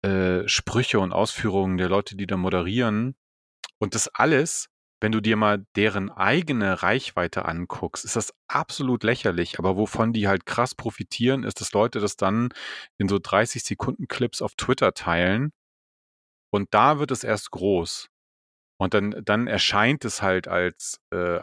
äh, 0.03 0.47
Sprüche 0.47 0.99
und 0.99 1.13
Ausführungen 1.13 1.77
der 1.77 1.89
Leute, 1.89 2.15
die 2.15 2.27
da 2.27 2.37
moderieren. 2.37 3.15
Und 3.79 3.95
das 3.95 4.07
alles, 4.07 4.69
wenn 5.01 5.11
du 5.11 5.21
dir 5.21 5.35
mal 5.35 5.65
deren 5.75 6.09
eigene 6.09 6.81
Reichweite 6.81 7.45
anguckst, 7.45 8.05
ist 8.05 8.15
das 8.15 8.33
absolut 8.47 9.03
lächerlich. 9.03 9.59
Aber 9.59 9.77
wovon 9.77 10.13
die 10.13 10.27
halt 10.27 10.45
krass 10.45 10.73
profitieren, 10.75 11.43
ist, 11.43 11.61
dass 11.61 11.73
Leute 11.73 11.99
das 11.99 12.15
dann 12.15 12.49
in 12.97 13.09
so 13.09 13.19
30 13.19 13.63
Sekunden 13.63 14.07
Clips 14.07 14.41
auf 14.41 14.55
Twitter 14.55 14.93
teilen. 14.93 15.51
Und 16.51 16.73
da 16.73 16.99
wird 16.99 17.11
es 17.11 17.23
erst 17.23 17.51
groß. 17.51 18.07
Und 18.79 18.93
dann, 18.93 19.21
dann 19.23 19.47
erscheint 19.47 20.05
es 20.05 20.21
halt 20.21 20.47
als 20.47 20.99
äh, 21.11 21.39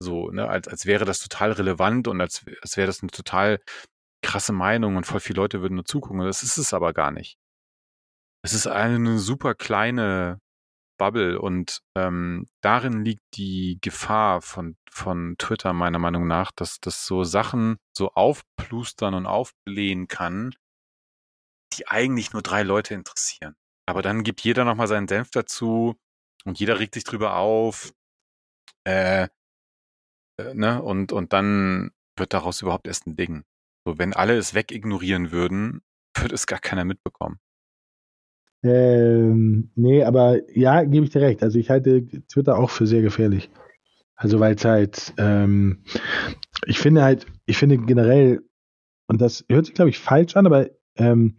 so, 0.00 0.30
ne, 0.30 0.48
als, 0.48 0.68
als 0.68 0.86
wäre 0.86 1.04
das 1.04 1.20
total 1.20 1.52
relevant 1.52 2.08
und 2.08 2.20
als, 2.20 2.44
als 2.62 2.76
wäre 2.76 2.86
das 2.86 3.02
eine 3.02 3.10
total 3.10 3.60
krasse 4.22 4.52
Meinung 4.52 4.96
und 4.96 5.06
voll 5.06 5.20
viele 5.20 5.40
Leute 5.40 5.60
würden 5.62 5.74
nur 5.74 5.84
zugucken. 5.84 6.20
Das 6.20 6.42
ist 6.42 6.58
es 6.58 6.74
aber 6.74 6.92
gar 6.92 7.10
nicht. 7.10 7.38
Es 8.44 8.52
ist 8.52 8.66
eine 8.66 9.18
super 9.18 9.54
kleine 9.54 10.40
Bubble 10.98 11.40
und 11.40 11.80
ähm, 11.96 12.46
darin 12.60 13.04
liegt 13.04 13.22
die 13.34 13.78
Gefahr 13.80 14.42
von, 14.42 14.76
von 14.90 15.36
Twitter 15.38 15.72
meiner 15.72 15.98
Meinung 15.98 16.26
nach, 16.26 16.52
dass 16.52 16.80
das 16.80 17.06
so 17.06 17.24
Sachen 17.24 17.78
so 17.96 18.12
aufplustern 18.12 19.14
und 19.14 19.26
aufblähen 19.26 20.08
kann, 20.08 20.54
die 21.74 21.88
eigentlich 21.88 22.32
nur 22.32 22.42
drei 22.42 22.62
Leute 22.62 22.94
interessieren. 22.94 23.54
Aber 23.86 24.02
dann 24.02 24.22
gibt 24.22 24.42
jeder 24.42 24.64
nochmal 24.64 24.88
seinen 24.88 25.08
Senf 25.08 25.30
dazu 25.30 25.96
und 26.44 26.60
jeder 26.60 26.78
regt 26.78 26.94
sich 26.94 27.04
drüber 27.04 27.36
auf. 27.36 27.94
Äh, 28.84 29.28
äh, 30.38 30.54
ne? 30.54 30.82
und, 30.82 31.12
und 31.12 31.32
dann 31.32 31.90
wird 32.16 32.34
daraus 32.34 32.62
überhaupt 32.62 32.86
erst 32.86 33.06
ein 33.06 33.16
Ding. 33.16 33.44
So, 33.86 33.98
wenn 33.98 34.12
alle 34.12 34.36
es 34.36 34.54
wegignorieren 34.54 35.30
würden, 35.30 35.82
würde 36.16 36.34
es 36.34 36.46
gar 36.46 36.58
keiner 36.58 36.84
mitbekommen. 36.84 37.38
Ähm, 38.62 39.70
nee, 39.76 40.02
aber 40.02 40.38
ja, 40.56 40.82
gebe 40.84 41.04
ich 41.04 41.10
dir 41.12 41.22
recht. 41.22 41.42
Also 41.42 41.58
ich 41.58 41.70
halte 41.70 42.06
Twitter 42.26 42.58
auch 42.58 42.70
für 42.70 42.86
sehr 42.86 43.02
gefährlich. 43.02 43.50
Also 44.16 44.40
weil 44.40 44.56
es 44.56 44.64
halt, 44.64 45.14
ähm, 45.16 45.84
ich 46.66 46.78
finde 46.78 47.02
halt, 47.02 47.26
ich 47.46 47.56
finde 47.56 47.78
generell, 47.78 48.42
und 49.06 49.20
das 49.20 49.44
hört 49.48 49.66
sich, 49.66 49.74
glaube 49.74 49.90
ich, 49.90 49.98
falsch 49.98 50.36
an, 50.36 50.46
aber 50.46 50.68
ähm, 50.96 51.36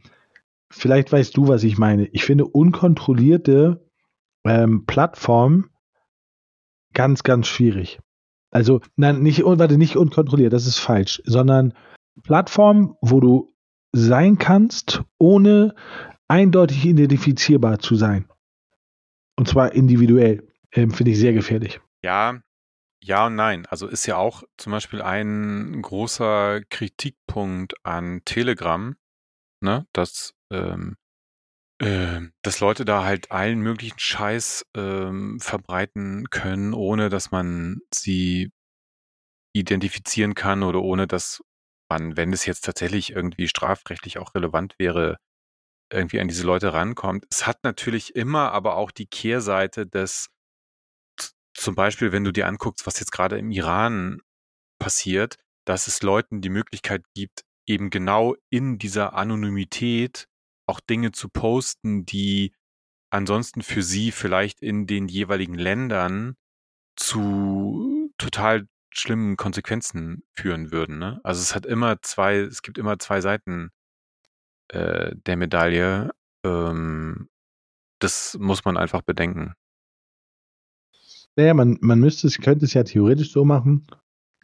vielleicht 0.72 1.12
weißt 1.12 1.36
du, 1.36 1.50
was 1.50 1.64
ich 1.64 1.78
meine. 1.78 2.08
Ich 2.08 2.24
finde 2.24 2.46
unkontrollierte 2.46 3.86
ähm, 4.46 4.86
Plattformen 4.86 5.70
ganz, 6.94 7.24
ganz 7.24 7.48
schwierig. 7.48 8.00
Also, 8.52 8.82
nein, 8.96 9.22
nicht, 9.22 9.44
warte, 9.44 9.78
nicht 9.78 9.98
unkontrolliert, 9.98 10.54
das 10.54 10.66
ist 10.66 10.80
falsch, 10.80 11.22
sondern 11.26 11.74
Plattformen, 12.24 12.96
wo 13.02 13.20
du 13.20 13.54
sein 13.92 14.38
kannst, 14.38 15.04
ohne 15.18 15.76
eindeutig 16.30 16.86
identifizierbar 16.86 17.80
zu 17.80 17.96
sein. 17.96 18.30
Und 19.36 19.48
zwar 19.48 19.74
individuell. 19.74 20.48
Ähm, 20.72 20.92
Finde 20.92 21.12
ich 21.12 21.18
sehr 21.18 21.34
gefährlich. 21.34 21.82
Ja, 22.04 22.42
ja 23.04 23.28
und 23.28 23.36
nein. 23.36 23.66
Also 23.66 23.88
ist 23.88 24.06
ja 24.06 24.18
auch 24.18 24.44
zum 24.58 24.72
Beispiel 24.72 25.02
ein 25.02 25.82
großer 25.82 26.62
Kritikpunkt 26.70 27.74
an 27.84 28.22
Telegram, 28.26 28.96
ne, 29.62 29.88
dass, 29.94 30.34
ähm, 30.52 30.96
äh, 31.82 32.22
dass 32.44 32.60
Leute 32.60 32.86
da 32.86 33.04
halt 33.04 33.32
allen 33.32 33.60
möglichen 33.60 34.00
Scheiß 34.00 34.66
ähm, 34.76 35.40
verbreiten 35.40 36.30
können, 36.30 36.74
ohne 36.74 37.10
dass 37.10 37.32
man 37.32 37.80
sie 37.94 38.52
identifizieren 39.54 40.36
kann 40.36 40.62
oder 40.62 40.82
ohne 40.82 41.08
dass 41.08 41.42
man, 41.90 42.18
wenn 42.18 42.34
es 42.34 42.46
jetzt 42.46 42.66
tatsächlich 42.66 43.14
irgendwie 43.14 43.48
strafrechtlich 43.48 44.20
auch 44.20 44.36
relevant 44.36 44.76
wäre, 44.78 45.18
irgendwie 45.92 46.20
an 46.20 46.28
diese 46.28 46.46
Leute 46.46 46.74
rankommt. 46.74 47.26
Es 47.30 47.48
hat 47.48 47.64
natürlich 47.64 48.16
immer 48.16 48.52
aber 48.52 48.76
auch 48.76 48.92
die 48.92 49.08
Kehrseite 49.08 49.88
des, 49.88 50.30
zum 51.54 51.76
Beispiel, 51.76 52.12
wenn 52.12 52.24
du 52.24 52.32
dir 52.32 52.48
anguckst, 52.48 52.86
was 52.86 53.00
jetzt 53.00 53.12
gerade 53.12 53.38
im 53.38 53.52
Iran 53.52 54.22
passiert, 54.80 55.38
dass 55.66 55.88
es 55.88 56.02
Leuten 56.02 56.42
die 56.42 56.50
Möglichkeit 56.50 57.04
gibt, 57.14 57.44
eben 57.68 57.90
genau 57.90 58.36
in 58.50 58.78
dieser 58.78 59.14
Anonymität 59.14 60.28
auch 60.68 60.80
Dinge 60.80 61.12
zu 61.12 61.30
posten, 61.30 62.06
die 62.06 62.54
ansonsten 63.12 63.62
für 63.62 63.84
sie 63.84 64.12
vielleicht 64.12 64.62
in 64.62 64.88
den 64.88 65.08
jeweiligen 65.08 65.56
Ländern 65.56 66.36
zu 66.96 68.12
total 68.18 68.68
schlimmen 68.92 69.38
Konsequenzen 69.38 70.24
führen 70.36 70.72
würden. 70.72 71.00
Ne? 71.00 71.20
Also 71.24 71.42
es 71.42 71.56
hat 71.56 71.66
immer 71.66 72.02
zwei, 72.02 72.38
es 72.38 72.62
gibt 72.62 72.78
immer 72.78 73.00
zwei 73.00 73.22
Seiten 73.22 73.70
äh, 74.70 75.16
der 75.26 75.38
Medaille. 75.38 76.12
Ähm, 76.46 77.30
das 78.00 78.38
muss 78.40 78.66
man 78.66 78.78
einfach 78.78 79.02
bedenken. 79.02 79.54
Naja, 81.36 81.54
man, 81.54 81.78
man 81.82 82.00
müsste 82.00 82.28
es, 82.28 82.38
könnte 82.40 82.66
es 82.66 82.74
ja 82.74 82.84
theoretisch 82.84 83.32
so 83.32 83.46
machen. 83.46 83.88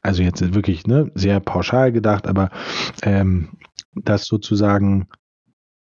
Also 0.02 0.22
jetzt 0.22 0.54
wirklich 0.54 0.86
ne, 0.86 1.12
sehr 1.16 1.40
pauschal 1.40 1.92
gedacht, 1.92 2.28
aber 2.28 2.52
ähm, 3.02 3.58
dass 3.96 4.26
sozusagen 4.26 5.08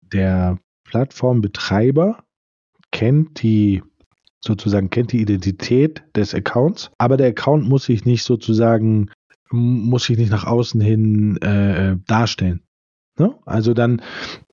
der 0.01 0.59
Plattformbetreiber 0.85 2.25
kennt 2.91 3.43
die 3.43 3.83
sozusagen 4.41 4.91
kennt 4.91 5.13
die 5.13 5.21
Identität 5.21 6.03
des 6.17 6.35
Accounts, 6.35 6.91
aber 6.99 7.17
der 7.17 7.29
Account 7.29 7.69
muss 7.69 7.85
sich 7.85 8.05
nicht 8.05 8.25
sozusagen 8.25 9.11
muss 9.51 10.05
sich 10.05 10.19
nicht 10.19 10.31
nach 10.31 10.45
außen 10.45 10.81
hin 10.81 11.37
äh, 11.39 11.97
darstellen. 12.07 12.64
Ne? 13.19 13.35
Also 13.45 13.75
dann, 13.75 14.03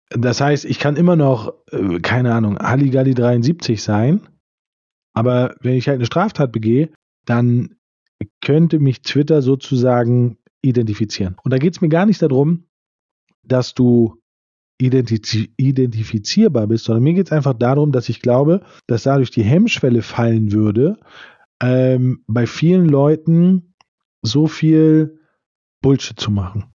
das 0.09 0.41
heißt, 0.41 0.65
ich 0.65 0.79
kann 0.79 0.95
immer 0.95 1.15
noch, 1.15 1.53
äh, 1.71 1.99
keine 1.99 2.33
Ahnung, 2.33 2.57
Halligalli 2.59 3.13
73 3.13 3.81
sein, 3.81 4.27
aber 5.13 5.55
wenn 5.61 5.75
ich 5.75 5.87
halt 5.87 5.97
eine 5.97 6.05
Straftat 6.05 6.51
begehe, 6.51 6.89
dann 7.25 7.75
könnte 8.41 8.79
mich 8.79 9.01
Twitter 9.01 9.41
sozusagen 9.41 10.37
identifizieren. 10.61 11.35
Und 11.43 11.51
da 11.51 11.57
geht 11.57 11.75
es 11.75 11.81
mir 11.81 11.89
gar 11.89 12.05
nicht 12.05 12.21
darum, 12.21 12.65
dass 13.43 13.73
du 13.73 14.21
identif 14.79 15.47
identifizierbar 15.57 16.67
bist, 16.67 16.85
sondern 16.85 17.03
mir 17.03 17.13
geht 17.13 17.27
es 17.27 17.31
einfach 17.31 17.53
darum, 17.53 17.91
dass 17.91 18.09
ich 18.09 18.21
glaube, 18.21 18.61
dass 18.87 19.03
dadurch 19.03 19.31
die 19.31 19.43
Hemmschwelle 19.43 20.01
fallen 20.01 20.51
würde, 20.51 20.97
ähm, 21.61 22.23
bei 22.27 22.47
vielen 22.47 22.87
Leuten 22.87 23.75
so 24.21 24.47
viel 24.47 25.19
Bullshit 25.81 26.19
zu 26.19 26.31
machen. 26.31 26.70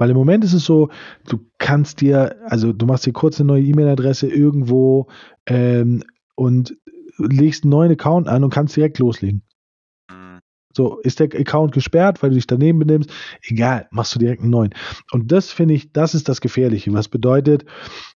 Weil 0.00 0.08
im 0.08 0.16
Moment 0.16 0.44
ist 0.44 0.54
es 0.54 0.64
so, 0.64 0.88
du 1.28 1.46
kannst 1.58 2.00
dir, 2.00 2.36
also 2.46 2.72
du 2.72 2.86
machst 2.86 3.04
dir 3.04 3.12
kurz 3.12 3.38
eine 3.38 3.48
neue 3.48 3.64
E-Mail-Adresse 3.64 4.28
irgendwo 4.28 5.08
ähm, 5.44 6.02
und 6.36 6.74
legst 7.18 7.64
einen 7.64 7.72
neuen 7.72 7.92
Account 7.92 8.26
an 8.26 8.42
und 8.42 8.48
kannst 8.48 8.74
direkt 8.74 8.98
loslegen. 8.98 9.42
Mhm. 10.10 10.38
So, 10.74 11.00
ist 11.00 11.20
der 11.20 11.26
Account 11.26 11.72
gesperrt, 11.72 12.22
weil 12.22 12.30
du 12.30 12.36
dich 12.36 12.46
daneben 12.46 12.78
benimmst? 12.78 13.12
Egal, 13.42 13.88
machst 13.90 14.14
du 14.14 14.18
direkt 14.18 14.40
einen 14.40 14.50
neuen. 14.50 14.74
Und 15.12 15.30
das 15.32 15.52
finde 15.52 15.74
ich, 15.74 15.92
das 15.92 16.14
ist 16.14 16.30
das 16.30 16.40
Gefährliche. 16.40 16.90
Was 16.94 17.08
bedeutet, 17.08 17.66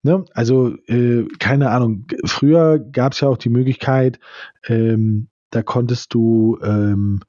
ne, 0.02 0.26
also, 0.34 0.76
äh, 0.86 1.24
keine 1.38 1.70
Ahnung, 1.70 2.04
früher 2.26 2.78
gab 2.78 3.14
es 3.14 3.20
ja 3.20 3.28
auch 3.28 3.38
die 3.38 3.48
Möglichkeit, 3.48 4.20
ähm, 4.66 5.28
da 5.48 5.62
konntest 5.62 6.12
du, 6.12 6.58
ähm, 6.62 7.20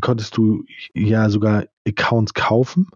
konntest 0.00 0.36
du 0.36 0.62
ja 0.94 1.28
sogar 1.30 1.64
Accounts 1.84 2.34
kaufen 2.34 2.86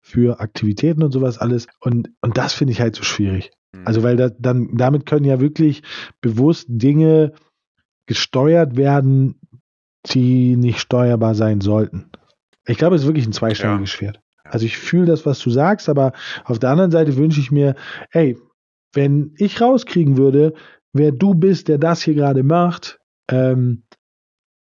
für 0.00 0.40
Aktivitäten 0.40 1.02
und 1.02 1.12
sowas 1.12 1.38
alles. 1.38 1.66
Und, 1.80 2.10
und 2.20 2.36
das 2.36 2.54
finde 2.54 2.72
ich 2.72 2.80
halt 2.80 2.96
so 2.96 3.02
schwierig. 3.02 3.50
Mhm. 3.72 3.86
Also, 3.86 4.02
weil 4.02 4.16
da, 4.16 4.30
dann, 4.30 4.76
damit 4.76 5.06
können 5.06 5.24
ja 5.24 5.40
wirklich 5.40 5.82
bewusst 6.20 6.66
Dinge 6.68 7.32
gesteuert 8.06 8.76
werden, 8.76 9.40
die 10.06 10.56
nicht 10.56 10.80
steuerbar 10.80 11.34
sein 11.34 11.60
sollten. 11.60 12.10
Ich 12.66 12.78
glaube, 12.78 12.96
es 12.96 13.02
ist 13.02 13.08
wirklich 13.08 13.26
ein 13.26 13.32
zweischneidiges 13.32 13.92
ja. 13.92 13.96
Schwert. 13.98 14.20
Also 14.44 14.66
ich 14.66 14.78
fühle 14.78 15.06
das, 15.06 15.26
was 15.26 15.38
du 15.38 15.50
sagst, 15.50 15.88
aber 15.88 16.12
auf 16.44 16.58
der 16.58 16.70
anderen 16.70 16.90
Seite 16.90 17.16
wünsche 17.16 17.40
ich 17.40 17.50
mir, 17.50 17.76
ey, 18.10 18.36
wenn 18.92 19.34
ich 19.36 19.60
rauskriegen 19.60 20.16
würde, 20.16 20.54
wer 20.92 21.12
du 21.12 21.34
bist, 21.34 21.68
der 21.68 21.78
das 21.78 22.02
hier 22.02 22.14
gerade 22.14 22.42
macht, 22.42 22.98
ähm, 23.30 23.84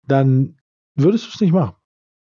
dann 0.06 0.56
würdest 0.94 1.26
du 1.26 1.30
es 1.34 1.40
nicht 1.40 1.52
machen. 1.52 1.74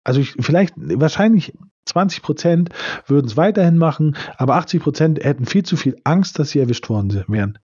Also 0.04 0.20
ich, 0.20 0.34
vielleicht, 0.40 0.74
wahrscheinlich 0.76 1.54
20 1.86 2.22
Prozent 2.22 2.70
würden 3.06 3.26
es 3.26 3.36
weiterhin 3.36 3.78
machen, 3.78 4.16
aber 4.36 4.56
80 4.56 4.82
Prozent 4.82 5.24
hätten 5.24 5.46
viel 5.46 5.64
zu 5.64 5.76
viel 5.76 5.96
Angst, 6.04 6.38
dass 6.38 6.50
sie 6.50 6.60
erwischt 6.60 6.88
worden 6.88 7.24
wären. 7.28 7.58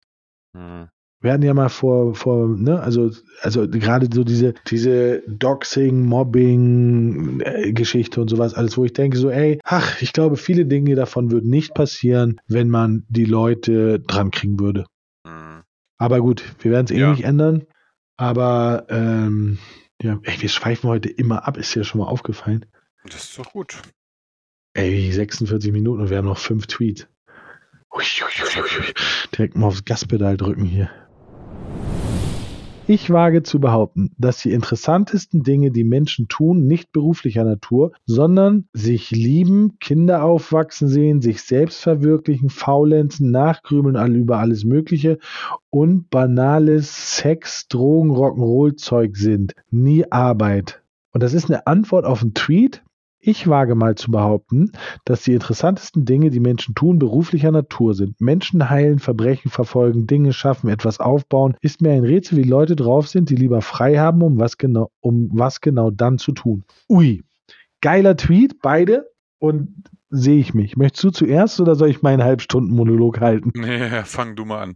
Mhm. 0.52 0.88
Wir 1.22 1.34
hatten 1.34 1.42
ja 1.42 1.52
mal 1.52 1.68
vor, 1.68 2.14
vor, 2.14 2.48
ne, 2.48 2.80
also, 2.80 3.10
also 3.42 3.68
gerade 3.68 4.08
so 4.10 4.24
diese, 4.24 4.54
diese 4.68 5.22
Doxing, 5.28 6.06
Mobbing, 6.06 7.40
äh, 7.40 7.72
Geschichte 7.74 8.22
und 8.22 8.28
sowas, 8.28 8.54
alles, 8.54 8.78
wo 8.78 8.86
ich 8.86 8.94
denke 8.94 9.18
so, 9.18 9.28
ey, 9.28 9.58
ach, 9.64 10.00
ich 10.00 10.14
glaube, 10.14 10.38
viele 10.38 10.64
Dinge 10.64 10.94
davon 10.94 11.30
würden 11.30 11.50
nicht 11.50 11.74
passieren, 11.74 12.40
wenn 12.48 12.70
man 12.70 13.04
die 13.10 13.26
Leute 13.26 14.00
dran 14.00 14.30
kriegen 14.30 14.58
würde. 14.58 14.86
Mhm. 15.26 15.62
Aber 15.98 16.20
gut, 16.20 16.42
wir 16.60 16.70
werden 16.70 16.86
es 16.86 16.90
eh 16.90 17.00
ja. 17.00 17.10
nicht 17.10 17.24
ändern. 17.24 17.66
Aber 18.16 18.86
ähm, 18.88 19.58
ja, 20.00 20.18
ey, 20.22 20.40
wir 20.40 20.48
schweifen 20.48 20.88
heute 20.88 21.10
immer 21.10 21.46
ab, 21.46 21.58
ist 21.58 21.74
dir 21.74 21.84
schon 21.84 22.00
mal 22.00 22.06
aufgefallen. 22.06 22.64
Das 23.04 23.24
ist 23.24 23.38
doch 23.38 23.52
gut. 23.52 23.82
Ey, 24.80 25.12
46 25.12 25.72
Minuten 25.72 26.00
und 26.00 26.08
wir 26.08 26.16
haben 26.16 26.24
noch 26.24 26.38
fünf 26.38 26.66
Tweets. 26.66 27.06
Direkt 29.36 29.54
mal 29.54 29.66
aufs 29.66 29.84
Gaspedal 29.84 30.38
drücken 30.38 30.64
hier. 30.64 30.88
Ich 32.86 33.10
wage 33.10 33.42
zu 33.42 33.60
behaupten, 33.60 34.14
dass 34.16 34.38
die 34.38 34.52
interessantesten 34.52 35.42
Dinge, 35.42 35.70
die 35.70 35.84
Menschen 35.84 36.28
tun, 36.28 36.66
nicht 36.66 36.92
beruflicher 36.92 37.44
Natur, 37.44 37.92
sondern 38.06 38.68
sich 38.72 39.10
lieben, 39.10 39.78
Kinder 39.80 40.24
aufwachsen 40.24 40.88
sehen, 40.88 41.20
sich 41.20 41.42
selbst 41.42 41.82
verwirklichen, 41.82 42.48
faulenzen, 42.48 43.30
nachgrübeln 43.30 44.14
über 44.14 44.38
alles 44.38 44.64
Mögliche 44.64 45.18
und 45.68 46.08
banales 46.08 47.18
Sex, 47.18 47.68
Drogen, 47.68 48.12
Rock'n'Roll-Zeug 48.12 49.14
sind. 49.14 49.52
Nie 49.70 50.10
Arbeit. 50.10 50.80
Und 51.12 51.22
das 51.22 51.34
ist 51.34 51.50
eine 51.50 51.66
Antwort 51.66 52.06
auf 52.06 52.22
einen 52.22 52.32
Tweet, 52.32 52.82
ich 53.20 53.48
wage 53.48 53.74
mal 53.74 53.94
zu 53.94 54.10
behaupten, 54.10 54.72
dass 55.04 55.22
die 55.22 55.34
interessantesten 55.34 56.04
Dinge, 56.04 56.30
die 56.30 56.40
Menschen 56.40 56.74
tun, 56.74 56.98
beruflicher 56.98 57.50
Natur 57.50 57.94
sind. 57.94 58.20
Menschen 58.20 58.70
heilen, 58.70 58.98
Verbrechen 58.98 59.50
verfolgen, 59.50 60.06
Dinge 60.06 60.32
schaffen, 60.32 60.70
etwas 60.70 61.00
aufbauen. 61.00 61.56
Ist 61.60 61.82
mir 61.82 61.92
ein 61.92 62.04
Rätsel, 62.04 62.38
wie 62.38 62.48
Leute 62.48 62.76
drauf 62.76 63.08
sind, 63.08 63.30
die 63.30 63.36
lieber 63.36 63.60
frei 63.60 63.98
haben, 63.98 64.22
um 64.22 64.38
was 64.38 64.56
genau, 64.58 64.90
um 65.00 65.30
was 65.32 65.60
genau 65.60 65.90
dann 65.90 66.18
zu 66.18 66.32
tun. 66.32 66.64
Ui, 66.88 67.22
geiler 67.80 68.16
Tweet, 68.16 68.60
beide. 68.62 69.10
Und 69.38 69.84
sehe 70.10 70.38
ich 70.38 70.52
mich. 70.52 70.76
Möchtest 70.76 71.04
du 71.04 71.10
zuerst 71.10 71.60
oder 71.60 71.74
soll 71.74 71.88
ich 71.88 72.02
meinen 72.02 72.22
Halbstunden-Monolog 72.22 73.20
halten? 73.20 73.52
Nee, 73.54 74.02
fang 74.04 74.36
du 74.36 74.44
mal 74.44 74.62
an. 74.62 74.74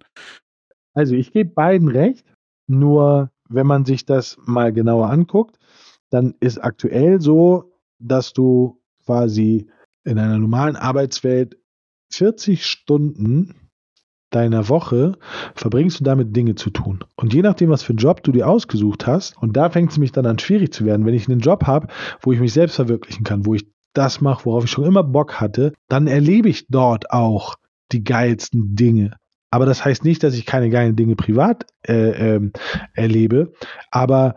Also 0.95 1.15
ich 1.15 1.33
gebe 1.33 1.51
beiden 1.51 1.89
recht, 1.89 2.25
nur 2.67 3.31
wenn 3.49 3.67
man 3.67 3.85
sich 3.85 4.07
das 4.07 4.39
mal 4.47 4.73
genauer 4.73 5.11
anguckt, 5.11 5.59
dann 6.11 6.35
ist 6.41 6.59
aktuell 6.59 7.21
so, 7.21 7.74
dass 8.05 8.33
du 8.33 8.81
quasi 9.05 9.69
in 10.05 10.19
einer 10.19 10.39
normalen 10.39 10.77
Arbeitswelt 10.77 11.57
40 12.13 12.65
Stunden 12.65 13.55
deiner 14.31 14.69
Woche 14.69 15.17
verbringst 15.55 16.01
du 16.01 16.05
damit 16.05 16.35
Dinge 16.35 16.55
zu 16.57 16.71
tun. 16.71 17.05
Und 17.17 17.33
je 17.33 17.43
nachdem, 17.43 17.71
was 17.71 17.83
für 17.83 17.91
einen 17.91 17.99
Job 17.99 18.23
du 18.23 18.33
dir 18.33 18.49
ausgesucht 18.49 19.07
hast, 19.07 19.37
und 19.41 19.57
da 19.57 19.71
fängt 19.71 19.93
es 19.93 19.99
mich 19.99 20.13
dann 20.13 20.27
an 20.27 20.39
schwierig 20.39 20.73
zu 20.73 20.85
werden, 20.85 21.07
wenn 21.07 21.15
ich 21.15 21.29
einen 21.29 21.41
Job 21.41 21.67
habe, 21.67 21.89
wo 22.21 22.33
ich 22.33 22.41
mich 22.41 22.53
selbst 22.53 22.77
verwirklichen 22.77 23.25
kann, 23.25 23.47
wo 23.47 23.55
ich 23.55 23.67
das 23.95 24.21
mache, 24.21 24.45
worauf 24.45 24.65
ich 24.65 24.71
schon 24.71 24.85
immer 24.85 25.05
Bock 25.05 25.41
hatte, 25.41 25.73
dann 25.89 26.09
erlebe 26.09 26.49
ich 26.49 26.67
dort 26.69 27.11
auch 27.11 27.55
die 27.93 28.03
geilsten 28.03 28.75
Dinge. 28.75 29.17
Aber 29.51 29.67
das 29.67 29.85
heißt 29.85 30.05
nicht, 30.05 30.25
dass 30.25 30.35
ich 30.35 30.47
keine 30.47 30.69
geilen 30.69 30.97
Dinge 30.97 31.15
privat 31.15 31.65
äh, 31.87 32.35
äh, 32.35 32.51
erlebe, 32.95 33.53
aber 33.93 34.35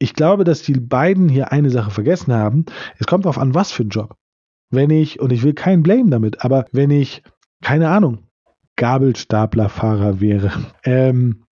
ich 0.00 0.14
glaube, 0.14 0.44
dass 0.44 0.62
die 0.62 0.72
beiden 0.72 1.28
hier 1.28 1.52
eine 1.52 1.70
Sache 1.70 1.90
vergessen 1.90 2.32
haben. 2.32 2.64
Es 2.98 3.06
kommt 3.06 3.26
darauf 3.26 3.38
an, 3.38 3.54
was 3.54 3.70
für 3.70 3.84
ein 3.84 3.90
Job. 3.90 4.16
Wenn 4.70 4.90
ich, 4.90 5.20
und 5.20 5.30
ich 5.30 5.42
will 5.42 5.52
keinen 5.52 5.82
Blame 5.82 6.10
damit, 6.10 6.42
aber 6.44 6.64
wenn 6.72 6.90
ich, 6.90 7.22
keine 7.62 7.90
Ahnung, 7.90 8.26
Gabelstaplerfahrer 8.76 10.20
wäre, 10.20 10.52
ähm, 10.84 11.44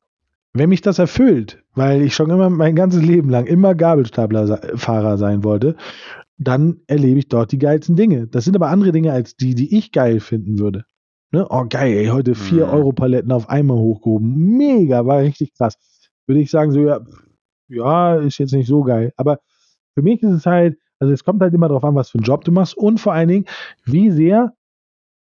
wenn 0.55 0.71
mich 0.71 0.81
das 0.81 0.99
erfüllt, 0.99 1.63
weil 1.75 2.01
ich 2.01 2.15
schon 2.15 2.31
immer 2.31 2.49
mein 2.49 2.75
ganzes 2.75 3.03
Leben 3.03 3.29
lang 3.29 3.47
immer 3.47 3.75
Gabelstaplerfahrer 3.75 5.19
sein 5.19 5.45
wollte, 5.45 5.77
dann 6.39 6.81
erlebe 6.87 7.19
ich 7.19 7.29
dort 7.29 7.53
die 7.53 7.59
geilsten 7.59 7.97
Dinge. 7.97 8.29
Das 8.29 8.45
sind 8.45 8.57
aber 8.57 8.69
andere 8.69 8.93
Dinge 8.93 9.13
als 9.13 9.37
die, 9.37 9.55
die 9.55 9.77
ich 9.77 9.93
geil 9.93 10.21
finden 10.21 10.59
würde. 10.59 10.85
Ne? 11.33 11.47
Oh, 11.51 11.67
geil, 11.69 11.99
ey, 11.99 12.07
heute 12.07 12.35
4 12.35 12.67
mhm. 12.67 12.73
Euro 12.73 12.93
Paletten 12.93 13.33
auf 13.33 13.51
einmal 13.51 13.77
hochgehoben. 13.77 14.57
Mega, 14.57 15.05
war 15.05 15.21
richtig 15.21 15.53
krass. 15.55 15.75
Würde 16.27 16.41
ich 16.41 16.51
sagen, 16.51 16.73
so, 16.73 16.81
ja, 16.81 17.01
ja, 17.69 18.17
ist 18.17 18.39
jetzt 18.39 18.53
nicht 18.53 18.67
so 18.67 18.83
geil. 18.83 19.13
Aber 19.17 19.41
für 19.95 20.03
mich 20.03 20.23
ist 20.23 20.33
es 20.33 20.47
halt, 20.47 20.79
also 20.99 21.13
es 21.13 21.25
kommt 21.25 21.41
halt 21.43 21.55
immer 21.55 21.69
darauf 21.69 21.85
an, 21.85 21.95
was 21.95 22.11
für 22.11 22.19
einen 22.19 22.25
Job 22.25 22.45
du 22.45 22.53
machst 22.53 22.77
und 22.77 22.99
vor 22.99 23.13
allen 23.13 23.29
Dingen, 23.29 23.45
wie 23.85 24.11
sehr 24.11 24.55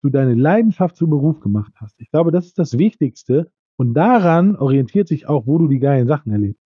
du 0.02 0.10
deine 0.10 0.34
Leidenschaft 0.34 0.96
zum 0.96 1.10
Beruf 1.10 1.40
gemacht 1.40 1.72
hast. 1.76 1.94
Ich 1.98 2.10
glaube, 2.10 2.30
das 2.30 2.46
ist 2.46 2.58
das 2.58 2.78
Wichtigste 2.78 3.50
und 3.76 3.94
daran 3.94 4.56
orientiert 4.56 5.08
sich 5.08 5.26
auch, 5.26 5.46
wo 5.46 5.58
du 5.58 5.68
die 5.68 5.80
geilen 5.80 6.06
Sachen 6.06 6.32
erlebst. 6.32 6.62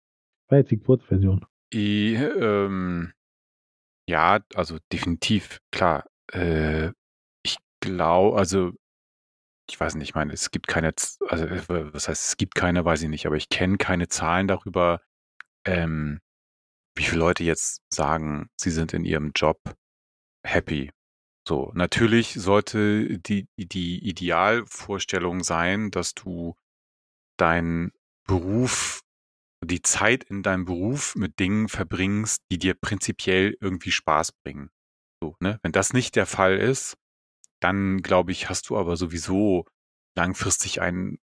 War 0.49 0.59
jetzt 0.59 0.71
die 0.71 0.79
Kurzversion. 0.79 1.45
I, 1.73 2.15
ähm, 2.15 3.11
ja, 4.09 4.39
also 4.55 4.77
definitiv, 4.91 5.59
klar. 5.71 6.05
Äh, 6.31 6.91
ich 7.43 7.57
glaube, 7.81 8.37
also 8.37 8.71
ich 9.69 9.79
weiß 9.79 9.95
nicht, 9.95 10.09
ich 10.09 10.15
meine, 10.15 10.31
es 10.33 10.51
gibt 10.51 10.67
keine, 10.67 10.93
also 11.27 11.45
was 11.93 12.07
heißt, 12.07 12.27
es 12.29 12.37
gibt 12.37 12.55
keine, 12.55 12.85
weiß 12.85 13.01
ich 13.01 13.09
nicht, 13.09 13.25
aber 13.25 13.35
ich 13.35 13.49
kenne 13.49 13.77
keine 13.77 14.07
Zahlen 14.07 14.47
darüber, 14.47 15.01
ähm, 15.67 16.19
wie 16.95 17.03
viele 17.03 17.19
Leute 17.19 17.43
jetzt 17.43 17.81
sagen, 17.93 18.49
sie 18.59 18.71
sind 18.71 18.93
in 18.93 19.05
ihrem 19.05 19.31
Job 19.35 19.59
happy. 20.43 20.91
So, 21.47 21.71
natürlich 21.75 22.33
sollte 22.33 23.19
die, 23.19 23.47
die 23.57 24.05
Idealvorstellung 24.05 25.43
sein, 25.43 25.91
dass 25.91 26.13
du 26.13 26.55
deinen 27.37 27.91
Beruf, 28.27 29.01
die 29.63 29.81
Zeit 29.81 30.23
in 30.25 30.43
deinem 30.43 30.65
Beruf 30.65 31.15
mit 31.15 31.39
Dingen 31.39 31.69
verbringst, 31.69 32.41
die 32.51 32.57
dir 32.57 32.73
prinzipiell 32.73 33.55
irgendwie 33.61 33.91
Spaß 33.91 34.33
bringen. 34.43 34.69
So, 35.21 35.35
ne? 35.39 35.59
Wenn 35.63 35.71
das 35.71 35.93
nicht 35.93 36.15
der 36.15 36.25
Fall 36.25 36.57
ist, 36.57 36.97
dann 37.61 38.01
glaube 38.01 38.31
ich, 38.31 38.49
hast 38.49 38.69
du 38.69 38.77
aber 38.77 38.97
sowieso 38.97 39.65
langfristig 40.15 40.81
ein 40.81 41.17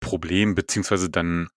Problem, 0.00 0.54
beziehungsweise 0.54 1.10
dann, 1.10 1.48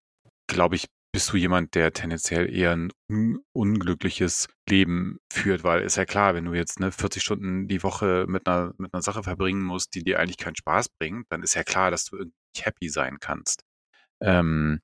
glaube 0.47 0.75
ich, 0.75 0.88
bist 1.14 1.32
du 1.34 1.38
jemand, 1.38 1.76
der 1.76 1.91
tendenziell 1.93 2.53
eher 2.53 2.72
ein 2.72 2.91
un 3.09 3.39
unglückliches 3.53 4.47
Leben 4.70 5.20
führt, 5.32 5.64
weil 5.64 5.82
ist 5.82 5.97
ja 5.97 6.05
klar, 6.05 6.34
wenn 6.34 6.45
du 6.45 6.53
jetzt 6.53 6.80
ne, 6.80 6.91
40 6.91 7.22
Stunden 7.22 7.68
die 7.68 7.84
Woche 7.84 8.26
mit 8.28 8.47
einer, 8.47 8.74
mit 8.78 8.93
einer 8.93 9.01
Sache 9.01 9.24
verbringen 9.24 9.64
musst, 9.64 9.93
die 9.95 10.03
dir 10.03 10.20
eigentlich 10.20 10.38
keinen 10.38 10.55
Spaß 10.55 10.89
bringt, 10.99 11.26
dann 11.30 11.43
ist 11.43 11.55
ja 11.55 11.64
klar, 11.64 11.91
dass 11.91 12.05
du 12.05 12.18
irgendwie 12.18 12.38
happy 12.59 12.89
sein 12.89 13.18
kannst. 13.20 13.64
Ähm, 14.22 14.80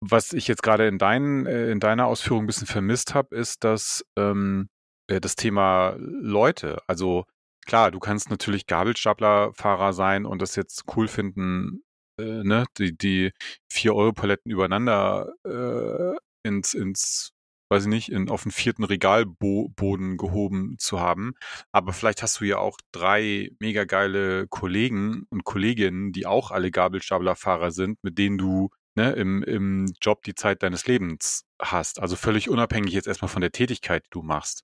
was 0.00 0.32
ich 0.32 0.48
jetzt 0.48 0.62
gerade 0.62 0.86
in, 0.86 0.98
dein, 0.98 1.46
äh, 1.46 1.70
in 1.70 1.80
deiner 1.80 2.06
Ausführung 2.06 2.44
ein 2.44 2.46
bisschen 2.46 2.66
vermisst 2.66 3.14
habe, 3.14 3.36
ist, 3.36 3.64
dass 3.64 4.04
ähm, 4.16 4.68
äh, 5.08 5.20
das 5.20 5.36
Thema 5.36 5.96
Leute, 5.98 6.78
also 6.86 7.24
klar, 7.66 7.90
du 7.90 7.98
kannst 7.98 8.30
natürlich 8.30 8.66
Gabelstaplerfahrer 8.66 9.92
sein 9.92 10.26
und 10.26 10.40
das 10.40 10.56
jetzt 10.56 10.84
cool 10.96 11.08
finden, 11.08 11.82
äh, 12.20 12.44
ne, 12.44 12.66
die, 12.78 12.96
die 12.96 13.32
4-Euro-Paletten 13.72 14.50
übereinander 14.50 15.32
äh, 15.44 16.16
ins, 16.48 16.74
ins, 16.74 17.32
weiß 17.70 17.84
ich 17.84 17.88
nicht, 17.88 18.10
in, 18.10 18.30
auf 18.30 18.42
den 18.42 18.52
vierten 18.52 18.84
Regalboden 18.84 20.16
gehoben 20.16 20.76
zu 20.78 21.00
haben. 21.00 21.34
Aber 21.72 21.92
vielleicht 21.92 22.22
hast 22.22 22.40
du 22.40 22.44
ja 22.44 22.58
auch 22.58 22.78
drei 22.92 23.50
mega 23.60 23.84
geile 23.84 24.46
Kollegen 24.48 25.26
und 25.30 25.44
Kolleginnen, 25.44 26.12
die 26.12 26.26
auch 26.26 26.50
alle 26.50 26.70
Gabelstaplerfahrer 26.70 27.70
sind, 27.70 27.98
mit 28.02 28.18
denen 28.18 28.38
du 28.38 28.70
ne, 28.96 29.12
im, 29.12 29.42
im 29.42 29.92
Job 30.00 30.22
die 30.24 30.34
Zeit 30.34 30.62
deines 30.62 30.86
Lebens 30.86 31.44
hast. 31.60 32.00
Also 32.00 32.16
völlig 32.16 32.48
unabhängig 32.48 32.92
jetzt 32.92 33.08
erstmal 33.08 33.28
von 33.28 33.42
der 33.42 33.52
Tätigkeit, 33.52 34.04
die 34.04 34.10
du 34.10 34.22
machst. 34.22 34.62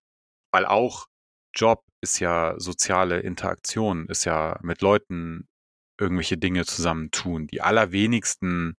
Weil 0.53 0.67
auch 0.67 1.07
Job 1.55 1.85
ist 2.03 2.21
ja 2.21 2.55
soziale 2.59 3.21
Interaktion, 3.21 4.07
ist 4.09 4.25
ja 4.25 4.59
mit 4.63 4.83
Leuten 4.83 5.49
irgendwelche 5.99 6.37
Dinge 6.37 6.65
zusammen 6.65 7.11
tun. 7.11 7.47
Die 7.47 7.63
allerwenigsten 7.63 8.75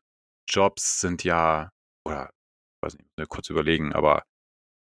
Jobs 0.49 0.99
sind 0.99 1.23
ja, 1.23 1.71
oder 2.05 2.29
weiß 2.81 2.97
nicht, 2.97 3.29
kurz 3.29 3.49
überlegen, 3.49 3.93
aber 3.93 4.23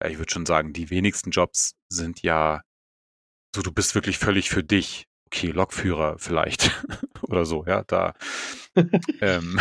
ja, 0.01 0.09
ich 0.09 0.17
würde 0.17 0.31
schon 0.31 0.45
sagen, 0.45 0.73
die 0.73 0.89
wenigsten 0.89 1.31
Jobs 1.31 1.75
sind 1.89 2.21
ja 2.21 2.61
so, 3.55 3.61
du 3.61 3.71
bist 3.71 3.95
wirklich 3.95 4.17
völlig 4.17 4.49
für 4.49 4.63
dich. 4.63 5.05
Okay, 5.27 5.51
Lokführer 5.51 6.15
vielleicht 6.17 6.83
oder 7.21 7.45
so, 7.45 7.65
ja, 7.65 7.83
da. 7.83 8.13
ähm, 9.21 9.59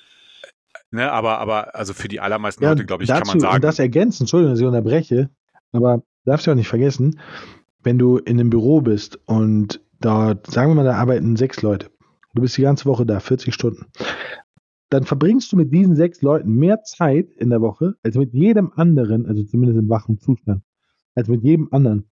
ne, 0.90 1.10
aber, 1.10 1.38
aber, 1.38 1.74
also 1.74 1.94
für 1.94 2.08
die 2.08 2.20
allermeisten 2.20 2.62
ja, 2.62 2.70
Leute, 2.70 2.84
glaube 2.84 3.04
ich, 3.04 3.08
dazu, 3.08 3.20
kann 3.20 3.28
man 3.28 3.40
sagen. 3.40 3.54
Und 3.56 3.64
das 3.64 3.78
ergänzen, 3.78 4.24
Entschuldigung, 4.24 4.52
dass 4.52 4.60
ich 4.60 4.66
unterbreche, 4.66 5.30
aber 5.72 6.02
darfst 6.24 6.46
du 6.46 6.50
auch 6.50 6.56
nicht 6.56 6.68
vergessen, 6.68 7.20
wenn 7.82 7.98
du 7.98 8.18
in 8.18 8.38
einem 8.38 8.50
Büro 8.50 8.80
bist 8.80 9.18
und 9.26 9.80
dort, 10.04 10.50
sagen 10.50 10.70
wir 10.70 10.74
mal, 10.76 10.84
da 10.84 10.94
arbeiten 10.94 11.36
sechs 11.36 11.62
Leute. 11.62 11.90
Du 12.34 12.42
bist 12.42 12.56
die 12.56 12.62
ganze 12.62 12.86
Woche 12.86 13.06
da, 13.06 13.20
40 13.20 13.52
Stunden. 13.52 13.86
Dann 14.90 15.04
verbringst 15.04 15.52
du 15.52 15.56
mit 15.56 15.72
diesen 15.72 15.96
sechs 15.96 16.22
Leuten 16.22 16.54
mehr 16.54 16.82
Zeit 16.82 17.32
in 17.32 17.50
der 17.50 17.62
Woche 17.62 17.94
als 18.02 18.16
mit 18.16 18.34
jedem 18.34 18.72
anderen, 18.74 19.26
also 19.26 19.42
zumindest 19.42 19.78
im 19.78 19.88
wachen 19.88 20.18
Zustand, 20.18 20.62
als 21.14 21.28
mit 21.28 21.42
jedem 21.42 21.68
anderen. 21.72 22.10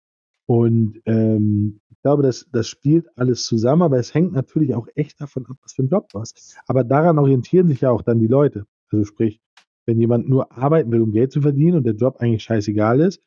Und 0.47 1.01
ähm, 1.07 1.80
ich 1.91 2.01
glaube, 2.03 2.22
das, 2.22 2.49
das 2.51 2.68
spielt 2.68 3.07
alles 3.16 3.45
zusammen, 3.45 3.83
aber 3.83 3.99
es 3.99 4.12
hängt 4.14 4.33
natürlich 4.33 4.74
auch 4.74 4.89
echt 4.95 5.20
davon 5.20 5.47
ab, 5.47 5.57
was 5.62 5.74
für 5.74 5.83
ein 5.83 5.89
Job 5.89 6.09
du 6.09 6.20
hast. 6.20 6.57
Aber 6.66 6.85
daran 6.85 7.18
orientieren 7.18 7.68
sich 7.68 7.83
ja 7.83 7.91
auch 7.91 8.03
dann 8.03 8.18
die 8.18 8.26
Leute. 8.26 8.66
Also 8.91 9.05
sprich, 9.05 9.41
wenn 9.87 9.99
jemand 9.99 10.28
nur 10.28 10.53
arbeiten 10.53 10.91
will, 10.93 11.01
um 11.01 11.12
Geld 11.12 11.33
zu 11.33 11.43
verdienen 11.43 11.78
und 11.78 11.85
der 11.85 11.95
Job 11.95 12.16
eigentlich 12.18 12.43
scheißegal 12.43 13.01
ist, 13.01 13.20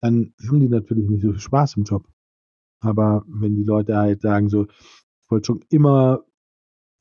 dann 0.00 0.32
haben 0.46 0.60
die 0.60 0.68
natürlich 0.68 1.08
nicht 1.08 1.22
so 1.22 1.32
viel 1.32 1.40
Spaß 1.40 1.76
im 1.76 1.84
Job. 1.84 2.06
Aber 2.80 3.24
wenn 3.26 3.56
die 3.56 3.64
Leute 3.64 3.96
halt 3.96 4.22
sagen, 4.22 4.48
so, 4.48 4.64
ich 4.66 5.30
wollte 5.30 5.46
schon 5.46 5.64
immer 5.70 6.24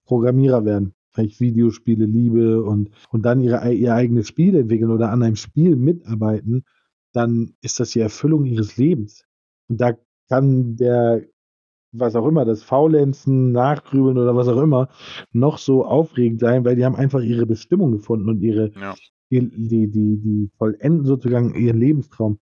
Programmierer 0.06 0.66
werden, 0.66 0.94
weil 1.14 1.26
ich 1.26 1.40
Videospiele 1.40 2.06
liebe 2.06 2.64
und, 2.64 2.90
und 3.10 3.24
dann 3.24 3.42
ihre, 3.42 3.72
ihr 3.74 3.94
eigenes 3.94 4.28
Spiel 4.28 4.56
entwickeln 4.56 4.92
oder 4.92 5.12
an 5.12 5.24
einem 5.24 5.36
Spiel 5.36 5.76
mitarbeiten, 5.76 6.64
dann 7.14 7.54
ist 7.62 7.80
das 7.80 7.92
die 7.92 8.00
Erfüllung 8.00 8.46
ihres 8.46 8.78
Lebens. 8.78 9.26
Und 9.70 9.82
da 9.82 9.98
kann 10.30 10.76
der, 10.78 11.24
was 11.92 12.16
auch 12.16 12.28
immer, 12.28 12.46
das 12.46 12.64
Faulenzen, 12.64 13.52
Nachgrübeln 13.52 14.18
oder 14.18 14.36
was 14.36 14.48
auch 14.48 14.62
immer, 14.62 14.90
noch 15.32 15.58
so 15.58 15.86
aufregend 15.86 16.40
sein, 16.40 16.66
weil 16.66 16.76
die 16.76 16.86
haben 16.86 16.96
einfach 16.96 17.22
ihre 17.22 17.46
Bestimmung 17.46 17.92
gefunden 17.92 18.30
und 18.30 18.42
ihre, 18.42 18.72
ja. 18.74 18.96
die, 19.32 19.50
die, 19.50 19.88
die, 19.88 20.18
die 20.18 20.52
vollenden 20.58 21.06
sozusagen 21.06 21.56
ihren 21.56 21.80
Lebenstraum. 21.80 22.40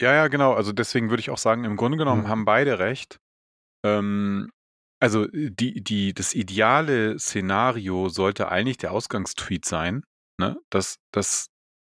Ja, 0.00 0.12
ja, 0.12 0.28
genau. 0.28 0.54
Also 0.54 0.72
deswegen 0.72 1.10
würde 1.10 1.20
ich 1.20 1.30
auch 1.30 1.38
sagen, 1.38 1.64
im 1.64 1.76
Grunde 1.76 1.98
genommen 1.98 2.22
mhm. 2.22 2.28
haben 2.28 2.44
beide 2.44 2.78
recht. 2.78 3.18
Ähm, 3.84 4.50
also 5.00 5.26
die, 5.32 5.82
die, 5.82 6.14
das 6.14 6.34
ideale 6.34 7.18
Szenario 7.18 8.08
sollte 8.08 8.48
eigentlich 8.48 8.78
der 8.78 8.92
Ausgangstweet 8.92 9.64
sein, 9.64 10.02
ne? 10.40 10.56
dass, 10.70 10.96
dass 11.12 11.48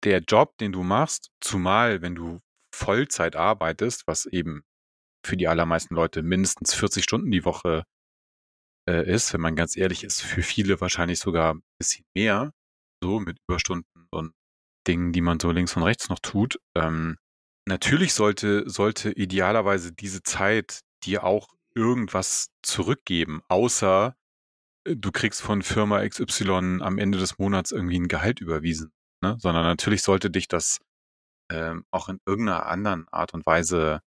der 0.04 0.20
Job, 0.20 0.56
den 0.58 0.72
du 0.72 0.82
machst, 0.82 1.30
zumal 1.40 2.02
wenn 2.02 2.14
du 2.14 2.40
Vollzeit 2.74 3.34
arbeitest, 3.34 4.06
was 4.06 4.26
eben 4.26 4.62
für 5.26 5.36
die 5.36 5.48
allermeisten 5.48 5.94
Leute 5.94 6.22
mindestens 6.22 6.74
40 6.74 7.02
Stunden 7.02 7.30
die 7.30 7.44
Woche 7.44 7.84
äh, 8.88 9.10
ist, 9.10 9.32
wenn 9.32 9.40
man 9.40 9.56
ganz 9.56 9.76
ehrlich 9.76 10.04
ist, 10.04 10.22
für 10.22 10.42
viele 10.42 10.80
wahrscheinlich 10.80 11.18
sogar 11.18 11.54
ein 11.54 11.62
bisschen 11.78 12.04
mehr, 12.14 12.52
so 13.02 13.20
mit 13.20 13.38
Überstunden 13.48 14.06
und 14.10 14.32
Dingen, 14.86 15.12
die 15.12 15.20
man 15.20 15.40
so 15.40 15.50
links 15.50 15.76
und 15.76 15.82
rechts 15.82 16.08
noch 16.08 16.20
tut, 16.20 16.58
ähm, 16.76 17.16
Natürlich 17.68 18.14
sollte, 18.14 18.68
sollte 18.68 19.12
idealerweise 19.12 19.92
diese 19.92 20.22
Zeit 20.22 20.80
dir 21.04 21.24
auch 21.24 21.48
irgendwas 21.74 22.48
zurückgeben, 22.62 23.42
außer 23.48 24.16
äh, 24.84 24.96
du 24.96 25.12
kriegst 25.12 25.42
von 25.42 25.60
Firma 25.60 26.06
XY 26.08 26.80
am 26.80 26.96
Ende 26.96 27.18
des 27.18 27.38
Monats 27.38 27.70
irgendwie 27.70 27.98
ein 27.98 28.08
Gehalt 28.08 28.40
überwiesen. 28.40 28.90
Ne? 29.22 29.36
Sondern 29.38 29.64
natürlich 29.64 30.02
sollte 30.02 30.30
dich 30.30 30.48
das 30.48 30.78
ähm, 31.50 31.84
auch 31.90 32.08
in 32.08 32.20
irgendeiner 32.24 32.66
anderen 32.66 33.06
Art 33.08 33.34
und 33.34 33.44
Weise, 33.44 34.00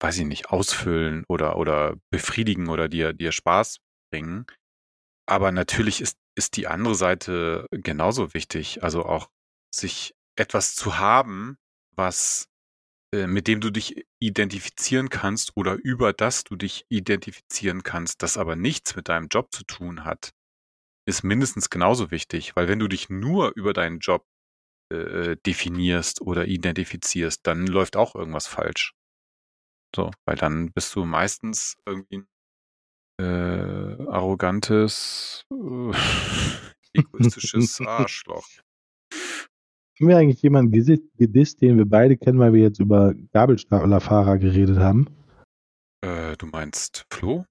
weiß 0.00 0.18
ich 0.18 0.26
nicht, 0.26 0.50
ausfüllen 0.50 1.24
oder, 1.28 1.56
oder 1.56 1.94
befriedigen 2.10 2.68
oder 2.68 2.88
dir, 2.88 3.12
dir 3.12 3.30
Spaß 3.30 3.78
bringen. 4.10 4.44
Aber 5.26 5.52
natürlich 5.52 6.00
ist, 6.00 6.18
ist 6.34 6.56
die 6.56 6.66
andere 6.66 6.96
Seite 6.96 7.68
genauso 7.70 8.34
wichtig. 8.34 8.82
Also 8.82 9.04
auch 9.04 9.30
sich 9.72 10.16
etwas 10.36 10.74
zu 10.74 10.98
haben, 10.98 11.58
was 11.92 12.48
mit 13.26 13.48
dem 13.48 13.60
du 13.60 13.70
dich 13.70 14.06
identifizieren 14.20 15.08
kannst 15.08 15.56
oder 15.56 15.74
über 15.74 16.12
das 16.12 16.44
du 16.44 16.56
dich 16.56 16.86
identifizieren 16.88 17.82
kannst, 17.82 18.22
das 18.22 18.36
aber 18.36 18.56
nichts 18.56 18.96
mit 18.96 19.08
deinem 19.08 19.28
Job 19.28 19.52
zu 19.52 19.64
tun 19.64 20.04
hat, 20.04 20.32
ist 21.06 21.22
mindestens 21.22 21.70
genauso 21.70 22.10
wichtig, 22.10 22.56
weil 22.56 22.68
wenn 22.68 22.78
du 22.78 22.88
dich 22.88 23.10
nur 23.10 23.52
über 23.56 23.72
deinen 23.72 23.98
Job 23.98 24.26
äh, 24.92 25.36
definierst 25.46 26.20
oder 26.20 26.46
identifizierst, 26.46 27.46
dann 27.46 27.66
läuft 27.66 27.96
auch 27.96 28.14
irgendwas 28.14 28.46
falsch. 28.46 28.94
So, 29.94 30.10
weil 30.26 30.36
dann 30.36 30.72
bist 30.72 30.94
du 30.96 31.04
meistens 31.04 31.76
irgendwie 31.86 32.18
ein 32.18 32.28
äh, 33.20 34.08
arrogantes, 34.08 35.44
äh, 35.50 35.92
egoistisches 36.94 37.80
Arschloch. 37.86 38.46
Haben 40.00 40.08
wir 40.08 40.16
eigentlich 40.16 40.42
jemanden 40.42 40.72
gedisst, 40.72 41.62
den 41.62 41.78
wir 41.78 41.84
beide 41.84 42.16
kennen, 42.16 42.40
weil 42.40 42.52
wir 42.52 42.62
jetzt 42.62 42.80
über 42.80 43.14
Gabelstaplerfahrer 43.32 44.38
geredet 44.38 44.78
haben? 44.78 45.06
Äh, 46.00 46.36
du 46.36 46.46
meinst 46.46 47.06
Flo? 47.12 47.44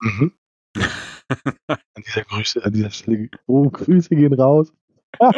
Mhm. 0.00 0.32
an 1.68 2.02
dieser 2.06 2.22
Grüße, 2.22 2.64
an 2.64 2.72
dieser 2.72 2.90
Stelle. 2.90 3.28
Oh, 3.46 3.68
Grüße 3.68 4.16
gehen 4.16 4.32
raus. 4.32 4.72
Ah, 5.18 5.32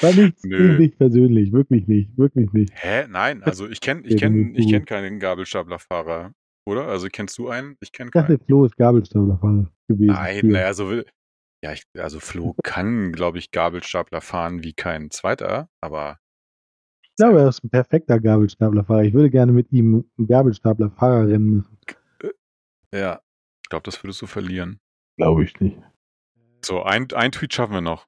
war 0.00 0.12
nichts 0.12 0.42
nicht 0.44 0.98
persönlich, 0.98 1.52
wirklich 1.52 1.86
nicht, 1.86 2.16
wirklich 2.18 2.52
nicht. 2.52 2.72
Hä? 2.74 3.06
Nein, 3.08 3.42
also 3.44 3.68
ich 3.68 3.80
kenne 3.80 4.02
ich 4.04 4.16
kenn, 4.16 4.54
ich 4.54 4.68
kenn 4.68 4.84
keinen 4.84 5.20
Gabelstaplerfahrer, 5.20 6.32
oder? 6.66 6.88
Also 6.88 7.08
kennst 7.10 7.38
du 7.38 7.48
einen? 7.48 7.76
Ich 7.80 7.92
kenne 7.92 8.10
keinen. 8.10 8.22
Ich 8.22 8.28
dachte, 8.28 8.44
Flo 8.44 8.64
ist 8.64 8.76
Gabelstaplerfahrer 8.76 9.70
gewesen. 9.88 10.12
Nein, 10.12 10.48
naja, 10.48 10.74
so 10.74 10.90
ja, 11.62 11.72
ich, 11.72 11.84
also 11.96 12.20
Flo 12.20 12.54
kann, 12.62 13.12
glaube 13.12 13.38
ich, 13.38 13.50
Gabelstapler 13.50 14.20
fahren 14.20 14.62
wie 14.64 14.72
kein 14.72 15.10
zweiter, 15.10 15.68
aber. 15.80 16.18
Ich 17.02 17.16
glaube, 17.16 17.40
er 17.40 17.48
ist 17.48 17.62
ein 17.62 17.70
perfekter 17.70 18.18
Gabelstaplerfahrer. 18.18 19.02
Ich 19.02 19.12
würde 19.12 19.30
gerne 19.30 19.52
mit 19.52 19.70
ihm 19.72 20.10
Gabelstaplerfahrerrennen 20.16 21.58
machen. 21.58 21.78
Äh, 22.92 22.98
ja, 22.98 23.20
ich 23.62 23.68
glaube, 23.68 23.82
das 23.84 24.02
würdest 24.02 24.22
du 24.22 24.26
verlieren. 24.26 24.80
Glaube 25.18 25.44
ich 25.44 25.60
nicht. 25.60 25.78
So, 26.64 26.82
ein, 26.82 27.08
ein 27.14 27.32
Tweet 27.32 27.52
schaffen 27.52 27.74
wir 27.74 27.80
noch. 27.82 28.06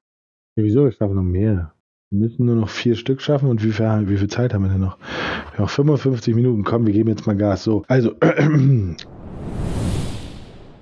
Ja, 0.55 0.63
wieso? 0.63 0.87
Ich 0.87 0.95
schaffe 0.95 1.13
noch 1.13 1.21
mehr. 1.23 1.73
Wir 2.09 2.19
müssen 2.19 2.45
nur 2.45 2.55
noch 2.55 2.69
vier 2.69 2.95
Stück 2.95 3.21
schaffen 3.21 3.49
und 3.49 3.63
wie 3.63 3.71
viel, 3.71 4.09
wie 4.09 4.17
viel 4.17 4.29
Zeit 4.29 4.53
haben 4.53 4.63
wir 4.63 4.69
denn 4.71 4.81
noch? 4.81 4.99
Wir 4.99 5.57
haben 5.57 5.63
noch 5.63 5.69
55 5.69 6.35
Minuten. 6.35 6.63
Komm, 6.63 6.85
wir 6.85 6.93
geben 6.93 7.09
jetzt 7.09 7.25
mal 7.25 7.35
Gas. 7.35 7.63
So, 7.63 7.83
also, 7.87 8.15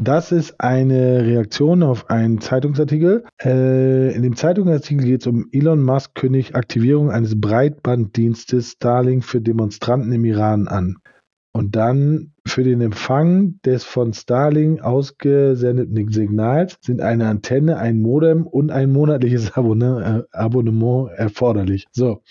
Das 0.03 0.31
ist 0.31 0.59
eine 0.59 1.23
Reaktion 1.23 1.83
auf 1.83 2.09
einen 2.09 2.41
Zeitungsartikel. 2.41 3.23
Äh, 3.39 4.15
in 4.15 4.23
dem 4.23 4.35
Zeitungsartikel 4.35 5.05
geht 5.05 5.21
es 5.21 5.27
um 5.27 5.47
Elon 5.51 5.83
Musk 5.83 6.15
kündigt 6.15 6.55
Aktivierung 6.55 7.11
eines 7.11 7.39
Breitbanddienstes 7.39 8.71
Starlink 8.71 9.23
für 9.23 9.41
Demonstranten 9.41 10.11
im 10.11 10.25
Iran 10.25 10.67
an. 10.67 10.97
Und 11.53 11.75
dann 11.75 12.33
für 12.47 12.63
den 12.63 12.81
Empfang 12.81 13.59
des 13.63 13.83
von 13.83 14.13
Starlink 14.13 14.81
ausgesendeten 14.81 16.09
Signals 16.09 16.77
sind 16.81 16.99
eine 17.01 17.27
Antenne, 17.27 17.77
ein 17.77 18.01
Modem 18.01 18.47
und 18.47 18.71
ein 18.71 18.91
monatliches 18.91 19.55
Abonne 19.55 20.25
äh, 20.33 20.35
Abonnement 20.35 21.11
erforderlich. 21.15 21.85
So, 21.91 22.23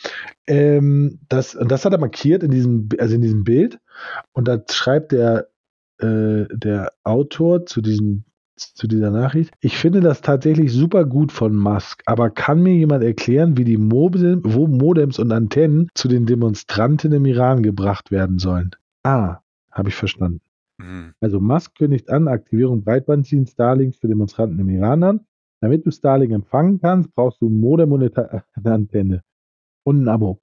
ähm, 0.49 1.21
das 1.29 1.55
und 1.55 1.71
das 1.71 1.85
hat 1.85 1.93
er 1.93 2.01
markiert 2.01 2.43
in 2.43 2.51
diesem, 2.51 2.89
also 2.99 3.15
in 3.15 3.21
diesem 3.21 3.45
Bild. 3.45 3.79
Und 4.33 4.49
da 4.49 4.61
schreibt 4.69 5.13
der 5.13 5.47
äh, 6.01 6.47
der 6.57 6.93
Autor 7.05 7.67
zu 7.67 7.81
diesem 7.81 8.25
zu 8.57 8.87
dieser 8.87 9.11
Nachricht. 9.11 9.55
Ich 9.61 9.79
finde 9.79 10.01
das 10.01 10.21
tatsächlich 10.21 10.73
super 10.73 11.05
gut 11.07 11.33
von 11.33 11.55
Musk, 11.55 12.03
aber 12.07 12.31
kann 12.31 12.63
mir 12.63 12.75
jemand 12.75 13.03
erklären, 13.03 13.57
wie 13.57 13.65
die 13.65 13.79
Modem, 13.79 14.43
wo 14.45 14.67
Modems 14.67 15.19
und 15.19 15.33
Antennen 15.33 15.89
zu 15.95 16.09
den 16.09 16.27
Demonstranten 16.27 17.13
im 17.13 17.25
Iran 17.25 17.63
gebracht 17.63 18.11
werden 18.11 18.39
sollen? 18.39 18.71
Ah, 19.03 19.39
habe 19.71 19.89
ich 19.89 19.95
verstanden. 19.95 20.43
Mhm. 20.79 21.15
Also 21.21 21.41
Musk 21.41 21.77
kündigt 21.77 22.11
an, 22.11 22.29
Aktivierung 22.29 22.85
Breitbanddienst 22.85 23.55
Starlink 23.55 23.97
für 23.97 24.09
Demonstranten 24.09 24.59
im 24.59 24.69
Iran 24.69 25.03
an. 25.03 25.21
Damit 25.61 25.87
du 25.87 25.91
Starlink 25.91 26.33
empfangen 26.33 26.81
kannst, 26.81 27.15
brauchst 27.15 27.41
du 27.41 27.49
ein 27.49 27.61
Modem 27.61 27.93
und 27.93 28.03
eine 28.17 28.73
Antenne 28.73 29.23
und 29.85 30.03
ein 30.03 30.09
Abo. 30.09 30.41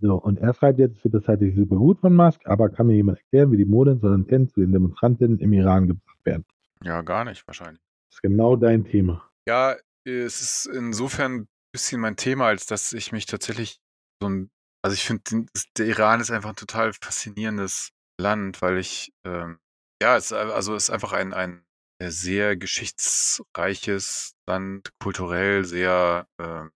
So, 0.00 0.16
und 0.16 0.38
er 0.38 0.52
schreibt 0.54 0.78
jetzt, 0.78 1.02
wird 1.04 1.14
das 1.14 1.26
halt 1.26 1.40
nicht 1.40 1.56
super 1.56 1.76
gut 1.76 2.00
von 2.00 2.14
Musk, 2.14 2.40
aber 2.44 2.68
kann 2.68 2.86
mir 2.88 2.94
jemand 2.94 3.18
erklären, 3.18 3.50
wie 3.52 3.56
die 3.56 3.64
Modems 3.64 4.02
und 4.02 4.12
Antennen 4.12 4.48
zu 4.48 4.60
den 4.60 4.72
Demonstrantinnen 4.72 5.38
im 5.38 5.52
Iran 5.52 5.86
gebracht 5.86 6.18
werden? 6.24 6.44
Ja, 6.82 7.00
gar 7.02 7.24
nicht 7.24 7.46
wahrscheinlich. 7.46 7.82
Das 8.08 8.16
ist 8.16 8.22
genau 8.22 8.56
dein 8.56 8.84
Thema. 8.84 9.28
Ja, 9.48 9.74
es 10.04 10.40
ist 10.40 10.66
insofern 10.66 11.32
ein 11.32 11.48
bisschen 11.72 12.00
mein 12.00 12.16
Thema, 12.16 12.46
als 12.46 12.66
dass 12.66 12.92
ich 12.92 13.12
mich 13.12 13.26
tatsächlich 13.26 13.80
so 14.22 14.28
ein, 14.28 14.50
also 14.82 14.94
ich 14.94 15.04
finde, 15.04 15.46
der 15.78 15.86
Iran 15.86 16.20
ist 16.20 16.30
einfach 16.30 16.50
ein 16.50 16.56
total 16.56 16.92
faszinierendes 16.92 17.92
Land, 18.20 18.60
weil 18.60 18.78
ich, 18.78 19.12
ähm, 19.24 19.58
ja, 20.02 20.16
es, 20.16 20.32
also 20.32 20.74
es 20.74 20.84
ist 20.84 20.90
einfach 20.90 21.12
ein, 21.12 21.32
ein 21.32 21.64
sehr 22.02 22.56
geschichtsreiches 22.56 24.34
Land, 24.46 24.90
kulturell 25.02 25.64
sehr, 25.64 26.28
ähm, 26.38 26.70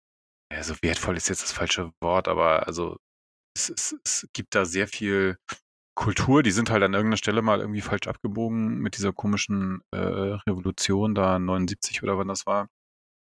ja, 0.53 0.63
so 0.63 0.75
wertvoll 0.83 1.17
ist 1.17 1.29
jetzt 1.29 1.43
das 1.43 1.53
falsche 1.53 1.93
Wort, 2.01 2.27
aber 2.27 2.67
also 2.67 2.97
es, 3.69 3.95
es, 3.95 3.97
es 4.05 4.29
gibt 4.33 4.55
da 4.55 4.65
sehr 4.65 4.89
viel 4.89 5.37
Kultur, 5.95 6.43
die 6.43 6.51
sind 6.51 6.71
halt 6.71 6.83
an 6.83 6.95
irgendeiner 6.95 7.19
Stelle 7.19 7.43
mal 7.43 7.61
irgendwie 7.61 7.83
falsch 7.83 8.07
abgebogen 8.07 8.79
mit 8.79 8.97
dieser 8.97 9.13
komischen 9.13 9.83
äh, 9.91 9.99
Revolution 9.99 11.15
da 11.15 11.39
79 11.39 12.03
oder 12.03 12.17
wann 12.17 12.29
das 12.29 12.47
war. 12.47 12.69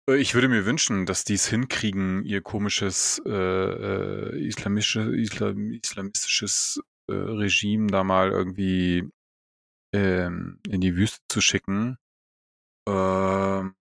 Äh, 0.08 0.16
ich 0.16 0.34
würde 0.34 0.48
mir 0.48 0.66
wünschen, 0.66 1.06
dass 1.06 1.24
die 1.24 1.34
es 1.34 1.48
hinkriegen, 1.48 2.24
ihr 2.24 2.42
komisches 2.42 3.20
äh, 3.26 3.30
äh, 3.30 4.46
islamische, 4.46 5.00
Islam, 5.16 5.72
islamistisches 5.72 6.80
äh, 7.10 7.14
Regime 7.14 7.88
da 7.88 8.04
mal 8.04 8.30
irgendwie 8.30 9.10
ähm, 9.92 10.60
in 10.68 10.80
die 10.80 10.96
Wüste 10.96 11.18
zu 11.28 11.40
schicken. 11.40 11.96
Ähm, 12.88 13.74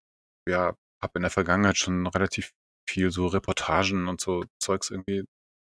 ja, 0.47 0.76
habe 1.02 1.14
in 1.16 1.22
der 1.22 1.32
Vergangenheit 1.32 1.78
schon 1.78 2.08
relativ 2.08 2.52
viel 2.88 3.12
so 3.12 3.28
Reportagen 3.28 4.08
und 4.08 4.20
so 4.20 4.45
Zeugs 4.60 4.89
irgendwie 4.89 5.26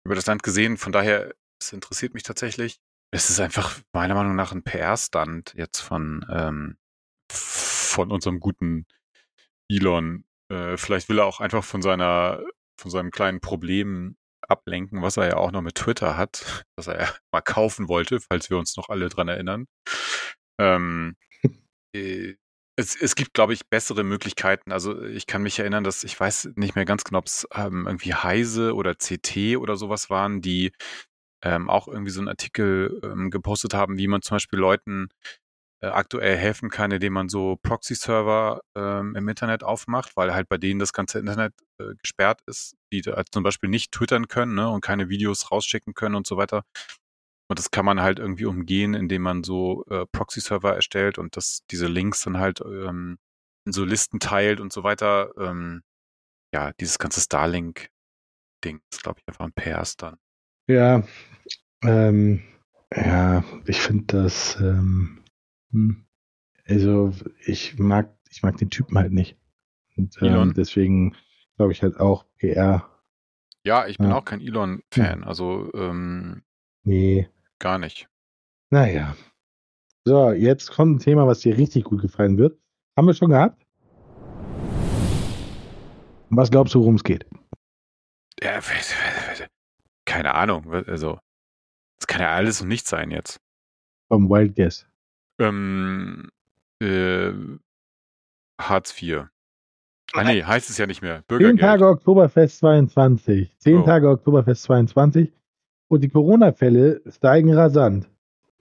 über 0.07 0.15
das 0.15 0.25
Land 0.25 0.41
gesehen. 0.41 0.77
Von 0.77 0.93
daher, 0.93 1.35
es 1.61 1.73
interessiert 1.73 2.13
mich 2.13 2.23
tatsächlich. 2.23 2.79
Es 3.11 3.29
ist 3.29 3.39
einfach 3.39 3.79
meiner 3.93 4.15
Meinung 4.15 4.35
nach 4.35 4.53
ein 4.53 4.63
PR-Stand 4.63 5.53
jetzt 5.55 5.79
von, 5.79 6.25
ähm, 6.29 6.77
von 7.29 8.11
unserem 8.11 8.39
guten 8.39 8.85
Elon. 9.69 10.23
Äh, 10.49 10.77
vielleicht 10.77 11.09
will 11.09 11.19
er 11.19 11.25
auch 11.25 11.41
einfach 11.41 11.63
von 11.63 11.81
seiner, 11.81 12.41
von 12.79 12.89
seinem 12.89 13.11
kleinen 13.11 13.41
Problem 13.41 14.15
ablenken, 14.47 15.01
was 15.01 15.17
er 15.17 15.27
ja 15.27 15.37
auch 15.37 15.51
noch 15.51 15.61
mit 15.61 15.75
Twitter 15.75 16.15
hat, 16.15 16.65
was 16.77 16.87
er 16.87 16.99
ja 17.01 17.13
mal 17.31 17.41
kaufen 17.41 17.89
wollte, 17.89 18.21
falls 18.21 18.49
wir 18.49 18.57
uns 18.57 18.77
noch 18.77 18.87
alle 18.87 19.09
dran 19.09 19.27
erinnern. 19.27 19.67
Ähm, 20.59 21.17
äh, 21.95 22.35
es, 22.77 22.95
es 22.95 23.15
gibt, 23.15 23.33
glaube 23.33 23.53
ich, 23.53 23.67
bessere 23.69 24.03
Möglichkeiten. 24.03 24.71
Also 24.71 25.01
ich 25.03 25.25
kann 25.25 25.41
mich 25.41 25.59
erinnern, 25.59 25.83
dass 25.83 26.03
ich 26.03 26.17
weiß 26.19 26.51
nicht 26.55 26.75
mehr 26.75 26.85
ganz 26.85 27.03
genau, 27.03 27.19
ob 27.19 27.25
es 27.25 27.47
ähm, 27.53 27.87
irgendwie 27.87 28.13
Heise 28.13 28.75
oder 28.75 28.95
CT 28.95 29.57
oder 29.57 29.75
sowas 29.77 30.09
waren, 30.09 30.41
die 30.41 30.71
ähm, 31.43 31.69
auch 31.69 31.87
irgendwie 31.87 32.11
so 32.11 32.21
einen 32.21 32.29
Artikel 32.29 32.99
ähm, 33.03 33.31
gepostet 33.31 33.73
haben, 33.73 33.97
wie 33.97 34.07
man 34.07 34.21
zum 34.21 34.35
Beispiel 34.35 34.59
Leuten 34.59 35.09
äh, 35.81 35.87
aktuell 35.87 36.37
helfen 36.37 36.69
kann, 36.69 36.91
indem 36.91 37.13
man 37.13 37.29
so 37.29 37.57
Proxy-Server 37.63 38.61
ähm, 38.75 39.15
im 39.15 39.27
Internet 39.27 39.63
aufmacht, 39.63 40.15
weil 40.15 40.33
halt 40.33 40.49
bei 40.49 40.57
denen 40.57 40.79
das 40.79 40.93
ganze 40.93 41.19
Internet 41.19 41.53
äh, 41.79 41.95
gesperrt 42.01 42.41
ist, 42.47 42.75
die 42.93 43.01
da 43.01 43.23
zum 43.31 43.43
Beispiel 43.43 43.69
nicht 43.69 43.91
twittern 43.91 44.27
können 44.27 44.55
ne, 44.55 44.69
und 44.69 44.81
keine 44.81 45.09
Videos 45.09 45.51
rausschicken 45.51 45.93
können 45.95 46.15
und 46.15 46.27
so 46.27 46.37
weiter. 46.37 46.63
Und 47.49 47.59
das 47.59 47.71
kann 47.71 47.85
man 47.85 48.01
halt 48.01 48.19
irgendwie 48.19 48.45
umgehen, 48.45 48.93
indem 48.93 49.21
man 49.21 49.43
so 49.43 49.85
äh, 49.89 50.05
Proxy-Server 50.11 50.75
erstellt 50.75 51.17
und 51.17 51.37
das, 51.37 51.63
diese 51.71 51.87
Links 51.87 52.23
dann 52.23 52.37
halt 52.37 52.61
ähm, 52.61 53.17
in 53.65 53.71
so 53.71 53.85
Listen 53.85 54.19
teilt 54.19 54.59
und 54.59 54.73
so 54.73 54.83
weiter. 54.83 55.31
Ähm, 55.37 55.81
ja, 56.53 56.73
dieses 56.73 56.99
ganze 56.99 57.21
Starlink-Ding 57.21 58.81
ist, 58.91 59.03
glaube 59.03 59.19
ich, 59.19 59.27
einfach 59.27 59.45
ein 59.45 59.53
PS 59.53 59.95
dann. 59.95 60.17
Ja, 60.67 61.03
ähm, 61.83 62.43
ja, 62.93 63.43
ich 63.65 63.79
finde 63.79 64.05
das, 64.05 64.57
ähm, 64.59 65.23
hm, 65.71 66.05
also 66.65 67.13
ich 67.45 67.77
mag, 67.79 68.13
ich 68.29 68.43
mag 68.43 68.57
den 68.57 68.69
Typen 68.69 68.97
halt 68.97 69.13
nicht. 69.13 69.37
Und 69.95 70.17
ähm, 70.21 70.53
deswegen 70.53 71.15
glaube 71.55 71.71
ich 71.71 71.81
halt 71.81 71.99
auch 71.99 72.25
PR. 72.37 72.89
Ja, 73.63 73.87
ich 73.87 73.97
bin 73.97 74.09
ja. 74.09 74.15
auch 74.15 74.25
kein 74.25 74.41
Elon-Fan. 74.41 75.23
Also 75.23 75.71
ähm, 75.73 76.43
nee. 76.83 77.27
Gar 77.59 77.79
nicht. 77.79 78.07
Naja. 78.69 79.15
So, 80.05 80.31
jetzt 80.31 80.71
kommt 80.71 80.97
ein 80.97 80.99
Thema, 80.99 81.27
was 81.27 81.39
dir 81.39 81.57
richtig 81.57 81.85
gut 81.85 82.01
gefallen 82.01 82.37
wird. 82.37 82.59
Haben 82.95 83.07
wir 83.07 83.13
schon 83.13 83.29
gehabt? 83.29 83.65
Was 86.29 86.51
glaubst 86.51 86.75
du, 86.75 86.79
worum 86.79 86.95
es 86.95 87.03
geht? 87.03 87.25
Ja, 88.41 88.59
keine 90.05 90.33
Ahnung. 90.33 90.71
Also, 90.71 91.19
das 91.99 92.07
kann 92.07 92.21
ja 92.21 92.31
alles 92.33 92.61
und 92.61 92.67
nichts 92.67 92.89
sein 92.89 93.11
jetzt. 93.11 93.39
Vom 94.09 94.29
Wild 94.29 94.55
Guess. 94.55 94.87
Ähm, 95.39 96.29
äh, 96.81 97.31
Hartz 98.59 99.01
IV. 99.01 99.25
Ah 100.13 100.23
nee, 100.23 100.43
heißt 100.43 100.69
es 100.69 100.77
ja 100.77 100.87
nicht 100.87 101.01
mehr. 101.01 101.23
Bürgergeld. 101.27 101.59
10 101.59 101.67
Tage 101.67 101.87
Oktoberfest 101.87 102.59
22. 102.59 103.57
10 103.57 103.77
oh. 103.77 103.83
Tage 103.83 104.09
Oktoberfest 104.09 104.63
22. 104.63 105.33
Und 105.87 106.03
die 106.03 106.09
Corona-Fälle 106.09 107.01
steigen 107.07 107.53
rasant. 107.53 108.09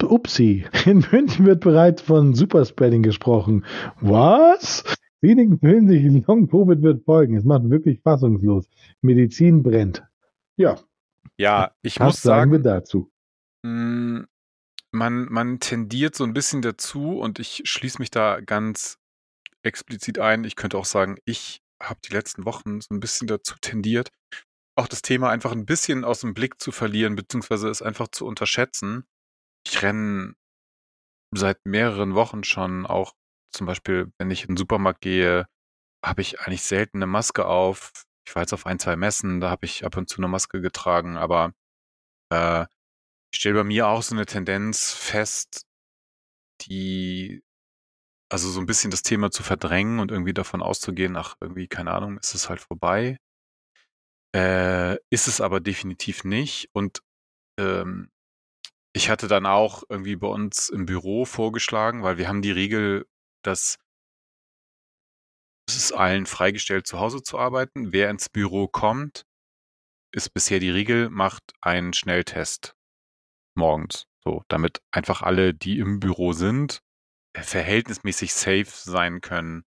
Upsi, 0.03 0.66
in 0.87 1.05
München 1.11 1.47
wird 1.47 1.61
bereits 1.61 2.03
von 2.03 2.35
Superspreading 2.35 3.03
gesprochen. 3.03 3.64
Was? 4.01 4.85
Wenigen 5.20 5.59
fühlen 5.59 5.89
sich, 5.89 6.27
Long-Covid 6.27 6.83
wird 6.83 7.05
folgen. 7.05 7.37
Es 7.37 7.45
macht 7.45 7.68
wirklich 7.70 8.01
fassungslos. 8.03 8.68
Medizin 9.01 9.62
brennt. 9.62 10.05
Ja. 10.57 10.79
Ja, 11.39 11.72
ich 11.83 11.99
Was 11.99 12.07
muss 12.07 12.22
sagen, 12.22 12.53
sagen 12.53 12.53
wir 12.53 12.70
dazu. 12.70 13.11
Mm, 13.62 14.20
man, 14.93 15.27
man 15.31 15.61
tendiert 15.61 16.14
so 16.14 16.24
ein 16.24 16.33
bisschen 16.33 16.62
dazu 16.62 17.18
und 17.18 17.39
ich 17.39 17.62
schließe 17.64 17.99
mich 17.99 18.11
da 18.11 18.41
ganz 18.41 18.99
explizit 19.62 20.18
ein. 20.18 20.45
Ich 20.45 20.57
könnte 20.57 20.79
auch 20.79 20.85
sagen, 20.85 21.16
ich 21.24 21.61
habe 21.83 22.01
die 22.09 22.12
letzten 22.12 22.45
Wochen 22.45 22.81
so 22.81 22.95
ein 22.95 23.01
bisschen 23.01 23.27
dazu 23.27 23.55
tendiert, 23.61 24.11
auch 24.77 24.89
das 24.89 25.03
Thema 25.03 25.31
einfach 25.31 25.53
ein 25.53 25.66
bisschen 25.66 26.05
aus 26.05 26.20
dem 26.20 26.35
Blick 26.35 26.61
zu 26.61 26.70
verlieren, 26.72 27.16
beziehungsweise 27.16 27.68
es 27.68 27.83
einfach 27.83 28.09
zu 28.09 28.27
unterschätzen. 28.27 29.05
Ich 29.66 29.83
renne 29.83 30.35
seit 31.35 31.64
mehreren 31.66 32.14
Wochen 32.14 32.45
schon 32.45 32.87
auch 32.87 33.14
zum 33.53 33.66
Beispiel, 33.66 34.12
wenn 34.18 34.31
ich 34.31 34.43
in 34.43 34.49
den 34.49 34.57
Supermarkt 34.57 35.01
gehe, 35.01 35.47
habe 36.05 36.20
ich 36.22 36.41
eigentlich 36.41 36.62
selten 36.62 36.99
eine 36.99 37.07
Maske 37.07 37.47
auf. 37.47 37.93
Ich 38.27 38.35
war 38.35 38.43
jetzt 38.43 38.53
auf 38.53 38.66
ein, 38.66 38.79
zwei 38.79 38.97
Messen, 38.97 39.41
da 39.41 39.51
habe 39.51 39.66
ich 39.66 39.85
ab 39.85 39.97
und 39.97 40.09
zu 40.09 40.18
eine 40.18 40.29
Maske 40.29 40.61
getragen, 40.61 41.16
aber 41.16 41.53
äh, 42.33 42.66
ich 43.33 43.41
stelle 43.41 43.57
bei 43.57 43.64
mir 43.64 43.89
auch 43.89 44.03
so 44.03 44.14
eine 44.14 44.27
Tendenz 44.27 44.93
fest, 44.93 45.66
die 46.62 47.43
also 48.31 48.51
so 48.51 48.61
ein 48.61 48.66
bisschen 48.66 48.91
das 48.91 49.03
Thema 49.03 49.31
zu 49.31 49.43
verdrängen 49.43 50.01
und 50.01 50.11
irgendwie 50.11 50.35
davon 50.35 50.62
auszugehen, 50.62 51.16
ach, 51.16 51.37
irgendwie, 51.41 51.68
keine 51.68 51.93
Ahnung, 51.93 52.18
ist 52.18 52.35
es 52.35 52.49
halt 52.49 52.61
vorbei. 52.61 53.18
Äh, 54.37 54.99
ist 55.09 55.28
es 55.28 55.41
aber 55.41 55.61
definitiv 55.61 56.24
nicht. 56.24 56.68
Und 56.74 57.03
ähm, 57.59 58.11
ich 58.93 59.09
hatte 59.09 59.28
dann 59.28 59.47
auch 59.47 59.82
irgendwie 59.89 60.16
bei 60.16 60.26
uns 60.26 60.68
im 60.68 60.84
Büro 60.84 61.24
vorgeschlagen, 61.24 62.03
weil 62.03 62.18
wir 62.18 62.28
haben 62.28 62.43
die 62.43 62.51
Regel, 62.51 63.07
dass 63.43 63.78
es 65.66 65.76
ist 65.76 65.93
allen 65.93 66.26
freigestellt, 66.26 66.87
zu 66.87 67.01
Hause 67.01 67.22
zu 67.22 67.39
arbeiten. 67.39 67.95
Wer 67.95 68.11
ins 68.11 68.28
Büro 68.28 68.68
kommt, 68.68 69.24
ist 70.12 70.34
bisher 70.34 70.61
die 70.61 70.70
Regel, 70.70 71.09
macht 71.09 71.55
einen 71.62 71.95
Schnelltest 71.95 72.76
morgens. 73.57 74.07
So, 74.22 74.45
damit 74.49 74.82
einfach 74.91 75.22
alle, 75.22 75.55
die 75.55 75.78
im 75.78 75.99
Büro 75.99 76.34
sind, 76.34 76.82
verhältnismäßig 77.34 78.34
safe 78.34 78.66
sein 78.66 79.22
können, 79.22 79.64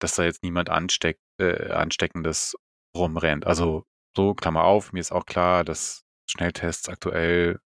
dass 0.00 0.16
da 0.16 0.24
jetzt 0.24 0.42
niemand 0.42 0.68
ansteck, 0.68 1.18
äh, 1.38 1.70
Ansteckendes 1.70 2.56
rumrennt. 2.94 3.46
Also 3.46 3.86
so, 4.16 4.34
Klammer 4.34 4.64
auf, 4.64 4.92
mir 4.92 5.00
ist 5.00 5.12
auch 5.12 5.26
klar, 5.26 5.64
dass 5.64 6.04
Schnelltests 6.30 6.88
aktuell 6.88 7.60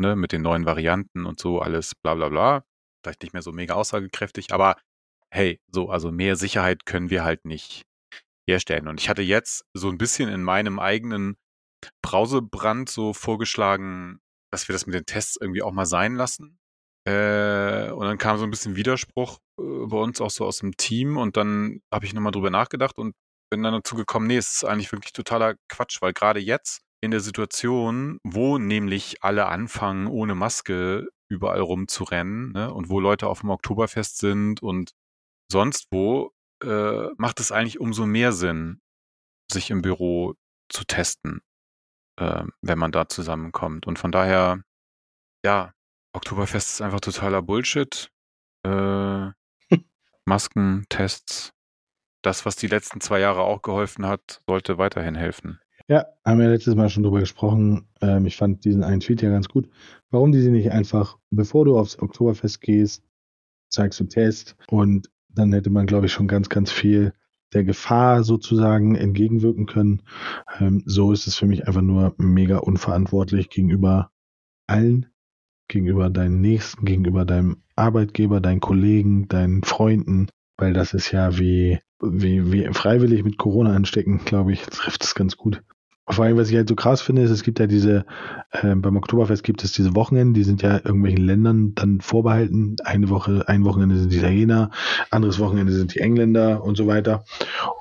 ne, 0.00 0.16
mit 0.16 0.32
den 0.32 0.42
neuen 0.42 0.66
Varianten 0.66 1.26
und 1.26 1.40
so 1.40 1.60
alles 1.60 1.94
bla 1.94 2.14
bla 2.14 2.28
bla, 2.28 2.64
vielleicht 3.02 3.22
nicht 3.22 3.32
mehr 3.32 3.42
so 3.42 3.52
mega 3.52 3.74
aussagekräftig, 3.74 4.52
aber 4.52 4.76
hey, 5.32 5.60
so, 5.70 5.90
also 5.90 6.12
mehr 6.12 6.36
Sicherheit 6.36 6.86
können 6.86 7.10
wir 7.10 7.24
halt 7.24 7.44
nicht 7.44 7.84
herstellen. 8.48 8.88
Und 8.88 9.00
ich 9.00 9.08
hatte 9.08 9.22
jetzt 9.22 9.64
so 9.74 9.88
ein 9.88 9.98
bisschen 9.98 10.28
in 10.28 10.42
meinem 10.42 10.78
eigenen 10.78 11.36
Brausebrand 12.02 12.88
so 12.88 13.12
vorgeschlagen, 13.12 14.20
dass 14.52 14.68
wir 14.68 14.72
das 14.72 14.86
mit 14.86 14.94
den 14.94 15.06
Tests 15.06 15.36
irgendwie 15.40 15.62
auch 15.62 15.72
mal 15.72 15.86
sein 15.86 16.14
lassen. 16.14 16.58
Äh, 17.06 17.90
und 17.90 18.06
dann 18.06 18.18
kam 18.18 18.38
so 18.38 18.44
ein 18.44 18.50
bisschen 18.50 18.76
Widerspruch 18.76 19.38
äh, 19.60 19.86
bei 19.86 19.96
uns 19.96 20.20
auch 20.20 20.30
so 20.30 20.44
aus 20.44 20.58
dem 20.58 20.76
Team 20.76 21.16
und 21.16 21.36
dann 21.36 21.80
habe 21.92 22.04
ich 22.04 22.14
nochmal 22.14 22.32
drüber 22.32 22.50
nachgedacht 22.50 22.98
und 22.98 23.14
bin 23.50 23.62
dann 23.62 23.74
dazu 23.74 23.96
gekommen, 23.96 24.26
nee, 24.26 24.36
es 24.36 24.52
ist 24.52 24.64
eigentlich 24.64 24.92
wirklich 24.92 25.12
totaler 25.12 25.54
Quatsch, 25.68 26.00
weil 26.02 26.12
gerade 26.12 26.40
jetzt 26.40 26.82
in 27.00 27.10
der 27.10 27.20
Situation, 27.20 28.18
wo 28.24 28.58
nämlich 28.58 29.22
alle 29.22 29.46
anfangen, 29.46 30.06
ohne 30.06 30.34
Maske 30.34 31.08
überall 31.28 31.60
rumzurennen 31.60 32.52
ne, 32.52 32.72
und 32.72 32.88
wo 32.88 33.00
Leute 33.00 33.28
auf 33.28 33.40
dem 33.40 33.50
Oktoberfest 33.50 34.18
sind 34.18 34.62
und 34.62 34.92
sonst 35.50 35.86
wo, 35.90 36.32
äh, 36.62 37.08
macht 37.16 37.40
es 37.40 37.52
eigentlich 37.52 37.80
umso 37.80 38.06
mehr 38.06 38.32
Sinn, 38.32 38.80
sich 39.50 39.70
im 39.70 39.82
Büro 39.82 40.34
zu 40.68 40.84
testen, 40.84 41.40
äh, 42.18 42.44
wenn 42.62 42.78
man 42.78 42.92
da 42.92 43.08
zusammenkommt. 43.08 43.86
Und 43.86 43.98
von 43.98 44.12
daher, 44.12 44.62
ja, 45.44 45.72
Oktoberfest 46.12 46.70
ist 46.70 46.80
einfach 46.80 47.00
totaler 47.00 47.42
Bullshit. 47.42 48.10
Äh, 48.64 49.30
Masken, 50.24 50.86
Tests, 50.88 51.52
das, 52.26 52.44
was 52.44 52.56
die 52.56 52.66
letzten 52.66 53.00
zwei 53.00 53.20
Jahre 53.20 53.42
auch 53.42 53.62
geholfen 53.62 54.06
hat, 54.06 54.42
sollte 54.46 54.78
weiterhin 54.78 55.14
helfen. 55.14 55.60
Ja, 55.88 56.04
haben 56.24 56.40
wir 56.40 56.48
letztes 56.48 56.74
Mal 56.74 56.88
schon 56.88 57.04
drüber 57.04 57.20
gesprochen. 57.20 57.88
Ähm, 58.00 58.26
ich 58.26 58.36
fand 58.36 58.64
diesen 58.64 58.82
einen 58.82 59.00
Tweet 59.00 59.22
ja 59.22 59.30
ganz 59.30 59.48
gut. 59.48 59.68
Warum 60.10 60.32
die 60.32 60.40
sie 60.40 60.50
nicht 60.50 60.72
einfach, 60.72 61.18
bevor 61.30 61.64
du 61.64 61.78
aufs 61.78 61.98
Oktoberfest 62.00 62.60
gehst, 62.60 63.04
zeigst 63.70 64.00
du 64.00 64.04
Test 64.04 64.56
und 64.68 65.08
dann 65.28 65.52
hätte 65.52 65.70
man, 65.70 65.86
glaube 65.86 66.06
ich, 66.06 66.12
schon 66.12 66.26
ganz, 66.26 66.48
ganz 66.48 66.72
viel 66.72 67.12
der 67.52 67.62
Gefahr 67.62 68.24
sozusagen 68.24 68.96
entgegenwirken 68.96 69.66
können. 69.66 70.02
Ähm, 70.58 70.82
so 70.86 71.12
ist 71.12 71.28
es 71.28 71.36
für 71.36 71.46
mich 71.46 71.68
einfach 71.68 71.82
nur 71.82 72.14
mega 72.18 72.58
unverantwortlich 72.58 73.50
gegenüber 73.50 74.10
allen, 74.66 75.06
gegenüber 75.68 76.10
deinen 76.10 76.40
Nächsten, 76.40 76.84
gegenüber 76.84 77.24
deinem 77.24 77.62
Arbeitgeber, 77.76 78.40
deinen 78.40 78.60
Kollegen, 78.60 79.28
deinen 79.28 79.62
Freunden, 79.62 80.28
weil 80.56 80.72
das 80.72 80.92
ist 80.92 81.12
ja 81.12 81.38
wie, 81.38 81.78
wie, 82.00 82.52
wie 82.52 82.68
freiwillig 82.72 83.24
mit 83.24 83.38
Corona 83.38 83.74
anstecken, 83.74 84.20
glaube 84.24 84.52
ich, 84.52 84.62
trifft 84.62 85.04
es 85.04 85.14
ganz 85.14 85.36
gut. 85.36 85.62
Vor 86.08 86.24
allem, 86.24 86.36
was 86.36 86.50
ich 86.50 86.56
halt 86.56 86.68
so 86.68 86.76
krass 86.76 87.02
finde, 87.02 87.22
ist, 87.22 87.30
es 87.30 87.42
gibt 87.42 87.58
ja 87.58 87.66
diese, 87.66 88.06
äh, 88.52 88.76
beim 88.76 88.96
Oktoberfest 88.96 89.42
gibt 89.42 89.64
es 89.64 89.72
diese 89.72 89.96
Wochenenden, 89.96 90.34
die 90.34 90.44
sind 90.44 90.62
ja 90.62 90.76
irgendwelchen 90.76 91.24
Ländern 91.24 91.74
dann 91.74 92.00
vorbehalten. 92.00 92.76
Eine 92.84 93.08
Woche, 93.08 93.42
ein 93.48 93.64
Wochenende 93.64 93.96
sind 93.96 94.12
die 94.12 94.18
Italiener, 94.18 94.70
anderes 95.10 95.40
Wochenende 95.40 95.72
sind 95.72 95.94
die 95.96 95.98
Engländer 95.98 96.62
und 96.62 96.76
so 96.76 96.86
weiter. 96.86 97.24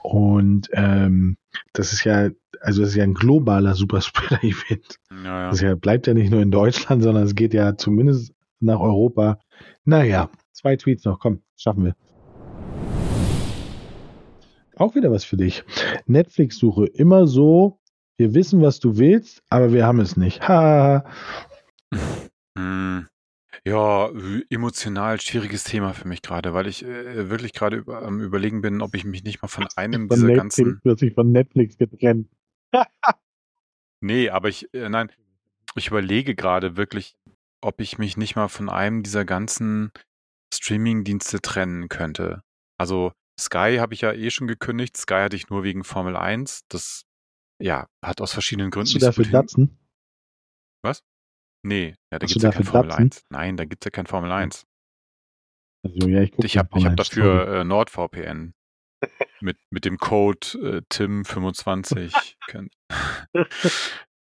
Und 0.01 0.69
ähm, 0.71 1.37
das 1.73 1.93
ist 1.93 2.03
ja, 2.03 2.29
also 2.61 2.81
das 2.81 2.91
ist 2.91 2.95
ja 2.95 3.03
ein 3.03 3.13
globaler 3.13 3.75
Superspreader-Event. 3.75 4.99
Ja, 5.23 5.41
ja. 5.41 5.49
Das 5.51 5.61
ja, 5.61 5.75
bleibt 5.75 6.07
ja 6.07 6.15
nicht 6.15 6.31
nur 6.31 6.41
in 6.41 6.49
Deutschland, 6.49 7.03
sondern 7.03 7.25
es 7.25 7.35
geht 7.35 7.53
ja 7.53 7.77
zumindest 7.77 8.33
nach 8.59 8.79
Europa. 8.79 9.37
Naja, 9.83 10.31
zwei 10.51 10.75
Tweets 10.77 11.05
noch, 11.05 11.19
komm, 11.19 11.41
schaffen 11.57 11.85
wir. 11.85 11.95
Auch 14.77 14.95
wieder 14.95 15.11
was 15.11 15.23
für 15.23 15.37
dich. 15.37 15.63
Netflix-Suche 16.05 16.85
immer 16.87 17.27
so 17.27 17.79
wir 18.17 18.33
wissen, 18.33 18.61
was 18.61 18.79
du 18.79 18.97
willst, 18.97 19.43
aber 19.49 19.73
wir 19.73 19.85
haben 19.85 19.99
es 19.99 20.15
nicht. 20.15 20.47
Ha. 20.47 21.03
Hm. 22.57 23.07
Ja, 23.65 24.09
emotional 24.49 25.19
schwieriges 25.19 25.63
Thema 25.63 25.93
für 25.93 26.07
mich 26.07 26.21
gerade, 26.21 26.53
weil 26.53 26.67
ich 26.67 26.85
äh, 26.85 27.29
wirklich 27.29 27.53
gerade 27.53 27.77
über, 27.77 28.03
am 28.03 28.21
überlegen 28.21 28.61
bin, 28.61 28.81
ob 28.81 28.95
ich 28.95 29.05
mich 29.05 29.23
nicht 29.23 29.41
mal 29.41 29.47
von 29.47 29.67
einem 29.75 30.07
von 30.07 30.15
dieser 30.15 30.27
Netflix, 30.27 30.37
ganzen. 30.37 30.81
Wird 30.83 30.99
sich 30.99 31.13
von 31.13 31.31
Netflix 31.31 31.77
getrennt. 31.77 32.29
nee, 34.01 34.29
aber 34.29 34.49
ich, 34.49 34.71
äh, 34.73 34.87
nein, 34.87 35.11
ich 35.75 35.87
überlege 35.87 36.35
gerade 36.35 36.77
wirklich, 36.77 37.17
ob 37.61 37.81
ich 37.81 37.97
mich 37.97 38.17
nicht 38.17 38.35
mal 38.35 38.49
von 38.49 38.69
einem 38.69 39.03
dieser 39.03 39.25
ganzen 39.25 39.91
Streaming-Dienste 40.53 41.41
trennen 41.41 41.89
könnte. 41.89 42.43
Also 42.77 43.13
Sky 43.39 43.77
habe 43.79 43.93
ich 43.93 44.01
ja 44.01 44.13
eh 44.13 44.29
schon 44.29 44.47
gekündigt. 44.47 44.97
Sky 44.97 45.15
hatte 45.15 45.35
ich 45.35 45.49
nur 45.49 45.63
wegen 45.63 45.83
Formel 45.83 46.15
1. 46.15 46.61
Das 46.69 47.05
ja, 47.61 47.87
hat 48.03 48.21
aus 48.21 48.33
verschiedenen 48.33 48.71
Gründen 48.71 48.93
Hast 48.95 49.01
du 49.01 49.05
dafür 49.05 49.25
Datsen? 49.25 49.77
Was? 50.83 51.03
Nee, 51.63 51.95
ja, 52.11 52.19
da 52.19 52.25
gibt 52.25 52.37
es 52.37 52.43
ja 52.43 52.51
kein 52.51 52.63
Formel 52.63 52.89
Datsen? 52.89 53.05
1. 53.05 53.25
Nein, 53.29 53.57
da 53.57 53.65
gibt 53.65 53.83
es 53.83 53.85
ja 53.85 53.91
kein 53.91 54.07
Formel 54.07 54.31
1. 54.31 54.65
Also, 55.83 56.07
ja, 56.07 56.21
ich 56.21 56.33
ich 56.37 56.57
habe 56.57 56.83
hab 56.83 56.95
dafür 56.95 57.47
äh, 57.47 57.63
NordVPN 57.63 58.53
mit, 59.41 59.57
mit 59.69 59.85
dem 59.85 59.97
Code 59.97 60.47
äh, 60.61 60.81
Tim25. 60.91 62.35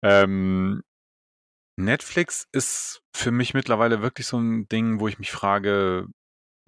ähm, 0.02 0.82
Netflix 1.76 2.46
ist 2.52 3.02
für 3.16 3.30
mich 3.30 3.54
mittlerweile 3.54 4.02
wirklich 4.02 4.26
so 4.26 4.38
ein 4.38 4.68
Ding, 4.68 5.00
wo 5.00 5.08
ich 5.08 5.18
mich 5.18 5.32
frage, 5.32 6.06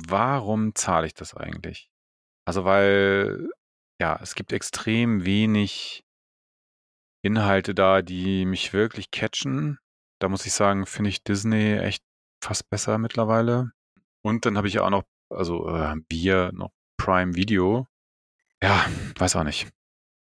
warum 0.05 0.75
zahle 0.75 1.07
ich 1.07 1.15
das 1.15 1.35
eigentlich? 1.35 1.91
Also 2.47 2.65
weil, 2.65 3.49
ja, 4.01 4.19
es 4.23 4.35
gibt 4.35 4.53
extrem 4.53 5.27
wenig 5.27 6.05
Inhalte 7.23 7.75
da, 7.75 8.03
die 8.03 8.47
mich 8.47 8.73
wirklich 8.73 9.11
catchen. 9.11 9.79
Da 10.21 10.29
muss 10.29 10.47
ich 10.47 10.53
sagen, 10.53 10.87
finde 10.87 11.11
ich 11.11 11.25
Disney 11.25 11.75
echt 11.75 12.03
fast 12.43 12.71
besser 12.71 12.99
mittlerweile. 12.99 13.73
Und 14.23 14.47
dann 14.47 14.57
habe 14.57 14.69
ich 14.69 14.75
ja 14.75 14.83
auch 14.83 14.91
noch, 14.91 15.05
also 15.29 15.69
äh, 15.69 15.97
wir 16.09 16.53
noch 16.53 16.71
Prime 16.97 17.35
Video. 17.35 17.87
Ja, 18.63 18.87
weiß 19.19 19.37
auch 19.37 19.45
nicht. 19.45 19.69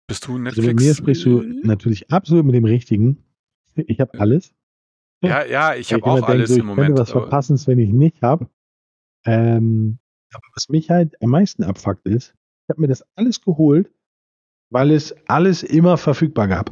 Bist 0.07 0.25
du 0.27 0.37
Netflix? 0.37 0.67
Also 0.67 0.75
bei 0.75 0.83
mir 0.83 0.95
sprichst 0.95 1.25
du 1.25 1.43
natürlich 1.63 2.11
absolut 2.11 2.45
mit 2.45 2.55
dem 2.55 2.65
Richtigen. 2.65 3.23
Ich 3.75 3.99
habe 3.99 4.19
alles. 4.19 4.53
Ja, 5.21 5.45
ja, 5.45 5.75
ich 5.75 5.93
habe 5.93 6.03
auch 6.05 6.23
alles 6.23 6.49
so, 6.49 6.59
im 6.59 6.65
Moment. 6.65 6.83
Ich 6.83 6.87
könnte 6.87 7.01
was 7.01 7.11
verpassen, 7.11 7.59
wenn 7.67 7.79
ich 7.79 7.89
nicht 7.89 8.21
habe. 8.21 8.49
Ähm, 9.25 9.99
aber 10.33 10.45
was 10.55 10.69
mich 10.69 10.89
halt 10.89 11.21
am 11.21 11.29
meisten 11.29 11.63
abfuckt 11.63 12.07
ist, 12.07 12.33
ich 12.63 12.69
habe 12.69 12.81
mir 12.81 12.87
das 12.87 13.03
alles 13.15 13.41
geholt, 13.41 13.91
weil 14.69 14.91
es 14.91 15.15
alles 15.27 15.63
immer 15.63 15.97
verfügbar 15.97 16.47
gab. 16.47 16.71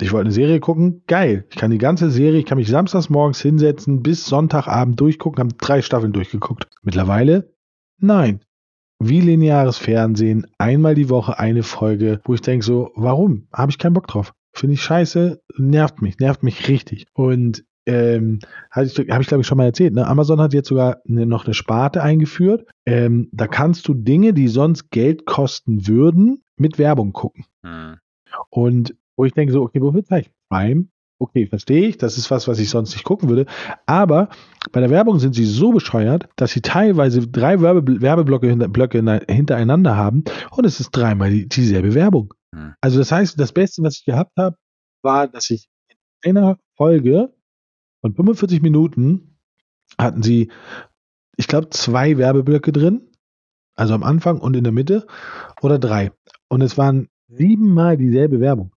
Ich 0.00 0.12
wollte 0.12 0.26
eine 0.26 0.32
Serie 0.32 0.58
gucken, 0.58 1.02
geil. 1.06 1.46
Ich 1.50 1.56
kann 1.56 1.70
die 1.70 1.78
ganze 1.78 2.10
Serie, 2.10 2.40
ich 2.40 2.46
kann 2.46 2.58
mich 2.58 2.68
samstags 2.68 3.08
morgens 3.08 3.40
hinsetzen, 3.40 4.02
bis 4.02 4.26
Sonntagabend 4.26 5.00
durchgucken, 5.00 5.38
habe 5.40 5.54
drei 5.54 5.80
Staffeln 5.80 6.12
durchgeguckt. 6.12 6.66
Mittlerweile, 6.82 7.54
nein. 7.98 8.40
Wie 8.98 9.20
lineares 9.20 9.78
Fernsehen, 9.78 10.46
einmal 10.58 10.94
die 10.94 11.08
Woche 11.08 11.38
eine 11.38 11.62
Folge, 11.62 12.20
wo 12.24 12.34
ich 12.34 12.40
denke 12.40 12.64
so, 12.64 12.90
warum? 12.94 13.48
Habe 13.52 13.70
ich 13.70 13.78
keinen 13.78 13.94
Bock 13.94 14.06
drauf. 14.06 14.32
Finde 14.54 14.74
ich 14.74 14.82
scheiße, 14.82 15.40
nervt 15.56 16.02
mich, 16.02 16.18
nervt 16.18 16.42
mich 16.42 16.68
richtig. 16.68 17.06
Und 17.12 17.64
ähm, 17.86 18.38
habe 18.70 18.86
ich, 18.86 18.98
hab 18.98 19.20
ich 19.20 19.26
glaube 19.26 19.40
ich 19.40 19.46
schon 19.46 19.58
mal 19.58 19.64
erzählt, 19.64 19.94
ne? 19.94 20.06
Amazon 20.06 20.40
hat 20.40 20.54
jetzt 20.54 20.68
sogar 20.68 21.02
eine, 21.08 21.26
noch 21.26 21.44
eine 21.44 21.54
Sparte 21.54 22.02
eingeführt. 22.02 22.66
Ähm, 22.86 23.28
da 23.32 23.46
kannst 23.46 23.88
du 23.88 23.94
Dinge, 23.94 24.32
die 24.32 24.48
sonst 24.48 24.90
Geld 24.90 25.26
kosten 25.26 25.86
würden, 25.86 26.42
mit 26.56 26.78
Werbung 26.78 27.12
gucken. 27.12 27.44
Hm. 27.64 27.96
Und 28.50 28.94
wo 29.16 29.24
ich 29.24 29.32
denke 29.32 29.52
so, 29.52 29.62
okay, 29.62 29.80
wofür 29.80 30.04
zahle 30.04 30.22
ich 30.22 30.30
Prime? 30.48 30.86
Okay, 31.18 31.46
verstehe 31.46 31.86
ich, 31.86 31.98
das 31.98 32.18
ist 32.18 32.32
was, 32.32 32.48
was 32.48 32.58
ich 32.58 32.68
sonst 32.68 32.94
nicht 32.94 33.04
gucken 33.04 33.28
würde. 33.28 33.46
Aber 33.86 34.28
bei 34.72 34.80
der 34.80 34.90
Werbung 34.90 35.20
sind 35.20 35.34
sie 35.34 35.44
so 35.44 35.70
bescheuert, 35.70 36.28
dass 36.34 36.50
sie 36.50 36.62
teilweise 36.62 37.28
drei 37.28 37.60
Werbe 37.60 38.00
Werbeblöcke 38.00 38.48
hinter, 38.48 38.66
Blöcke 38.66 38.98
hintereinander 39.28 39.96
haben 39.96 40.24
und 40.50 40.64
es 40.64 40.80
ist 40.80 40.90
dreimal 40.90 41.30
die, 41.30 41.48
dieselbe 41.48 41.94
Werbung. 41.94 42.34
Hm. 42.54 42.74
Also 42.80 42.98
das 42.98 43.12
heißt, 43.12 43.38
das 43.38 43.52
Beste, 43.52 43.82
was 43.84 43.98
ich 43.98 44.04
gehabt 44.04 44.32
habe, 44.36 44.56
war, 45.02 45.28
dass 45.28 45.50
ich 45.50 45.68
in 46.24 46.36
einer 46.36 46.58
Folge 46.76 47.32
von 48.02 48.14
45 48.14 48.60
Minuten 48.62 49.38
hatten 49.96 50.22
sie, 50.22 50.50
ich 51.36 51.48
glaube, 51.48 51.70
zwei 51.70 52.18
Werbeblöcke 52.18 52.72
drin. 52.72 53.08
Also 53.74 53.94
am 53.94 54.02
Anfang 54.02 54.38
und 54.38 54.54
in 54.54 54.64
der 54.64 54.72
Mitte 54.72 55.06
oder 55.62 55.78
drei. 55.78 56.12
Und 56.48 56.60
es 56.60 56.76
waren 56.76 57.08
siebenmal 57.28 57.96
dieselbe 57.96 58.38
Werbung. 58.38 58.72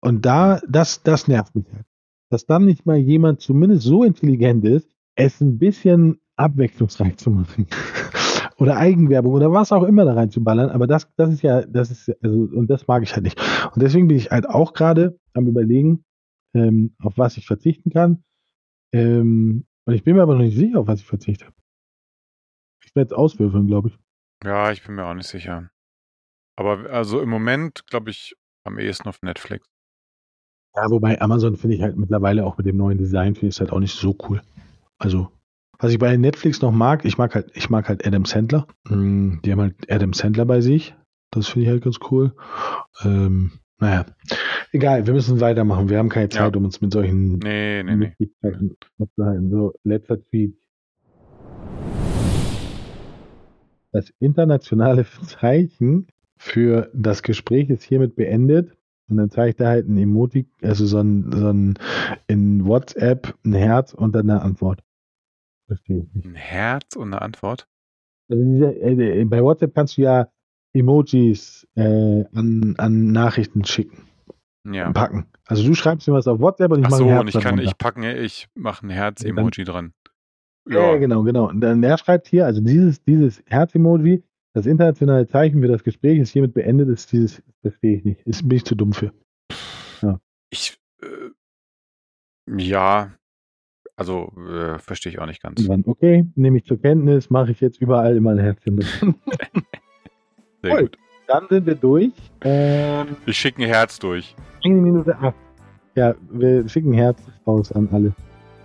Und 0.00 0.24
da, 0.24 0.60
das, 0.66 1.02
das 1.02 1.28
nervt 1.28 1.54
mich 1.54 1.66
halt. 1.70 1.84
Dass 2.30 2.46
dann 2.46 2.64
nicht 2.64 2.86
mal 2.86 2.96
jemand 2.96 3.40
zumindest 3.40 3.82
so 3.82 4.04
intelligent 4.04 4.64
ist, 4.64 4.88
es 5.16 5.40
ein 5.40 5.58
bisschen 5.58 6.20
abwechslungsreich 6.36 7.16
zu 7.18 7.30
machen. 7.30 7.66
oder 8.58 8.76
Eigenwerbung 8.76 9.32
oder 9.32 9.52
was 9.52 9.72
auch 9.72 9.82
immer 9.82 10.04
da 10.04 10.14
reinzuballern. 10.14 10.70
Aber 10.70 10.86
das, 10.86 11.08
das 11.16 11.30
ist 11.30 11.42
ja, 11.42 11.62
das 11.62 11.90
ist, 11.90 12.12
also, 12.22 12.48
und 12.52 12.68
das 12.70 12.86
mag 12.86 13.02
ich 13.02 13.14
halt 13.14 13.24
nicht. 13.24 13.40
Und 13.74 13.82
deswegen 13.82 14.08
bin 14.08 14.16
ich 14.16 14.30
halt 14.30 14.48
auch 14.48 14.72
gerade 14.72 15.18
am 15.34 15.46
überlegen, 15.46 16.04
ähm, 16.54 16.94
auf 17.02 17.18
was 17.18 17.36
ich 17.36 17.46
verzichten 17.46 17.90
kann. 17.90 18.24
Ähm, 18.92 19.66
und 19.84 19.94
ich 19.94 20.04
bin 20.04 20.16
mir 20.16 20.22
aber 20.22 20.34
noch 20.34 20.42
nicht 20.42 20.56
sicher, 20.56 20.80
auf 20.80 20.86
was 20.86 21.00
ich 21.00 21.06
verzichte. 21.06 21.52
Ich 22.84 22.94
werde 22.94 23.08
es 23.08 23.18
auswürfeln, 23.18 23.66
glaube 23.66 23.88
ich. 23.88 23.98
Ja, 24.44 24.70
ich 24.70 24.82
bin 24.84 24.94
mir 24.94 25.06
auch 25.06 25.14
nicht 25.14 25.28
sicher. 25.28 25.70
Aber 26.56 26.90
also 26.90 27.20
im 27.20 27.28
Moment, 27.28 27.86
glaube 27.86 28.10
ich, 28.10 28.34
am 28.64 28.78
ehesten 28.78 29.08
auf 29.08 29.22
Netflix. 29.22 29.66
Ja, 30.74 30.90
wobei 30.90 31.20
Amazon 31.20 31.56
finde 31.56 31.76
ich 31.76 31.82
halt 31.82 31.96
mittlerweile 31.96 32.44
auch 32.44 32.56
mit 32.58 32.66
dem 32.66 32.76
neuen 32.76 32.98
Design 32.98 33.34
finde 33.34 33.48
ich 33.48 33.56
es 33.56 33.60
halt 33.60 33.72
auch 33.72 33.80
nicht 33.80 33.94
so 33.94 34.16
cool. 34.28 34.42
Also, 34.98 35.30
was 35.78 35.92
ich 35.92 35.98
bei 35.98 36.16
Netflix 36.16 36.60
noch 36.60 36.72
mag, 36.72 37.04
ich 37.04 37.18
mag 37.18 37.34
halt, 37.34 37.50
ich 37.54 37.70
mag 37.70 37.88
halt 37.88 38.06
Adam 38.06 38.24
Sandler. 38.24 38.66
Mm, 38.88 39.38
die 39.44 39.52
haben 39.52 39.60
halt 39.60 39.90
Adam 39.90 40.12
Sandler 40.12 40.44
bei 40.44 40.60
sich. 40.60 40.94
Das 41.30 41.48
finde 41.48 41.66
ich 41.66 41.70
halt 41.70 41.82
ganz 41.84 41.98
cool. 42.10 42.34
Ähm, 43.02 43.52
naja, 43.78 44.06
egal, 44.72 45.06
wir 45.06 45.14
müssen 45.14 45.40
weitermachen. 45.40 45.88
Wir 45.88 45.98
haben 45.98 46.08
keine 46.08 46.28
Zeit, 46.28 46.52
ja. 46.52 46.58
um 46.58 46.64
uns 46.64 46.80
mit 46.80 46.92
solchen 46.92 47.38
nee, 47.38 47.82
nee, 47.82 47.96
nee. 47.96 48.14
So, 49.50 49.74
letzter 49.84 50.22
Tweet. 50.22 50.56
Das 53.92 54.12
internationale 54.18 55.06
Zeichen 55.26 56.08
für 56.36 56.90
das 56.94 57.22
Gespräch 57.22 57.70
ist 57.70 57.82
hiermit 57.82 58.16
beendet. 58.16 58.76
Und 59.08 59.16
dann 59.16 59.30
zeigt 59.30 59.60
er 59.60 59.68
halt 59.68 59.88
ein 59.88 59.96
Emoji, 59.96 60.46
also 60.62 60.84
so 60.84 60.98
ein, 60.98 61.32
so 61.32 61.48
ein 61.48 61.78
in 62.26 62.66
WhatsApp 62.66 63.34
ein 63.42 63.54
Herz 63.54 63.94
und 63.94 64.14
dann 64.14 64.28
eine 64.28 64.42
Antwort. 64.42 64.82
Verstehe 65.66 66.00
ich 66.00 66.14
nicht. 66.14 66.26
Ein 66.26 66.34
Herz 66.34 66.94
und 66.94 67.14
eine 67.14 67.22
Antwort? 67.22 67.66
Also 68.28 68.42
äh, 68.42 69.24
bei 69.24 69.42
WhatsApp 69.42 69.74
kannst 69.74 69.96
du 69.96 70.02
ja 70.02 70.28
Emojis 70.74 71.66
äh, 71.74 72.24
an, 72.34 72.74
an 72.76 73.12
Nachrichten 73.12 73.64
schicken. 73.64 74.08
Ja. 74.64 74.92
Packen. 74.92 75.26
Also 75.46 75.66
du 75.66 75.74
schreibst 75.74 76.08
mir 76.08 76.14
was 76.14 76.26
auf 76.26 76.40
WhatsApp 76.40 76.72
und 76.72 76.82
ich 76.82 76.90
mache 76.90 77.02
ein 77.02 77.08
Herz. 77.08 77.20
und 77.20 77.28
ich 77.28 77.40
kann, 77.40 77.58
ich 77.58 77.78
packen, 77.78 78.02
ich 78.02 78.48
mache 78.54 78.86
ein 78.86 78.90
Herz-Emoji 78.90 79.64
dran. 79.64 79.92
Ja. 80.68 80.92
ja, 80.92 80.96
genau, 80.96 81.22
genau. 81.22 81.48
Und 81.48 81.60
dann 81.60 81.82
er 81.82 81.96
schreibt 81.96 82.28
hier, 82.28 82.44
also 82.44 82.60
dieses, 82.60 83.02
dieses 83.02 83.42
Herz-Emoji, 83.46 84.22
das 84.52 84.66
internationale 84.66 85.26
Zeichen 85.26 85.62
für 85.62 85.68
das 85.68 85.84
Gespräch 85.84 86.18
ist 86.18 86.32
hiermit 86.32 86.52
beendet, 86.52 86.88
ist 86.88 87.12
dieses, 87.12 87.42
verstehe 87.62 87.96
ich 87.96 88.04
nicht. 88.04 88.20
Ist, 88.26 88.46
bin 88.46 88.56
ich 88.56 88.64
zu 88.64 88.74
dumm 88.74 88.92
für. 88.92 89.12
Ja. 90.02 90.20
Ich, 90.50 90.78
äh, 91.00 91.30
ja, 92.58 93.12
also 93.96 94.32
äh, 94.36 94.78
verstehe 94.78 95.12
ich 95.12 95.18
auch 95.18 95.26
nicht 95.26 95.42
ganz. 95.42 95.66
Dann, 95.66 95.84
okay, 95.86 96.26
nehme 96.34 96.58
ich 96.58 96.64
zur 96.64 96.80
Kenntnis, 96.80 97.30
mache 97.30 97.52
ich 97.52 97.60
jetzt 97.60 97.80
überall 97.80 98.16
immer 98.16 98.32
ein 98.32 98.38
Herzchen 98.38 98.74
mit. 98.74 98.86
Sehr 100.62 100.72
cool. 100.74 100.82
gut. 100.82 100.98
Dann 101.28 101.46
sind 101.50 101.66
wir 101.66 101.74
durch. 101.74 102.10
Ähm, 102.40 103.16
ich 103.26 103.36
schicke 103.36 103.62
ein 103.62 103.68
Herz 103.68 103.98
durch. 103.98 104.34
Eine 104.64 104.74
Minute 104.76 105.14
acht. 105.18 105.36
Ja, 105.94 106.14
wir 106.30 106.66
schicken 106.68 106.92
ein 106.92 106.98
Herz 106.98 107.20
raus 107.46 107.70
an 107.70 107.86
alle 107.92 108.14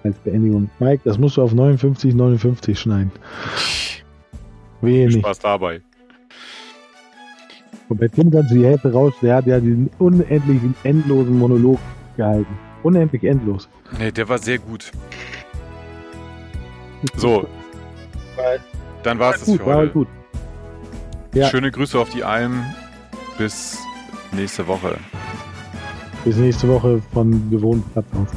als 0.04 0.18
Beendigung. 0.20 0.70
Mike, 0.80 1.02
das 1.04 1.18
musst 1.18 1.36
du 1.36 1.42
auf 1.42 1.54
59, 1.54 2.16
59 2.16 2.80
schneiden. 2.80 3.12
Wenig. 4.82 5.16
Spaß 5.16 5.40
dabei. 5.40 5.82
Und 7.90 8.00
bei 8.00 8.08
Tim 8.08 8.32
kannst 8.32 8.52
du 8.52 8.56
die 8.56 8.66
Hälfte 8.66 8.94
raus, 8.94 9.14
der 9.22 9.36
hat 9.36 9.46
ja 9.46 9.60
diesen 9.60 9.90
unendlichen, 10.00 10.74
endlosen 10.84 11.38
Monolog 11.38 11.80
gehalten. 12.16 12.58
Unendlich 12.82 13.26
endlos. 13.26 13.68
Nee, 14.00 14.12
der 14.12 14.28
war 14.30 14.38
sehr 14.38 14.58
gut. 14.58 14.90
So. 17.16 17.46
Dann 19.04 19.20
war 19.20 19.34
es 19.34 19.44
das 19.44 19.58
für 19.58 19.66
heute. 19.66 19.92
Gut. 19.92 20.08
Ja. 21.34 21.50
Schöne 21.50 21.72
Grüße 21.72 22.00
auf 22.00 22.10
die 22.10 22.24
Alm. 22.24 22.64
Bis 23.38 23.78
nächste 24.32 24.68
Woche. 24.68 24.98
Bis 26.24 26.38
nächste 26.38 26.68
Woche 26.68 27.02
von 27.12 27.50
gewohnten 27.50 27.90
Platz 27.92 28.06
aus. 28.14 28.30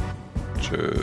Tschö. 0.60 0.94